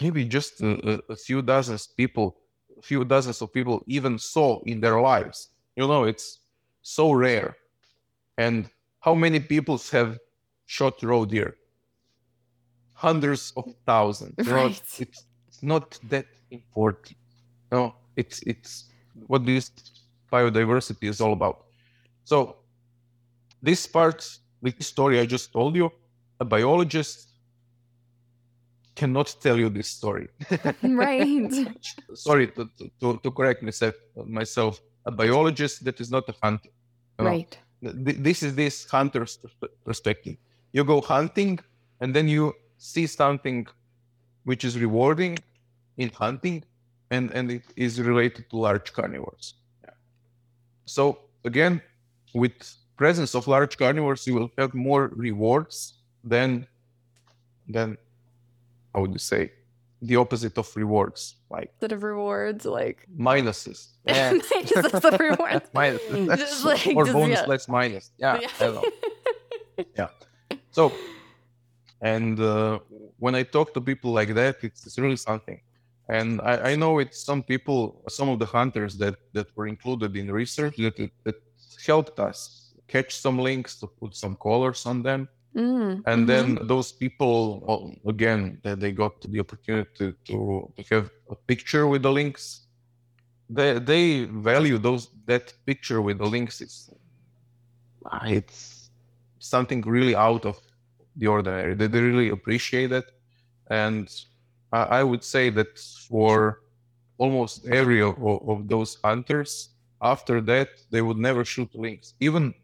[0.01, 2.38] maybe just a, a few dozens people,
[2.76, 5.49] a few dozens of people even saw in their lives.
[5.76, 6.39] You know, it's
[6.82, 7.55] so rare.
[8.39, 8.68] And
[8.99, 10.18] how many people have
[10.66, 11.55] shot roe deer?
[12.93, 14.34] Hundreds of thousands.
[14.39, 14.82] You know, right.
[14.99, 15.26] it's,
[15.61, 17.16] not that important.
[17.72, 18.89] No, it's it's
[19.28, 19.72] what this
[20.32, 21.57] biodiversity is all about.
[22.26, 22.57] So
[23.61, 24.20] this part,
[24.64, 25.89] the story I just told you,
[26.43, 27.17] a biologist
[28.99, 30.27] cannot tell you this story.
[31.03, 31.53] right.
[32.27, 32.61] Sorry to,
[32.99, 33.95] to, to correct myself,
[34.39, 34.73] myself.
[35.11, 36.71] A biologist that is not a hunter.
[37.17, 37.31] You know?
[37.31, 37.51] Right.
[38.27, 39.33] This is this hunter's
[39.87, 40.35] perspective.
[40.75, 41.59] You go hunting
[42.01, 42.43] and then you
[42.77, 43.59] see something
[44.49, 45.33] which is rewarding
[45.97, 46.57] in hunting
[47.15, 49.47] and, and it is related to large carnivores.
[49.83, 49.91] Yeah.
[50.85, 51.03] So
[51.49, 51.81] again,
[52.33, 52.55] with
[53.03, 55.77] presence of large carnivores, you will have more rewards
[56.24, 56.67] then
[57.67, 57.97] then
[58.93, 59.51] how would you say
[60.01, 63.88] the opposite of rewards, like Instead of rewards, like minuses.
[64.05, 64.32] Yeah.
[64.32, 65.69] rewards.
[65.76, 66.38] minuses.
[66.38, 67.45] Just like- or just- bonus yeah.
[67.47, 68.11] less minus.
[68.17, 68.47] Yeah, Yeah.
[68.59, 68.91] I don't know.
[69.97, 70.07] yeah.
[70.71, 70.91] So,
[72.01, 72.80] and uh,
[73.19, 75.61] when I talk to people like that, it's, it's really something.
[76.09, 80.15] And I, I know it's some people, some of the hunters that that were included
[80.17, 81.36] in research that that, that
[81.88, 86.91] helped us catch some lynx to put some colors on them Mm, and then those
[86.91, 92.11] people well, again that they got the opportunity to, to have a picture with the
[92.11, 92.61] lynx.
[93.49, 96.59] They they value those that picture with the lynx.
[96.59, 96.89] It's
[98.05, 98.89] ah, it's
[99.37, 100.59] something really out of
[101.17, 101.75] the ordinary.
[101.75, 103.11] They, they really appreciate it.
[103.69, 104.09] And
[104.71, 106.61] I, I would say that for
[107.19, 109.69] almost every of, of of those hunters
[110.01, 112.15] after that they would never shoot lynx.
[112.19, 112.55] Even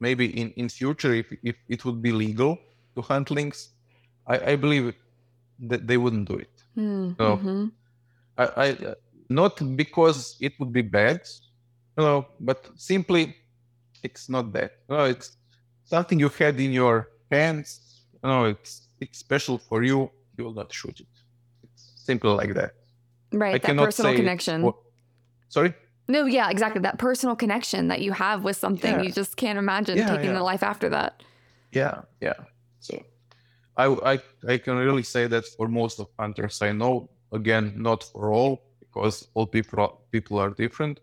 [0.00, 2.58] maybe in in future if if it would be legal
[2.94, 3.70] to hunt lynx
[4.26, 4.94] i i believe
[5.70, 7.36] that they wouldn't do it Mm, No.
[7.36, 7.70] mhm.
[8.38, 8.94] i i
[9.28, 11.20] not because it would be bad
[11.96, 13.22] you know but simply
[14.02, 15.36] it's not that you know, it's
[15.84, 17.68] something you had in your hands
[18.22, 21.12] you know it's it's special for you you will not shoot it
[21.64, 22.72] it's simple like that
[23.32, 23.54] Right.
[23.54, 24.58] i that cannot personal say connection.
[25.48, 25.72] sorry
[26.08, 26.80] No, yeah, exactly.
[26.82, 29.02] That personal connection that you have with something, Yeah.
[29.02, 30.38] you just can't imagine Yeah, taking yeah.
[30.38, 31.22] the life after that.
[31.72, 32.34] Yeah, yeah.
[32.80, 33.02] So
[33.76, 37.08] I, I I can really say that for most of hunters I know.
[37.32, 41.00] Again, not for all because all people are, people are different,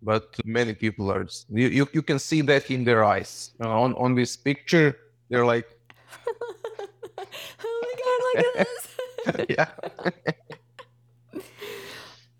[0.00, 1.26] but many people are.
[1.50, 3.50] You, you you can see that in their eyes.
[3.58, 4.96] Know, on on this picture,
[5.28, 5.66] they're like,
[7.64, 9.46] oh my god, look at this.
[9.58, 9.68] yeah,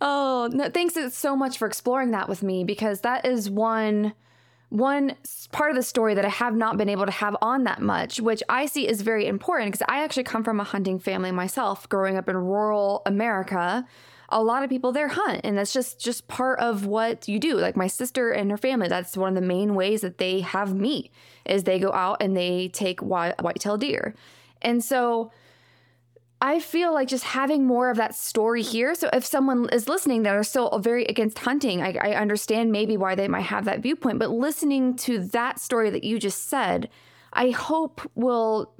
[0.00, 4.12] Oh, no, thanks so much for exploring that with me because that is one
[4.68, 5.14] one
[5.52, 8.20] part of the story that I have not been able to have on that much,
[8.20, 11.88] which I see is very important because I actually come from a hunting family myself,
[11.88, 13.86] growing up in rural America.
[14.28, 17.54] A lot of people there hunt, and that's just just part of what you do.
[17.54, 20.74] Like my sister and her family, that's one of the main ways that they have
[20.74, 21.12] meat
[21.44, 24.16] is they go out and they take white whitetail deer,
[24.60, 25.30] and so
[26.40, 28.94] I feel like just having more of that story here.
[28.94, 32.96] So if someone is listening that are still very against hunting, I, I understand maybe
[32.96, 34.18] why they might have that viewpoint.
[34.18, 36.90] But listening to that story that you just said,
[37.32, 38.74] I hope will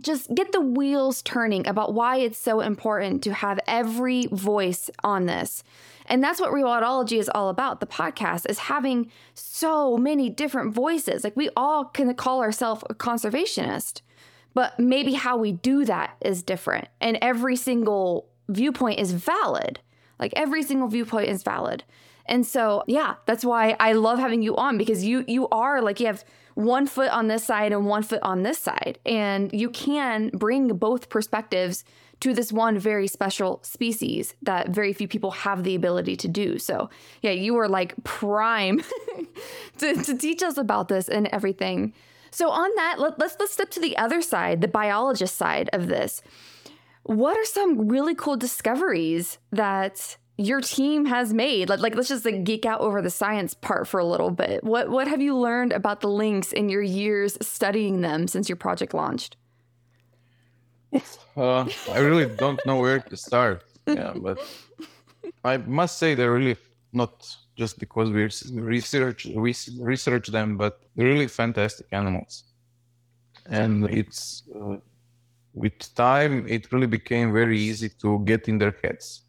[0.00, 5.26] just get the wheels turning about why it's so important to have every voice on
[5.26, 5.62] this.
[6.06, 7.80] And that's what Rewildology is all about.
[7.80, 11.24] The podcast is having so many different voices.
[11.24, 14.02] Like we all can call ourselves a conservationist
[14.54, 16.88] but maybe how we do that is different.
[17.00, 19.80] And every single viewpoint is valid.
[20.18, 21.84] Like every single viewpoint is valid.
[22.26, 26.00] And so yeah that's why i love having you on because you you are like
[26.00, 26.24] you have
[26.54, 28.98] one foot on this side and one foot on this side.
[29.04, 31.84] And you can bring both perspectives
[32.20, 36.58] to this one very special species that very few people have the ability to do.
[36.58, 36.88] So
[37.22, 38.80] yeah you were like prime
[39.78, 41.92] to, to teach us about this and everything
[42.34, 45.86] so on that, let, let's let's step to the other side, the biologist side of
[45.86, 46.20] this.
[47.04, 51.68] What are some really cool discoveries that your team has made?
[51.68, 54.64] Like, like let's just like geek out over the science part for a little bit.
[54.64, 58.56] What what have you learned about the lynx in your years studying them since your
[58.56, 59.36] project launched?
[61.36, 63.62] uh, I really don't know where to start.
[63.86, 64.38] Yeah, but
[65.44, 66.56] I must say they're really
[66.92, 68.28] not just because we
[68.60, 72.44] research we research them, but really fantastic animals.
[73.46, 74.76] And it's uh,
[75.52, 79.22] with time, it really became very easy to get in their heads,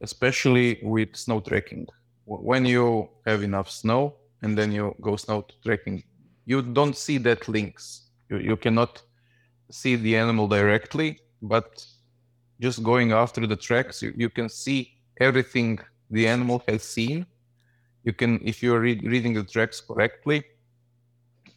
[0.00, 1.86] especially with snow trekking.
[2.24, 6.02] When you have enough snow and then you go snow trekking,
[6.46, 8.08] you don't see that lynx.
[8.28, 9.02] You, you cannot
[9.70, 11.84] see the animal directly, but
[12.60, 15.78] just going after the tracks, you, you can see everything
[16.10, 17.26] the animal has seen.
[18.04, 20.44] You can, if you're read, reading the tracks correctly,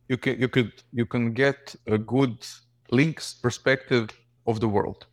[0.10, 2.38] you can you could you can get a good
[2.92, 4.10] lynx perspective
[4.46, 5.08] of the world.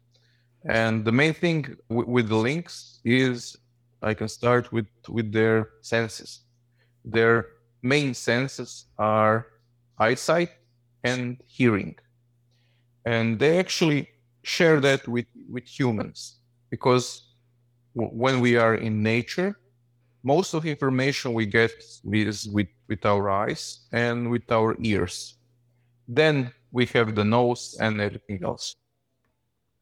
[0.68, 3.56] And the main thing w- with the lynx is
[4.02, 6.40] I can start with with their senses.
[7.04, 7.46] Their
[7.82, 9.46] main senses are
[9.98, 10.50] eyesight
[11.04, 11.96] and hearing,
[13.04, 14.08] and they actually
[14.42, 17.29] share that with with humans because
[18.12, 19.56] when we are in nature
[20.22, 21.72] most of the information we get
[22.12, 25.36] is with, with our eyes and with our ears.
[26.06, 28.76] Then we have the nose and everything else.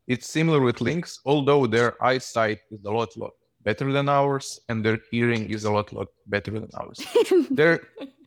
[0.07, 4.85] It's similar with lynx, although their eyesight is a lot, lot better than ours, and
[4.85, 7.01] their hearing is a lot, lot better than ours.
[7.51, 7.81] their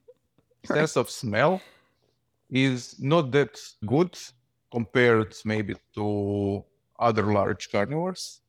[0.65, 1.61] sense of smell
[2.51, 4.15] is not that good
[4.71, 6.63] compared maybe to
[6.99, 8.41] other large carnivores.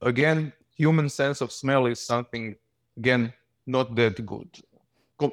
[0.00, 2.54] Again, human sense of smell is something
[2.96, 3.32] again
[3.66, 4.48] not that good.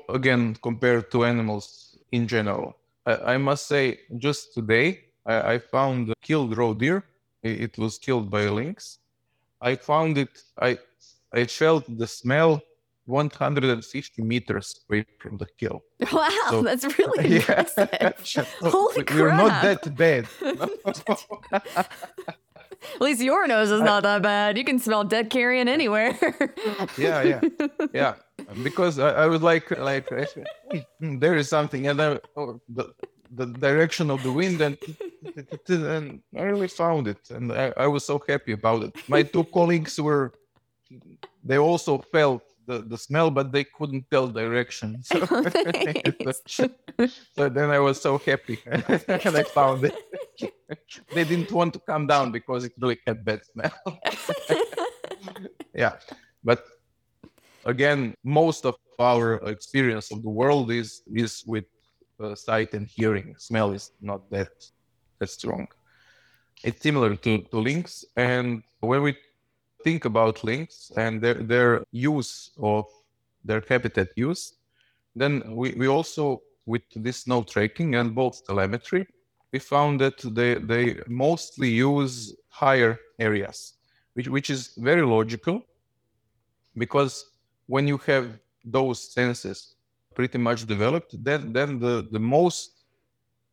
[0.10, 2.78] Again, compared to animals in general.
[3.06, 4.88] I, I must say, just today
[5.26, 7.04] I, I found a killed roe deer.
[7.44, 9.00] It, was killed by a lynx.
[9.62, 10.34] I found it.
[10.62, 10.78] I
[11.34, 12.62] I felt the smell
[13.06, 15.84] 150 meters away from the kill.
[16.14, 18.48] Wow, So- that's really impressive.
[18.62, 20.28] Holy We're not that bad.
[22.96, 24.58] At least your nose is not that bad.
[24.58, 26.18] You can smell dead carrion anywhere.
[26.98, 27.42] yeah, yeah,
[27.94, 28.14] yeah.
[28.64, 30.10] Because I, I was like, like
[31.00, 32.94] "Hmm, there is something, and I, oh, the
[33.36, 34.78] the direction of the wind, and,
[35.70, 38.94] and I really found it, and I, I was so happy about it.
[39.08, 40.34] My two colleagues were,
[41.44, 45.04] they also felt the, the smell, but they couldn't tell direction.
[46.46, 46.70] So,
[47.36, 49.96] so then I was so happy, and I found it.
[51.14, 53.74] they didn't want to come down because it really had bad smell.
[55.74, 55.94] yeah,
[56.44, 56.64] but
[57.66, 61.66] again, most of our experience of the world is is with
[62.20, 63.36] uh, sight and hearing.
[63.38, 64.54] Smell is not that
[65.20, 65.68] that strong.
[66.64, 69.16] It's similar to, to lynx, and when we
[69.84, 72.86] think about lynx and their their use of
[73.44, 74.54] their habitat use,
[75.16, 79.06] then we, we also with this snow tracking and both telemetry,
[79.52, 83.74] we found that they they mostly use higher areas,
[84.14, 85.62] which which is very logical
[86.78, 87.26] because
[87.68, 89.76] when you have those senses
[90.16, 92.86] pretty much developed, then then the, the most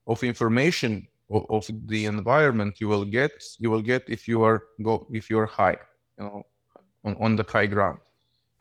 [0.06, 4.64] of information of, of the environment you will get you will get if you are
[4.82, 5.78] go if you are high,
[6.20, 6.46] you know,
[7.04, 7.98] on, on the high ground.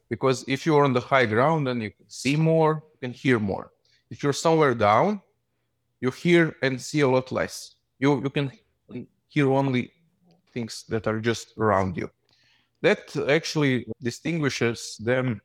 [0.09, 3.13] Because if you are on the high ground, then you can see more, you can
[3.13, 3.71] hear more.
[4.09, 5.21] If you're somewhere down,
[6.01, 7.75] you hear and see a lot less.
[7.99, 8.51] You you can
[9.27, 9.91] hear only
[10.53, 12.09] things that are just around you
[12.81, 15.41] that actually distinguishes them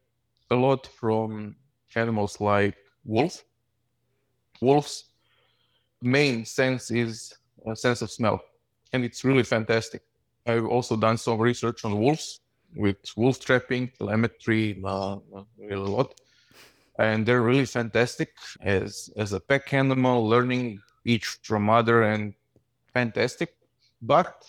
[0.50, 1.56] a lot from
[1.96, 3.44] animals like wolf.
[4.60, 5.04] Wolf's
[6.00, 7.34] main sense is
[7.66, 8.40] a sense of smell,
[8.92, 10.02] and it's really fantastic.
[10.46, 12.40] I've also done some research on wolves
[12.76, 15.18] with wolf trapping, telemetry, uh,
[15.58, 16.20] really a lot,
[16.98, 18.30] and they're really fantastic
[18.60, 22.34] as as a pack animal, learning each from other, and
[22.92, 23.56] fantastic.
[24.02, 24.44] But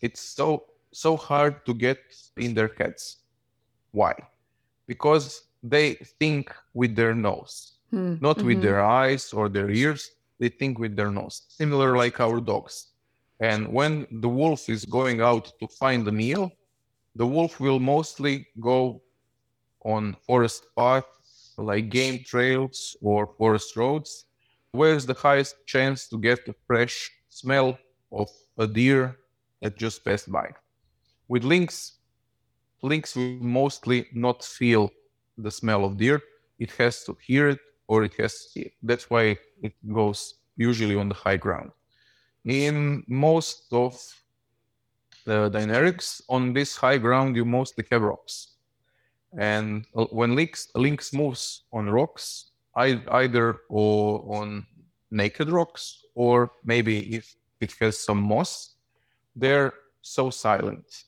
[0.00, 1.98] it's so so hard to get
[2.36, 3.18] in their heads.
[3.92, 4.14] Why?
[4.86, 8.62] Because they think with their nose, Hmm, not with mhm.
[8.62, 10.10] their eyes or their ears.
[10.38, 12.93] They think with their nose, similar like our dogs.
[13.50, 16.50] And when the wolf is going out to find a meal,
[17.14, 19.02] the wolf will mostly go
[19.84, 24.10] on forest paths like game trails or forest roads,
[24.72, 26.96] where's the highest chance to get a fresh
[27.28, 27.78] smell
[28.10, 29.02] of a deer
[29.60, 30.48] that just passed by.
[31.28, 31.98] With lynx,
[32.82, 34.90] lynx will mostly not feel
[35.36, 36.18] the smell of deer.
[36.58, 38.72] It has to hear it or it has to see it.
[38.82, 40.20] That's why it goes
[40.56, 41.72] usually on the high ground.
[42.44, 43.98] In most of
[45.24, 48.56] the Dinarics, on this high ground, you mostly have rocks.
[49.38, 54.66] And uh, when lynx, lynx moves on rocks, either or on
[55.10, 58.74] naked rocks or maybe if it has some moss,
[59.34, 61.04] they're so silent.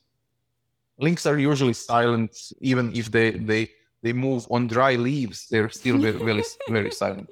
[0.97, 3.69] Lynx are usually silent, even if they they
[4.01, 5.47] they move on dry leaves.
[5.49, 7.29] They're still very very, very silent.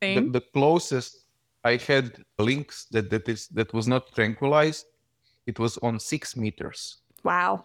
[0.00, 1.24] The, the closest
[1.64, 4.86] I had lynx that that is that was not tranquilized,
[5.46, 6.98] it was on six meters.
[7.24, 7.64] Wow.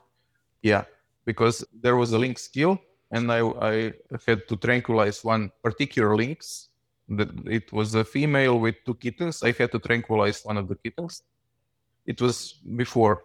[0.62, 0.86] Yeah,
[1.26, 2.80] because there was a lynx kill,
[3.12, 3.94] and I I
[4.26, 6.70] had to tranquilize one particular lynx.
[7.10, 9.44] That it was a female with two kittens.
[9.44, 11.24] I had to tranquilize one of the kittens.
[12.06, 13.24] It was before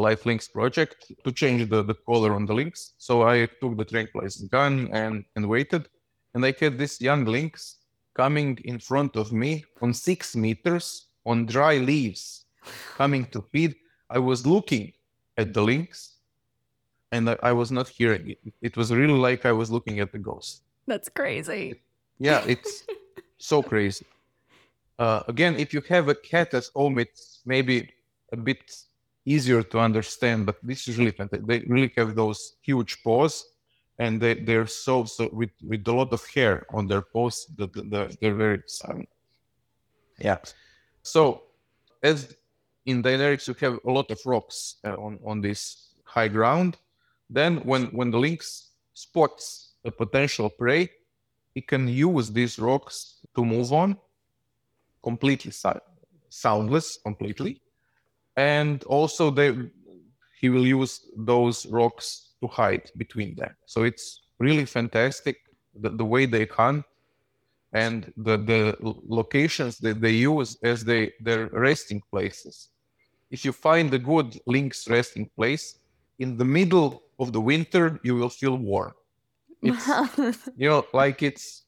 [0.00, 2.94] Life Lynx project to change the, the color on the lynx.
[2.98, 5.88] So I took the tranquilized gun and, and waited.
[6.34, 7.76] And I had this young lynx
[8.20, 10.86] coming in front of me on six meters
[11.24, 12.44] on dry leaves,
[13.00, 13.72] coming to feed.
[14.16, 14.92] I was looking
[15.38, 15.88] at the lynx
[17.12, 18.40] and I, I was not hearing it.
[18.60, 20.62] It was really like I was looking at the ghost.
[20.86, 21.80] That's crazy.
[22.18, 22.72] Yeah, it's
[23.38, 24.06] so crazy.
[24.98, 27.88] Uh, again, if you have a cat at home, it's maybe
[28.32, 28.64] a bit
[29.24, 31.46] easier to understand, but this is really fantastic.
[31.46, 33.34] They really have those huge paws,
[34.00, 37.46] and they, they're so so with with a lot of hair on their paws.
[37.56, 39.08] That the, they're very silent.
[40.18, 40.38] Yeah.
[41.02, 41.42] So,
[42.02, 42.34] as
[42.86, 46.78] in Dinarics, you have a lot of rocks uh, on on this high ground.
[47.28, 50.90] Then, when when the lynx spots a potential prey,
[51.54, 53.96] it can use these rocks to move on
[55.02, 55.84] completely si-
[56.28, 57.62] soundless completely
[58.36, 59.54] and also they
[60.40, 63.54] he will use those rocks to hide between them.
[63.66, 65.36] So it's really fantastic
[65.74, 66.84] the, the way they hunt
[67.72, 72.70] and the, the locations that they use as they their resting places.
[73.30, 75.78] If you find a good lynx resting place,
[76.18, 78.92] in the middle of the winter, you will feel warm.
[79.62, 79.88] It's,
[80.56, 81.64] you know, like it's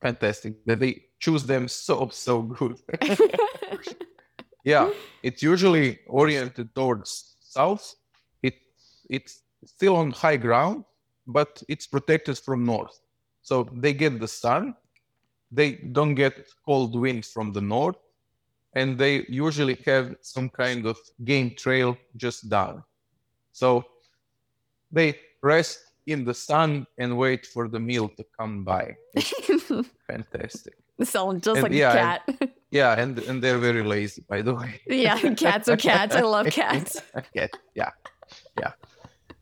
[0.00, 2.76] fantastic that they choose them so so good.
[4.64, 4.90] yeah,
[5.22, 7.94] it's usually oriented towards south.
[8.42, 8.54] It
[9.08, 10.84] it's still on high ground,
[11.26, 13.00] but it's protected from north.
[13.42, 14.74] So they get the sun,
[15.50, 17.96] they don't get cold winds from the north,
[18.74, 22.84] and they usually have some kind of game trail just down.
[23.52, 23.84] So
[24.92, 28.96] they rest in the sun and wait for the meal to come by.
[30.06, 30.74] fantastic.
[31.02, 32.22] Sound just and, like yeah, a cat.
[32.40, 34.80] And, yeah, and and they're very lazy, by the way.
[34.86, 36.14] yeah, cats are cats.
[36.14, 37.00] I love cats.
[37.32, 37.90] yeah, yeah,
[38.58, 38.72] yeah.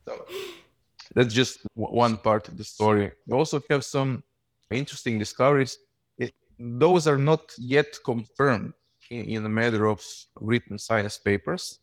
[0.09, 0.25] So
[1.15, 3.13] that's just one part of the story.
[3.27, 4.23] We also have some
[4.71, 5.79] interesting discoveries.
[6.19, 8.73] It, those are not yet confirmed
[9.11, 10.05] in, in a matter of
[10.41, 11.79] written science papers,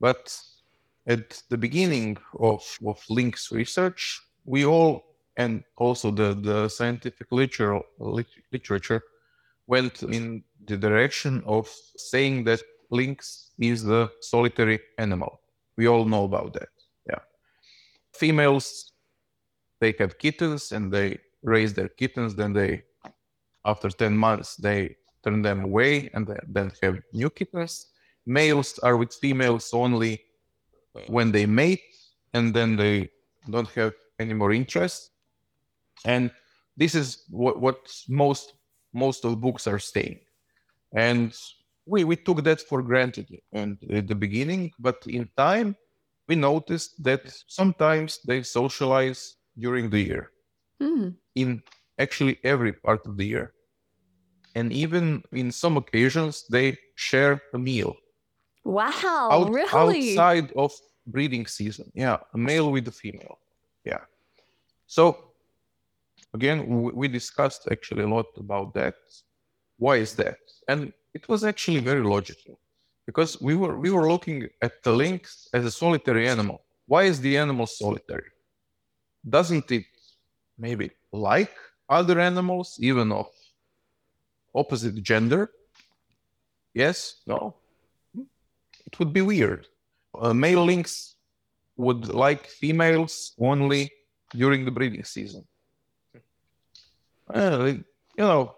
[0.00, 0.36] but
[1.06, 5.04] at the beginning of, of Lynx research, we all,
[5.36, 7.80] and also the, the scientific literature,
[8.52, 9.02] literature
[9.66, 12.60] went in the direction of saying that
[12.90, 15.40] lynx is the solitary animal.
[15.76, 16.71] We all know about that.
[18.14, 18.92] Females,
[19.80, 22.82] they have kittens and they raise their kittens, then they,
[23.64, 27.86] after 10 months, they turn them away and then have new kittens.
[28.26, 30.22] Males are with females only
[31.06, 31.82] when they mate
[32.34, 33.10] and then they
[33.50, 35.10] don't have any more interest.
[36.04, 36.30] And
[36.76, 37.78] this is what, what
[38.08, 38.54] most
[38.94, 40.20] most of books are saying.
[40.94, 41.34] And
[41.86, 45.76] we we took that for granted and at the beginning but in time
[46.28, 50.30] we noticed that sometimes they socialize during the year
[50.80, 51.14] mm.
[51.34, 51.62] in
[51.98, 53.52] actually every part of the year
[54.54, 57.96] and even in some occasions they share a meal
[58.64, 60.16] Wow, Out, really?
[60.16, 60.72] Outside of
[61.06, 61.90] breeding season.
[61.94, 63.38] Yeah, a male with a female.
[63.84, 64.00] Yeah.
[64.86, 65.32] So
[66.32, 68.94] again, we discussed actually a lot about that.
[69.78, 70.38] Why is that?
[70.68, 72.58] And it was actually very logical
[73.06, 76.64] because we were we were looking at the lynx as a solitary animal.
[76.86, 78.30] Why is the animal solitary?
[79.28, 79.86] Doesn't it
[80.58, 81.54] maybe like
[81.88, 83.26] other animals, even of
[84.54, 85.50] opposite gender?
[86.74, 87.56] Yes, no
[88.86, 89.66] it would be weird.
[90.18, 91.16] Uh, male lynx
[91.76, 93.90] would like females only
[94.34, 95.46] during the breeding season.
[97.32, 97.84] Uh, you
[98.18, 98.54] know,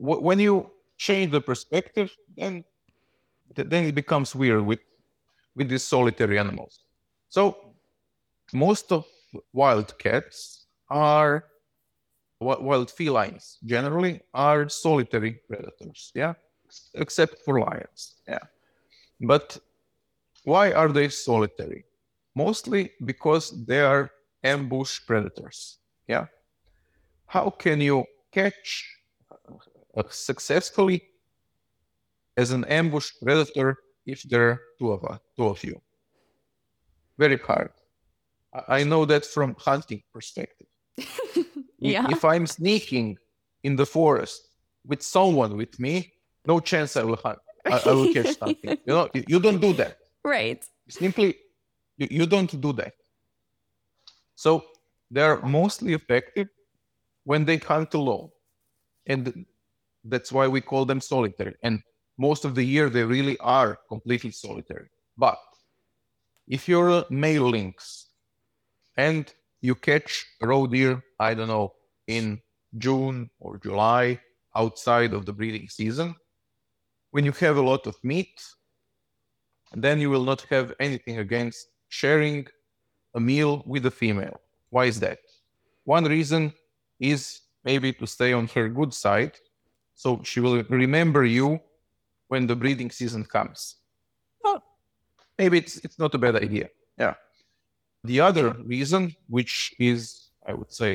[0.00, 2.64] w- when you change the perspective, then
[3.56, 4.80] then it becomes weird with
[5.56, 6.80] with these solitary animals.
[7.28, 7.74] So
[8.52, 9.04] most of
[9.52, 11.44] wild cats are
[12.40, 16.12] wild felines generally are solitary predators.
[16.14, 16.34] Yeah,
[16.94, 18.16] except for lions.
[18.28, 18.44] Yeah.
[19.20, 19.58] But
[20.44, 21.84] why are they solitary?
[22.34, 24.10] Mostly because they are
[24.42, 25.78] ambush predators.
[26.06, 26.26] Yeah.
[27.26, 28.98] How can you catch
[29.96, 31.02] uh, successfully
[32.36, 35.80] as an ambush predator if there are two of us, two of you?
[37.18, 37.70] Very hard.
[38.68, 40.66] I know that from hunting perspective.
[41.78, 42.06] yeah.
[42.10, 43.18] If I'm sneaking
[43.62, 44.48] in the forest
[44.86, 46.12] with someone with me,
[46.46, 47.38] no chance I will hunt.
[47.64, 48.78] I, I will catch something.
[48.86, 49.98] You know, you don't do that.
[50.24, 50.64] Right.
[50.88, 51.36] Simply,
[51.96, 52.92] you, you don't do that.
[54.34, 54.64] So
[55.10, 56.48] they're mostly effective
[57.24, 58.30] when they hunt alone.
[59.06, 59.46] And
[60.04, 61.54] that's why we call them solitary.
[61.62, 61.82] And
[62.18, 64.88] most of the year, they really are completely solitary.
[65.16, 65.38] But
[66.46, 68.08] if you're a male lynx
[68.96, 71.74] and you catch a roe deer, I don't know,
[72.06, 72.40] in
[72.78, 74.20] June or July
[74.54, 76.14] outside of the breeding season,
[77.10, 78.42] when you have a lot of meat,
[79.72, 82.46] then you will not have anything against sharing
[83.14, 84.40] a meal with a female.
[84.70, 85.18] Why is that?
[85.84, 86.52] One reason
[87.00, 89.32] is maybe to stay on her good side,
[89.94, 91.60] so she will remember you
[92.34, 93.60] when the breeding season comes.
[94.42, 94.58] Well,
[95.38, 96.66] maybe it's it's not a bad idea.
[97.02, 97.14] Yeah.
[98.10, 99.02] The other reason,
[99.36, 99.54] which
[99.92, 100.00] is
[100.50, 100.92] I would say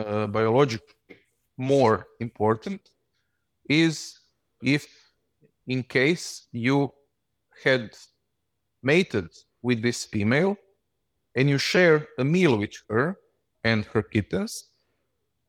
[0.00, 1.18] uh, biologically
[1.74, 1.96] more
[2.26, 2.80] important,
[3.84, 3.94] is
[4.76, 4.84] if
[5.74, 6.26] in case
[6.66, 6.76] you
[7.64, 7.84] had
[8.92, 9.28] mated
[9.66, 10.52] with this female
[11.36, 13.06] and you share a meal with her
[13.70, 14.52] and her kittens,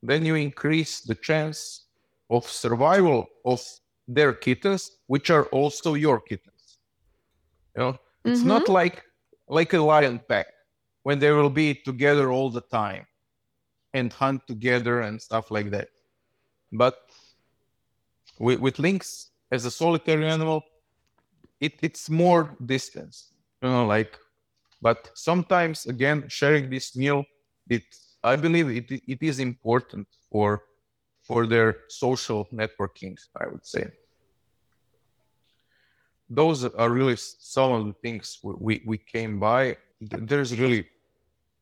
[0.10, 1.60] then you increase the chance
[2.36, 3.20] of survival
[3.54, 3.62] of
[4.08, 6.78] their kittens, which are also your kittens.
[7.76, 8.50] You know, it's mm-hmm.
[8.50, 9.04] not like
[9.48, 10.48] like a lion pack
[11.04, 13.06] when they will be together all the time
[13.94, 15.90] and hunt together and stuff like that.
[16.72, 16.96] But
[18.40, 20.64] with, with lynx as a solitary animal,
[21.60, 24.18] it, it's more distance, you know, like,
[24.82, 27.24] but sometimes again, sharing this meal,
[27.70, 27.84] it,
[28.24, 30.64] I believe it, it is important for,
[31.24, 33.88] for their social networking, I would say.
[36.30, 39.78] Those are really some of the things we, we came by.
[40.02, 40.88] There's really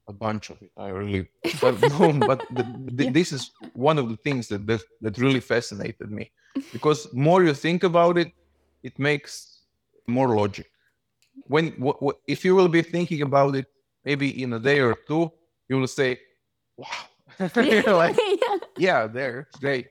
[0.08, 0.72] a bunch of it.
[0.78, 1.30] I really,
[1.62, 2.64] but no, but the,
[2.98, 3.12] the, yeah.
[3.12, 6.32] this is one of the things that, that that really fascinated me,
[6.72, 8.32] because more you think about it,
[8.84, 9.64] it makes
[10.08, 10.68] more logic.
[11.54, 13.68] When w- w- if you will be thinking about it,
[14.04, 15.32] maybe in a day or two,
[15.70, 16.20] you will say,
[16.78, 16.88] "Wow."
[17.56, 18.58] like, yeah.
[18.82, 19.88] Yeah, there, It's great.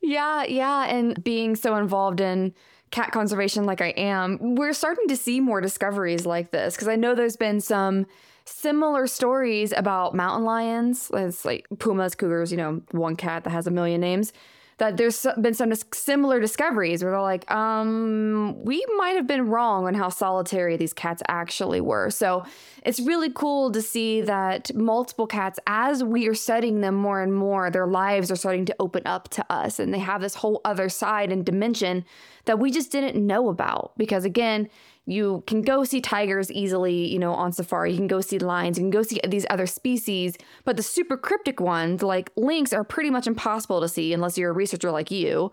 [0.00, 2.54] yeah, yeah, and being so involved in
[2.90, 6.96] cat conservation like I am, we're starting to see more discoveries like this because I
[6.96, 8.06] know there's been some
[8.44, 11.10] similar stories about mountain lions.
[11.14, 14.32] It's like pumas, cougars, you know, one cat that has a million names.
[14.80, 19.86] That there's been some similar discoveries where they're like, um, we might have been wrong
[19.86, 22.08] on how solitary these cats actually were.
[22.08, 22.44] So
[22.82, 27.34] it's really cool to see that multiple cats, as we are studying them more and
[27.34, 30.62] more, their lives are starting to open up to us and they have this whole
[30.64, 32.06] other side and dimension
[32.46, 33.92] that we just didn't know about.
[33.98, 34.70] Because again,
[35.10, 37.90] you can go see tigers easily, you know, on safari.
[37.90, 38.78] You can go see lions.
[38.78, 40.36] You can go see these other species.
[40.64, 44.50] But the super cryptic ones, like lynx, are pretty much impossible to see unless you're
[44.50, 45.50] a researcher like you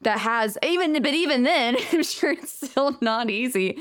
[0.00, 3.78] that has even but even then i'm sure it's still not easy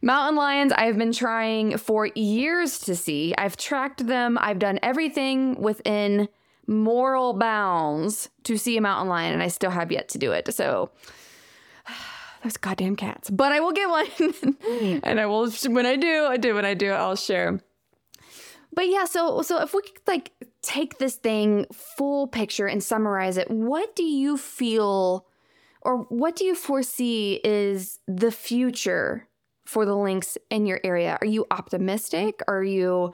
[0.00, 5.60] mountain lions i've been trying for years to see i've tracked them i've done everything
[5.60, 6.28] within
[6.66, 10.52] moral bounds to see a mountain lion and i still have yet to do it
[10.54, 10.90] so
[12.46, 13.28] those goddamn cats.
[13.28, 14.56] But I will get one.
[15.02, 17.60] and I will when I do, I do when I do, I'll share.
[18.72, 20.32] But yeah, so so if we could like
[20.62, 25.26] take this thing full picture and summarize it, what do you feel
[25.82, 29.26] or what do you foresee is the future
[29.64, 31.18] for the lynx in your area?
[31.20, 32.40] Are you optimistic?
[32.46, 33.12] Are you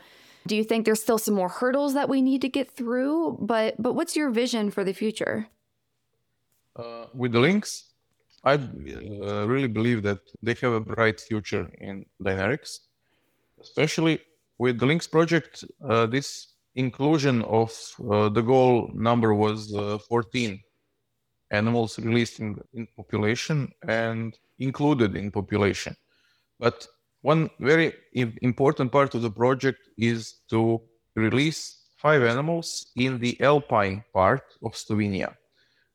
[0.48, 3.38] do you think there's still some more hurdles that we need to get through?
[3.40, 5.46] But but what's your vision for the future?
[6.74, 7.91] Uh, with the lynx,
[8.44, 12.80] I uh, really believe that they have a bright future in Dinarics,
[13.60, 14.20] especially
[14.58, 15.64] with the Lynx project.
[15.88, 17.70] Uh, this inclusion of
[18.10, 20.60] uh, the goal number was uh, 14
[21.52, 25.94] animals released in, in population and included in population.
[26.58, 26.86] But
[27.20, 27.94] one very
[28.42, 30.80] important part of the project is to
[31.14, 35.36] release five animals in the alpine part of Slovenia,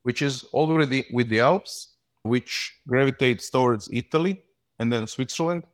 [0.02, 4.42] which is already with the Alps which gravitates towards Italy
[4.78, 5.64] and then Switzerland,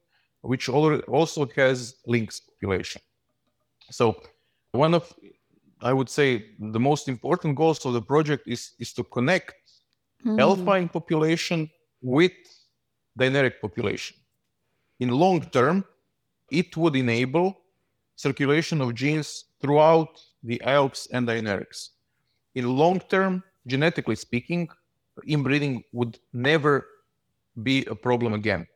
[0.42, 3.00] which also has lynx population.
[3.90, 4.20] So
[4.72, 5.12] one of,
[5.80, 9.54] I would say, the most important goals of the project is, is to connect
[10.24, 10.40] mm.
[10.40, 12.32] alpine population with
[13.18, 14.16] Dinaric population.
[15.00, 15.84] In long term,
[16.50, 17.60] it would enable
[18.16, 21.90] circulation of genes throughout the Alps and Dinarics.
[22.54, 24.68] In long term, genetically speaking,
[25.26, 26.86] inbreeding would never
[27.62, 28.66] be a problem again.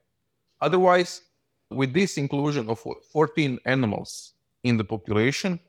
[0.61, 1.23] Otherwise,
[1.71, 5.61] with this inclusion of 14 animals in the population,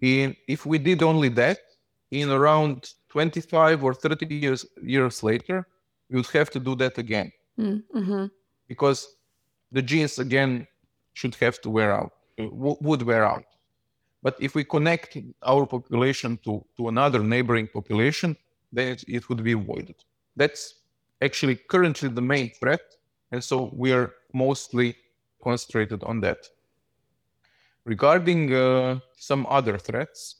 [0.00, 1.58] in, if we did only that,
[2.10, 5.66] in around 25 or 30 years, years later,
[6.08, 7.32] we would have to do that again.
[7.58, 8.26] Mm-hmm.
[8.66, 9.16] Because
[9.72, 10.66] the genes, again,
[11.12, 13.44] should have to wear out, w- would wear out.
[14.22, 18.36] But if we connect our population to, to another neighboring population,
[18.72, 19.96] then it, it would be avoided.
[20.38, 20.62] That's
[21.20, 22.80] actually currently the main threat.
[23.32, 24.96] And so we are mostly
[25.42, 26.38] concentrated on that.
[27.84, 30.36] Regarding uh, some other threats,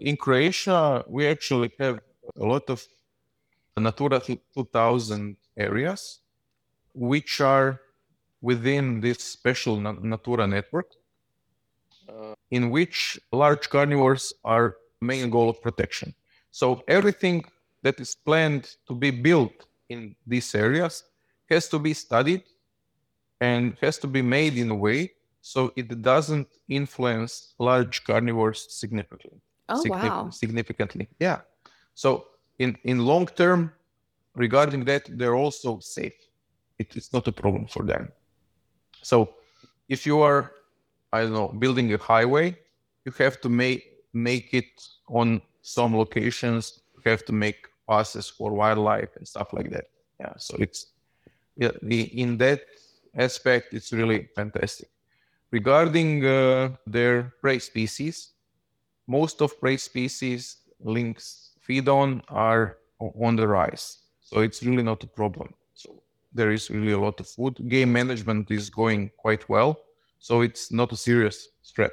[0.00, 2.00] in Croatia, we actually have
[2.36, 2.82] a lot of
[3.78, 6.20] Natura 2000 areas,
[6.94, 7.80] which are
[8.40, 10.90] within this special Natura network,
[12.50, 16.14] in which large carnivores are main goal of protection.
[16.50, 17.44] So everything
[17.82, 21.04] that is planned to be built in these areas
[21.50, 22.42] has to be studied
[23.40, 29.40] and has to be made in a way so it doesn't influence large carnivores significantly.
[29.68, 30.30] Oh, wow.
[30.30, 31.40] Significantly, yeah.
[31.94, 32.26] So
[32.58, 33.72] in, in long term,
[34.34, 36.14] regarding that, they're also safe.
[36.78, 38.10] It, it's not a problem for them.
[39.02, 39.34] So
[39.88, 40.52] if you are,
[41.12, 42.56] I don't know, building a highway,
[43.04, 44.70] you have to make make it
[45.08, 46.82] on some locations.
[46.94, 49.84] You have to make passes for wildlife and stuff like that.
[50.20, 50.86] Yeah, so it's
[51.56, 52.60] yeah, the, in that
[53.16, 54.88] aspect, it's really fantastic.
[55.50, 58.30] Regarding uh, their prey species,
[59.06, 63.98] most of prey species lynx feed on are on the rise.
[64.20, 65.52] So it's really not a problem.
[65.74, 66.02] So
[66.32, 67.58] there is really a lot of food.
[67.68, 69.80] Game management is going quite well.
[70.18, 71.92] So it's not a serious threat.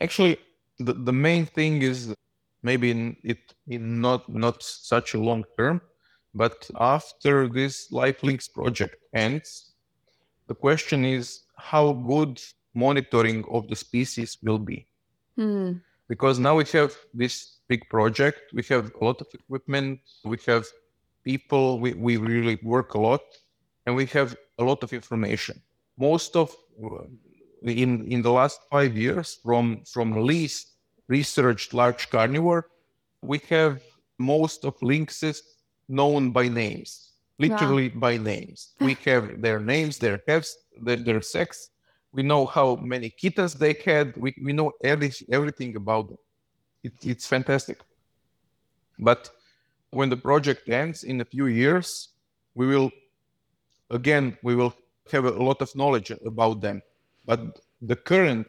[0.00, 0.36] Actually,
[0.78, 2.14] the, the main thing is
[2.62, 5.80] maybe in it in not not such a long term,
[6.34, 9.72] but after this Life Lynx project ends,
[10.46, 12.40] the question is how good
[12.74, 14.86] monitoring of the species will be.
[15.36, 15.72] Hmm.
[16.08, 20.66] Because now we have this big project, we have a lot of equipment, we have
[21.24, 23.22] people, we, we really work a lot,
[23.86, 25.62] and we have a lot of information.
[25.98, 26.54] Most of
[27.64, 30.71] in in the last five years, from from least
[31.18, 32.64] researched large carnivore,
[33.30, 33.74] we have
[34.18, 35.38] most of lynxes
[35.88, 36.90] known by names,
[37.44, 38.00] literally wow.
[38.06, 38.58] by names.
[38.88, 40.48] We have their names, their heads,
[40.86, 41.70] their, their sex.
[42.16, 44.06] We know how many kittens they had.
[44.16, 46.20] We, we know every, everything about them.
[46.86, 47.78] It, it's fantastic.
[48.98, 49.30] But
[49.98, 51.88] when the project ends in a few years,
[52.58, 52.90] we will,
[53.90, 54.74] again, we will
[55.12, 56.82] have a lot of knowledge about them.
[57.24, 57.40] But
[57.90, 58.48] the current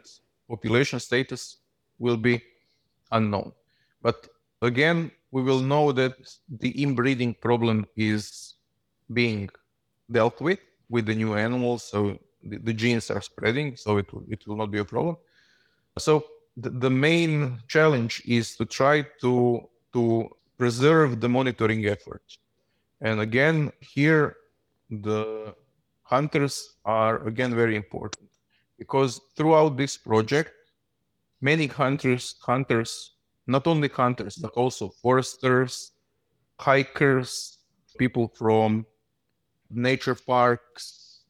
[0.50, 1.58] population status
[2.00, 2.42] will be
[3.14, 3.54] unknown.
[4.02, 4.28] But
[4.62, 6.14] again, we will know that
[6.50, 8.56] the inbreeding problem is
[9.12, 9.50] being
[10.12, 10.60] dealt with
[10.90, 11.84] with the new animals.
[11.84, 15.18] So the, the genes are spreading, so it will, it will not be a problem.
[15.98, 16.26] So
[16.58, 20.04] the, the main challenge is to try to to
[20.58, 22.24] preserve the monitoring effort.
[23.02, 24.38] And again, here
[24.90, 25.56] the
[26.04, 28.30] hunters are again very important
[28.78, 30.52] because throughout this project,
[31.44, 32.92] many hunters hunters
[33.46, 35.92] not only hunters but also foresters,
[36.60, 37.58] hikers,
[37.98, 38.86] people from
[39.70, 40.84] nature parks,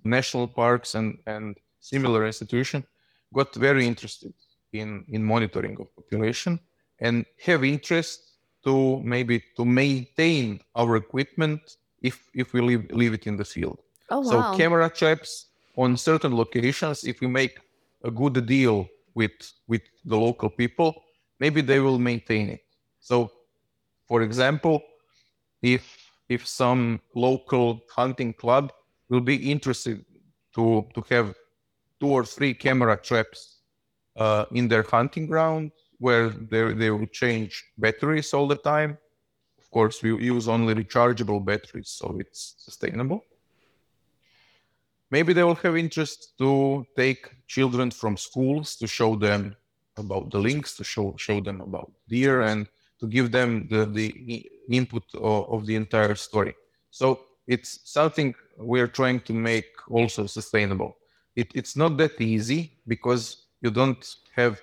[0.04, 2.86] national parks, and and similar institutions
[3.34, 4.34] got very interested
[4.72, 6.60] in in monitoring of population
[7.00, 8.20] and have interest
[8.66, 11.62] to maybe to maintain our equipment
[12.02, 13.80] if if we leave leave it in the field.
[14.10, 14.32] Oh, wow.
[14.32, 15.32] So camera traps
[15.76, 17.56] on certain locations, if we make
[18.04, 19.32] a good deal with
[19.68, 21.04] with the local people,
[21.40, 22.64] maybe they will maintain it.
[23.00, 23.32] So,
[24.08, 24.82] for example,
[25.62, 25.84] if
[26.30, 28.72] if some local hunting club
[29.10, 30.06] will be interested
[30.56, 31.36] to to have
[32.00, 33.60] two or three camera traps
[34.18, 38.98] uh, in their hunting ground where they, they will change batteries all the time.
[39.58, 43.24] Of course, we use only rechargeable batteries, so it's sustainable.
[45.14, 49.56] Maybe they will have interest to take children from schools to show them
[49.96, 52.62] about the lynx, to show show them about deer, and
[53.00, 54.10] to give them the, the
[54.80, 56.56] input of, of the entire story.
[56.90, 57.08] So
[57.46, 60.98] it's something we're trying to make also sustainable.
[61.36, 63.24] It, it's not that easy because
[63.62, 64.04] you don't
[64.36, 64.60] have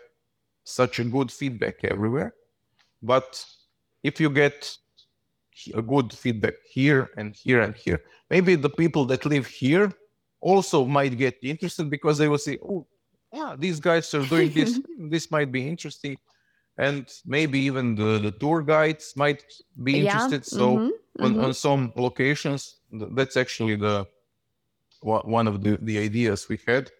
[0.65, 2.35] such a good feedback everywhere.
[3.03, 3.29] But
[4.03, 4.77] if you get
[5.75, 8.01] a good feedback here and here and here,
[8.31, 9.93] maybe the people that live here
[10.41, 12.87] also might get interested because they will say, oh,
[13.33, 14.81] yeah, these guys are doing this.
[14.99, 16.17] this might be interesting.
[16.79, 19.45] And maybe even the, the tour guides might
[19.83, 20.43] be interested.
[20.45, 20.59] Yeah.
[20.59, 21.25] So mm-hmm.
[21.25, 21.45] On, mm-hmm.
[21.45, 24.07] on some locations, that's actually the
[25.03, 26.91] one of the, the ideas we had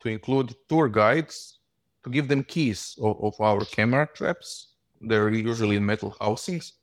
[0.00, 1.58] to include tour guides
[2.04, 4.68] to give them keys of, of our camera traps.
[5.00, 6.74] They're usually in metal housings.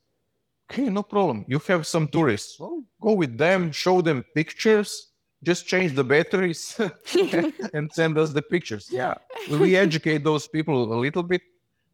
[0.71, 1.45] Okay, no problem.
[1.47, 2.59] You have some tourists.
[2.59, 5.12] Well, go with them, show them pictures,
[5.43, 6.79] just change the batteries
[7.73, 8.89] and send us the pictures.
[8.91, 9.15] Yeah,
[9.49, 11.41] we educate those people a little bit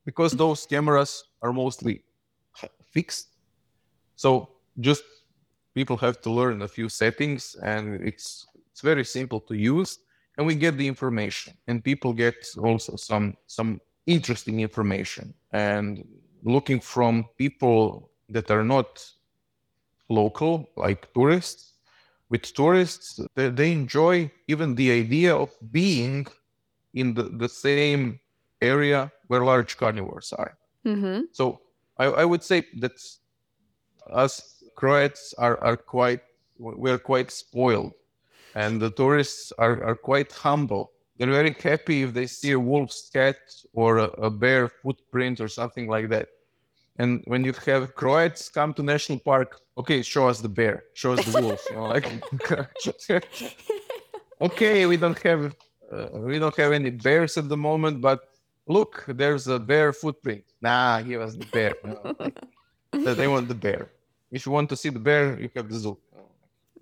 [0.05, 2.03] because those cameras are mostly
[2.91, 3.27] fixed.
[4.15, 4.49] So
[4.79, 5.03] just
[5.73, 9.99] people have to learn a few settings, and it's it's very simple to use
[10.39, 16.07] and we get the information and people get also some some interesting information and
[16.43, 19.05] looking from people that are not
[20.07, 21.68] local like tourists
[22.29, 26.25] with tourists they, they enjoy even the idea of being
[26.93, 28.19] in the, the same
[28.61, 31.21] area where large carnivores are mm-hmm.
[31.31, 31.59] so
[31.97, 32.93] I, I would say that
[34.09, 36.21] us croats are, are quite
[36.57, 37.93] we're quite spoiled
[38.55, 40.91] and the tourists are, are quite humble.
[41.17, 43.37] They're very happy if they see a wolf scat
[43.73, 46.29] or a, a bear footprint or something like that.
[46.99, 51.13] And when you have Croats come to national park, okay, show us the bear, show
[51.13, 51.61] us the wolf.
[51.69, 52.07] You know, like,
[54.41, 55.55] okay, we don't have
[55.91, 58.19] uh, we don't have any bears at the moment, but
[58.67, 60.43] look, there's a bear footprint.
[60.61, 61.73] Nah, give us the bear.
[61.83, 63.89] You know, like, they want the bear.
[64.31, 65.97] If you want to see the bear, you have the zoo.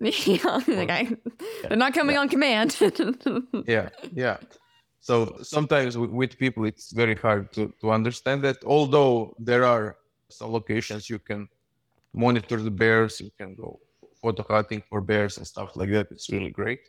[0.00, 1.16] yeah, like I,
[1.62, 2.20] they're not coming Yeah.
[2.22, 2.76] on command.
[3.66, 4.36] yeah yeah
[5.00, 9.96] so sometimes with people it's very hard to, to understand that although there are
[10.30, 11.48] some locations you can
[12.12, 13.80] monitor the bears you can go
[14.20, 16.08] photo hunting for bears and stuff like that.
[16.10, 16.80] It's really great.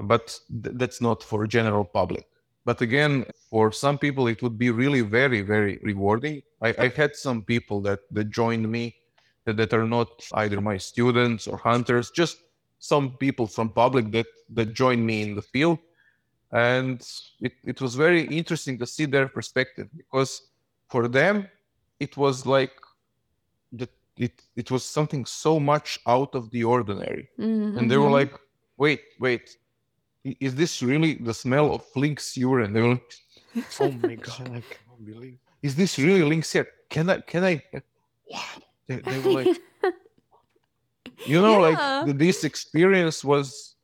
[0.00, 2.26] But th- that's not for general public.
[2.64, 6.42] But again for some people it would be really very very rewarding.
[6.62, 8.96] I, I had some people that that joined me
[9.44, 12.38] that, that are not either my students or hunters just
[12.78, 15.78] some people from public that that joined me in the field.
[16.52, 17.00] And
[17.40, 20.42] it, it was very interesting to see their perspective because
[20.88, 21.48] for them
[22.00, 22.72] it was like
[23.72, 27.28] that it, it was something so much out of the ordinary.
[27.38, 28.18] And they were Mhm.
[28.20, 28.32] like
[28.78, 29.46] wait wait.
[30.46, 32.72] Is this really the smell of lynx urine?
[32.72, 33.12] They were like
[33.80, 37.54] oh my god i can't believe is this really lynx hair can i can i
[38.30, 38.40] wow
[38.86, 39.54] they, they were like
[41.24, 41.68] you know Yeah.
[41.68, 43.76] like this experience was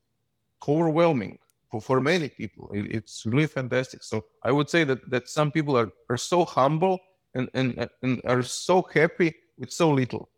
[0.69, 1.39] overwhelming
[1.71, 2.71] for, for many people.
[2.73, 4.03] It, it's really fantastic.
[4.03, 6.99] So i would say that that some people are, are so humble
[7.35, 10.29] and, and and are so happy with so little.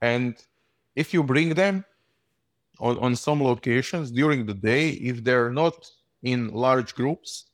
[0.00, 0.36] And
[0.96, 1.84] if you bring them
[2.80, 5.90] on, on some locations during the day if they're not
[6.22, 7.46] in large groups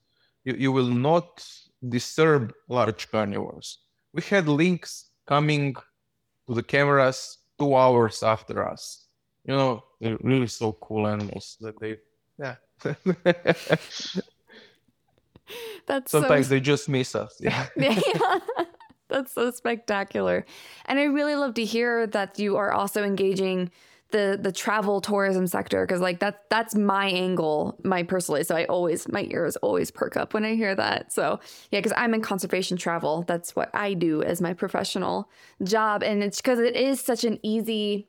[0.44, 1.46] you, you will not
[1.88, 3.78] disturb large carnivores.
[4.12, 5.74] We had lynx coming
[6.46, 9.06] to the cameras two hours after us.
[9.44, 11.98] You know they're really so cool animals that they
[12.38, 12.56] yeah.
[15.86, 17.66] That's so sometimes they just miss us yeah.
[17.76, 17.98] Yeah.
[19.08, 20.44] That's so spectacular.
[20.86, 23.70] And I really love to hear that you are also engaging
[24.10, 28.42] the the travel tourism sector because like that's that's my angle, my personally.
[28.42, 31.12] So I always my ears always perk up when I hear that.
[31.12, 31.40] So
[31.70, 33.24] yeah, because I'm in conservation travel.
[33.26, 35.30] That's what I do as my professional
[35.62, 36.02] job.
[36.02, 38.08] And it's because it is such an easy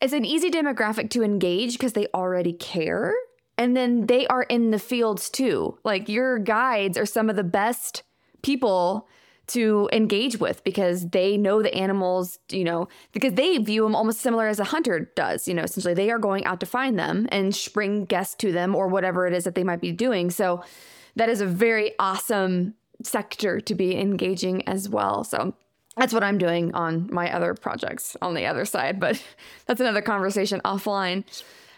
[0.00, 3.14] it's an easy demographic to engage because they already care.
[3.56, 5.78] And then they are in the fields too.
[5.84, 8.02] Like your guides are some of the best
[8.42, 9.06] people
[9.46, 14.20] to engage with because they know the animals, you know, because they view them almost
[14.20, 15.46] similar as a hunter does.
[15.46, 18.74] You know, essentially they are going out to find them and bring guests to them
[18.74, 20.30] or whatever it is that they might be doing.
[20.30, 20.64] So
[21.16, 25.24] that is a very awesome sector to be engaging as well.
[25.24, 25.54] So
[25.96, 29.22] that's what I'm doing on my other projects on the other side, but
[29.66, 31.24] that's another conversation offline.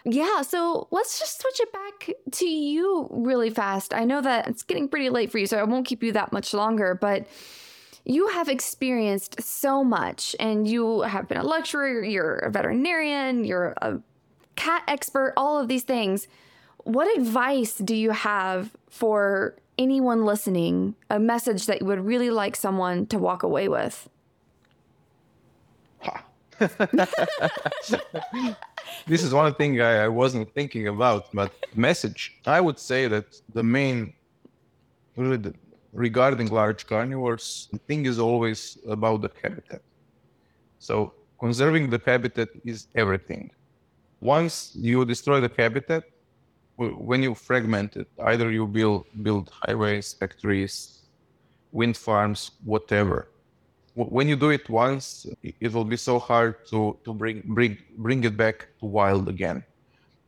[0.09, 3.93] Yeah, so let's just switch it back to you really fast.
[3.93, 6.31] I know that it's getting pretty late for you, so I won't keep you that
[6.31, 7.27] much longer, but
[8.05, 13.73] you have experienced so much and you have been a lecturer, you're a veterinarian, you're
[13.81, 13.99] a
[14.55, 16.29] cat expert, all of these things.
[16.85, 20.95] What advice do you have for anyone listening?
[21.09, 24.07] A message that you would really like someone to walk away with?
[29.07, 32.39] this is one thing I, I wasn't thinking about, but message.
[32.45, 34.13] I would say that the main,
[35.15, 35.53] really, the,
[35.93, 39.81] regarding large carnivores, the thing is always about the habitat.
[40.79, 43.51] So conserving the habitat is everything.
[44.19, 46.03] Once you destroy the habitat,
[46.77, 51.03] when you fragment it, either you build build highways, factories,
[51.71, 53.27] wind farms, whatever
[54.05, 58.23] when you do it once, it will be so hard to to bring bring bring
[58.23, 59.63] it back to wild again.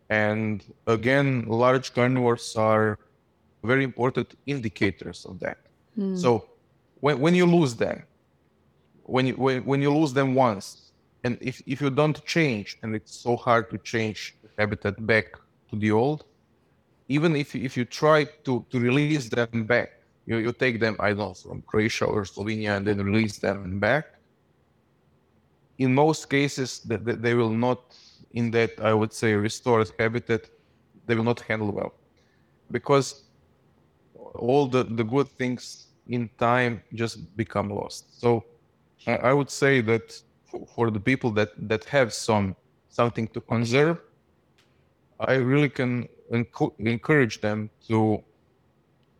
[0.09, 2.97] And again, large carnivores are
[3.63, 5.57] very important indicators of that.
[5.95, 6.15] Hmm.
[6.15, 6.49] So
[6.99, 8.03] when when you lose them,
[9.03, 10.91] when you when, when you lose them once,
[11.23, 15.27] and if, if you don't change, and it's so hard to change the habitat back
[15.69, 16.25] to the old,
[17.07, 19.98] even if if you try to to release them back,
[20.29, 23.79] you, you take them I don't know from Croatia or Slovenia and then release them
[23.79, 24.05] back.
[25.79, 27.81] In most cases, that they will not
[28.31, 30.41] in that I would say restored habitat,
[31.07, 31.93] they will not handle well,
[32.69, 33.07] because
[34.35, 38.21] all the the good things in time just become lost.
[38.21, 38.29] So
[39.07, 40.05] I, I would say that
[40.49, 42.55] for, for the people that that have some
[42.89, 43.97] something to conserve,
[45.19, 46.07] I really can
[46.79, 48.23] encourage them to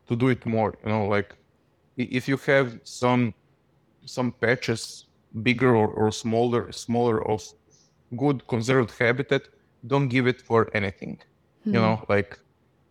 [0.10, 0.76] to do it more.
[0.84, 1.36] You know, like
[1.96, 3.34] if you have some
[4.06, 5.06] some patches,
[5.44, 7.42] bigger or, or smaller, smaller of
[8.18, 9.44] good conserved habitat,
[9.86, 11.20] don't give it for anything.
[11.64, 11.78] You hmm.
[11.78, 12.38] know, like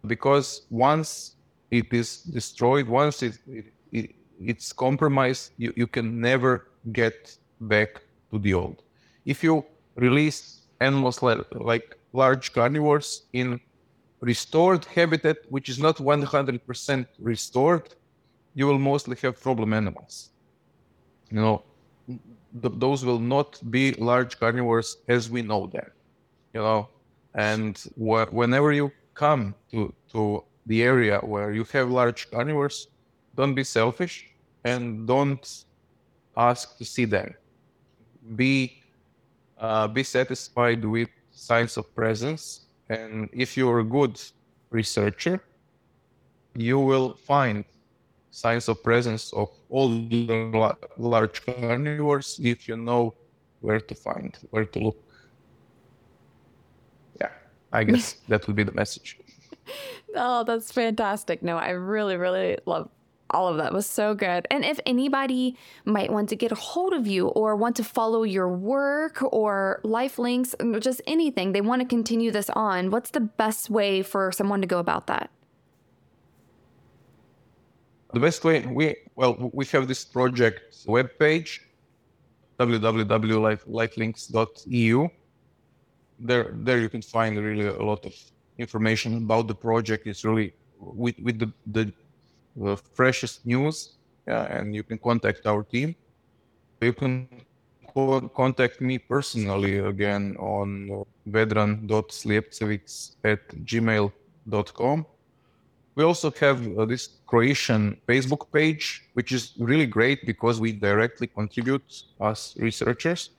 [0.06, 1.36] because once
[1.70, 8.00] it is destroyed, once it, it, it it's compromised, you, you can never get back
[8.30, 8.82] to the old.
[9.24, 9.64] If you
[9.96, 13.60] release animals like, like large carnivores in
[14.20, 17.94] restored habitat, which is not 100% restored,
[18.54, 20.30] you will mostly have problem animals.
[21.30, 21.64] You know,
[22.62, 25.88] th- those will not be large carnivores as we know them.
[26.54, 26.88] you know.
[27.34, 32.88] And wh- whenever you come to to the area where you have large carnivores,
[33.36, 34.14] don't be selfish
[34.64, 35.44] and don't
[36.36, 37.34] ask to see them.
[38.36, 38.82] Be
[39.58, 44.20] uh, be satisfied with signs of presence, and if you're a good
[44.70, 45.42] researcher,
[46.54, 47.64] you will find
[48.30, 53.14] signs of presence of all the large carnivores if you know
[53.60, 54.96] where to find, where to look.
[57.20, 57.30] Yeah,
[57.72, 59.18] I guess that would be the message.
[60.14, 61.42] Oh, that's fantastic.
[61.42, 62.88] No, I really, really love
[63.30, 64.46] all of that was so good.
[64.50, 68.22] And if anybody might want to get a hold of you or want to follow
[68.22, 73.20] your work or life lynx, just anything, they want to continue this on, what's the
[73.20, 75.30] best way for someone to go about that?
[78.14, 81.60] The best way we well we have this project webpage
[82.58, 85.08] www.lifelynx.eu.
[86.18, 88.14] There there you can find really a lot of
[88.58, 90.06] information about the project.
[90.06, 91.92] It's really with with the the,
[92.58, 95.94] the freshest news, yeah, and you can contact our team.
[96.80, 97.28] You can
[98.34, 105.06] contact me personally again on vedran.slijepcevic at gmail.com.
[105.94, 111.26] We also have uh, this Croatian Facebook page, which is really great because we directly
[111.26, 113.30] contribute as researchers.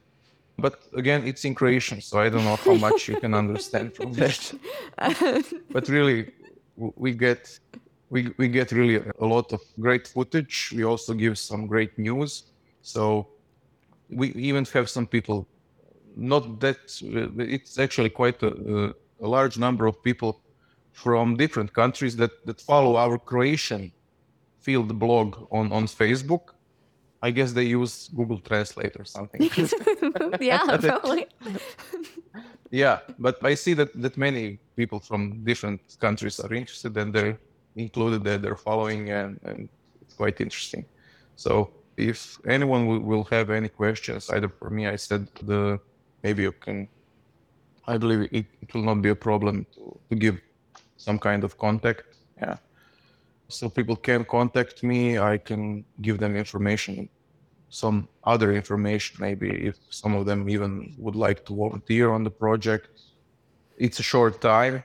[0.57, 4.11] But again, it's in Croatian, so I don't know how much you can understand from
[4.13, 4.53] that.
[5.71, 6.33] but really,
[6.75, 7.59] we get
[8.09, 10.73] we, we get really a lot of great footage.
[10.75, 12.43] We also give some great news.
[12.81, 13.27] So
[14.09, 15.47] we even have some people,
[16.15, 16.77] not that,
[17.37, 20.41] it's actually quite a, a large number of people
[20.91, 23.91] from different countries that, that follow our Croatian
[24.59, 26.53] field blog on, on Facebook.
[27.21, 29.41] I guess they use Google Translate or something.
[30.39, 31.27] yeah, probably.
[32.71, 37.37] yeah, but I see that, that many people from different countries are interested and they're
[37.79, 39.69] included that they're following and, and
[40.01, 40.85] it's quite interesting.
[41.35, 45.79] So if anyone will, will have any questions, either for me, I said the
[46.23, 46.87] maybe you can.
[47.87, 50.39] I believe it, it will not be a problem to, to give
[50.97, 52.03] some kind of contact.
[52.37, 52.57] Yeah.
[53.47, 55.17] So people can contact me.
[55.17, 57.09] I can give them information,
[57.69, 62.29] some other information, maybe if some of them even would like to volunteer on the
[62.29, 62.89] project.
[63.77, 64.83] It's a short time,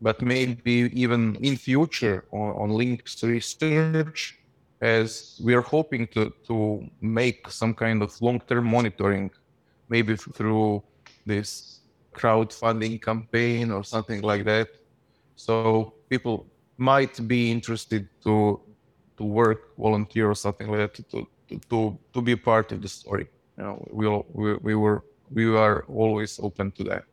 [0.00, 4.38] but maybe even in future on, on lynx research,
[4.80, 9.30] as we are hoping to, to make some kind of long-term monitoring,
[9.88, 10.82] maybe through
[11.26, 11.80] this
[12.14, 14.68] crowdfunding campaign or something like that
[15.40, 16.46] so people
[16.76, 18.60] might be interested to
[19.16, 21.26] to work, volunteer, or something like that to
[21.70, 23.26] to to be part of the story.
[23.56, 24.04] You know, we
[24.36, 25.02] we we were
[25.32, 27.04] we are always open to that.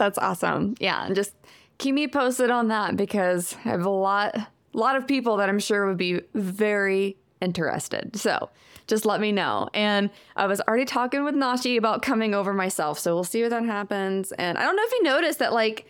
[0.00, 0.76] That's awesome.
[0.80, 1.34] Yeah, and just
[1.76, 5.50] keep me posted on that because I have a lot a lot of people that
[5.50, 8.16] I'm sure would be very interested.
[8.16, 8.48] So
[8.86, 9.68] just let me know.
[9.74, 12.98] And I was already talking with Nashi about coming over myself.
[12.98, 14.32] So we'll see what that happens.
[14.32, 15.86] And I don't know if you noticed that like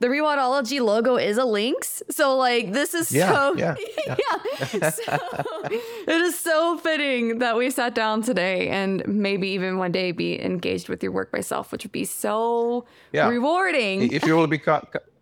[0.00, 2.02] the Rewildology logo is a lynx.
[2.10, 3.74] So like this is yeah, so yeah,
[4.06, 4.16] yeah.
[4.72, 4.90] yeah.
[4.90, 5.02] So,
[5.64, 10.42] it is so fitting that we sat down today and maybe even one day be
[10.42, 14.12] engaged with your work myself, which would be so rewarding.
[14.12, 14.58] If you will be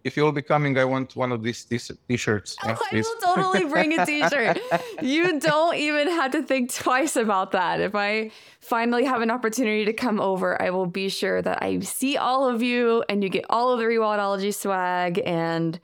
[0.05, 2.57] if you'll be coming, I want one of these t-shirts.
[2.65, 4.59] Oh, I will totally bring a t-shirt.
[5.03, 7.81] you don't even have to think twice about that.
[7.81, 8.31] If I
[8.61, 12.49] finally have an opportunity to come over, I will be sure that I see all
[12.49, 15.79] of you and you get all of the Rewildology swag and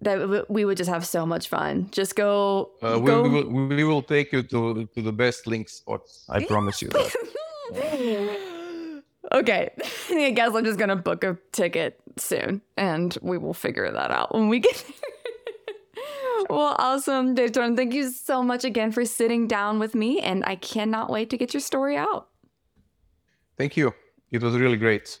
[0.00, 1.88] that we would just have so much fun.
[1.90, 2.70] Just go.
[2.82, 3.22] Uh, we, go...
[3.22, 6.24] We, will, we will take you to to the best lynx spots.
[6.28, 8.50] I promise you that.
[9.34, 9.70] Okay,
[10.10, 14.32] I guess I'm just gonna book a ticket soon, and we will figure that out
[14.32, 16.46] when we get there.
[16.50, 17.76] well, awesome, Vedran.
[17.76, 21.36] Thank you so much again for sitting down with me, and I cannot wait to
[21.36, 22.28] get your story out.
[23.58, 23.92] Thank you.
[24.30, 25.18] It was really great.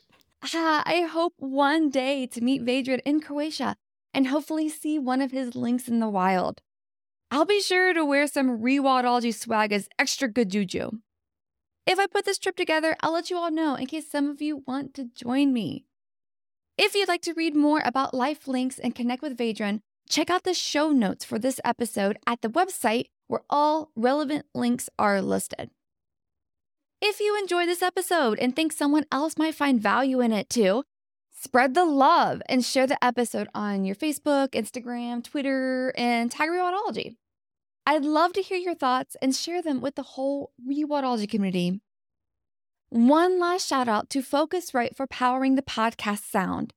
[0.54, 3.76] Ah, I hope one day to meet Vedran in Croatia
[4.12, 6.60] and hopefully see one of his lynx in the wild.
[7.30, 10.90] I'll be sure to wear some Rewildology swag as extra good juju.
[11.86, 14.40] If I put this trip together, I'll let you all know in case some of
[14.40, 15.84] you want to join me.
[16.78, 20.44] If you'd like to read more about Life Lynx and connect with Vedran, check out
[20.44, 25.70] the show notes for this episode at the website where all relevant links are listed.
[27.00, 30.84] If you enjoy this episode and think someone else might find value in it too,
[31.30, 37.14] spread the love and share the episode on your Facebook, Instagram, Twitter, and tag.
[37.86, 41.80] I'd love to hear your thoughts and share them with the whole Rewildology community.
[42.88, 46.72] One last shout out to Focusrite for powering the podcast sound.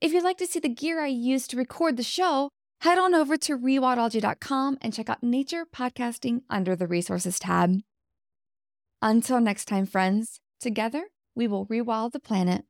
[0.00, 3.14] If you'd like to see the gear I use to record the show, head on
[3.14, 7.80] over to rewildology.com and check out Nature Podcasting under the Resources tab.
[9.00, 11.04] Until next time, friends, together
[11.36, 12.64] we will rewild the planet.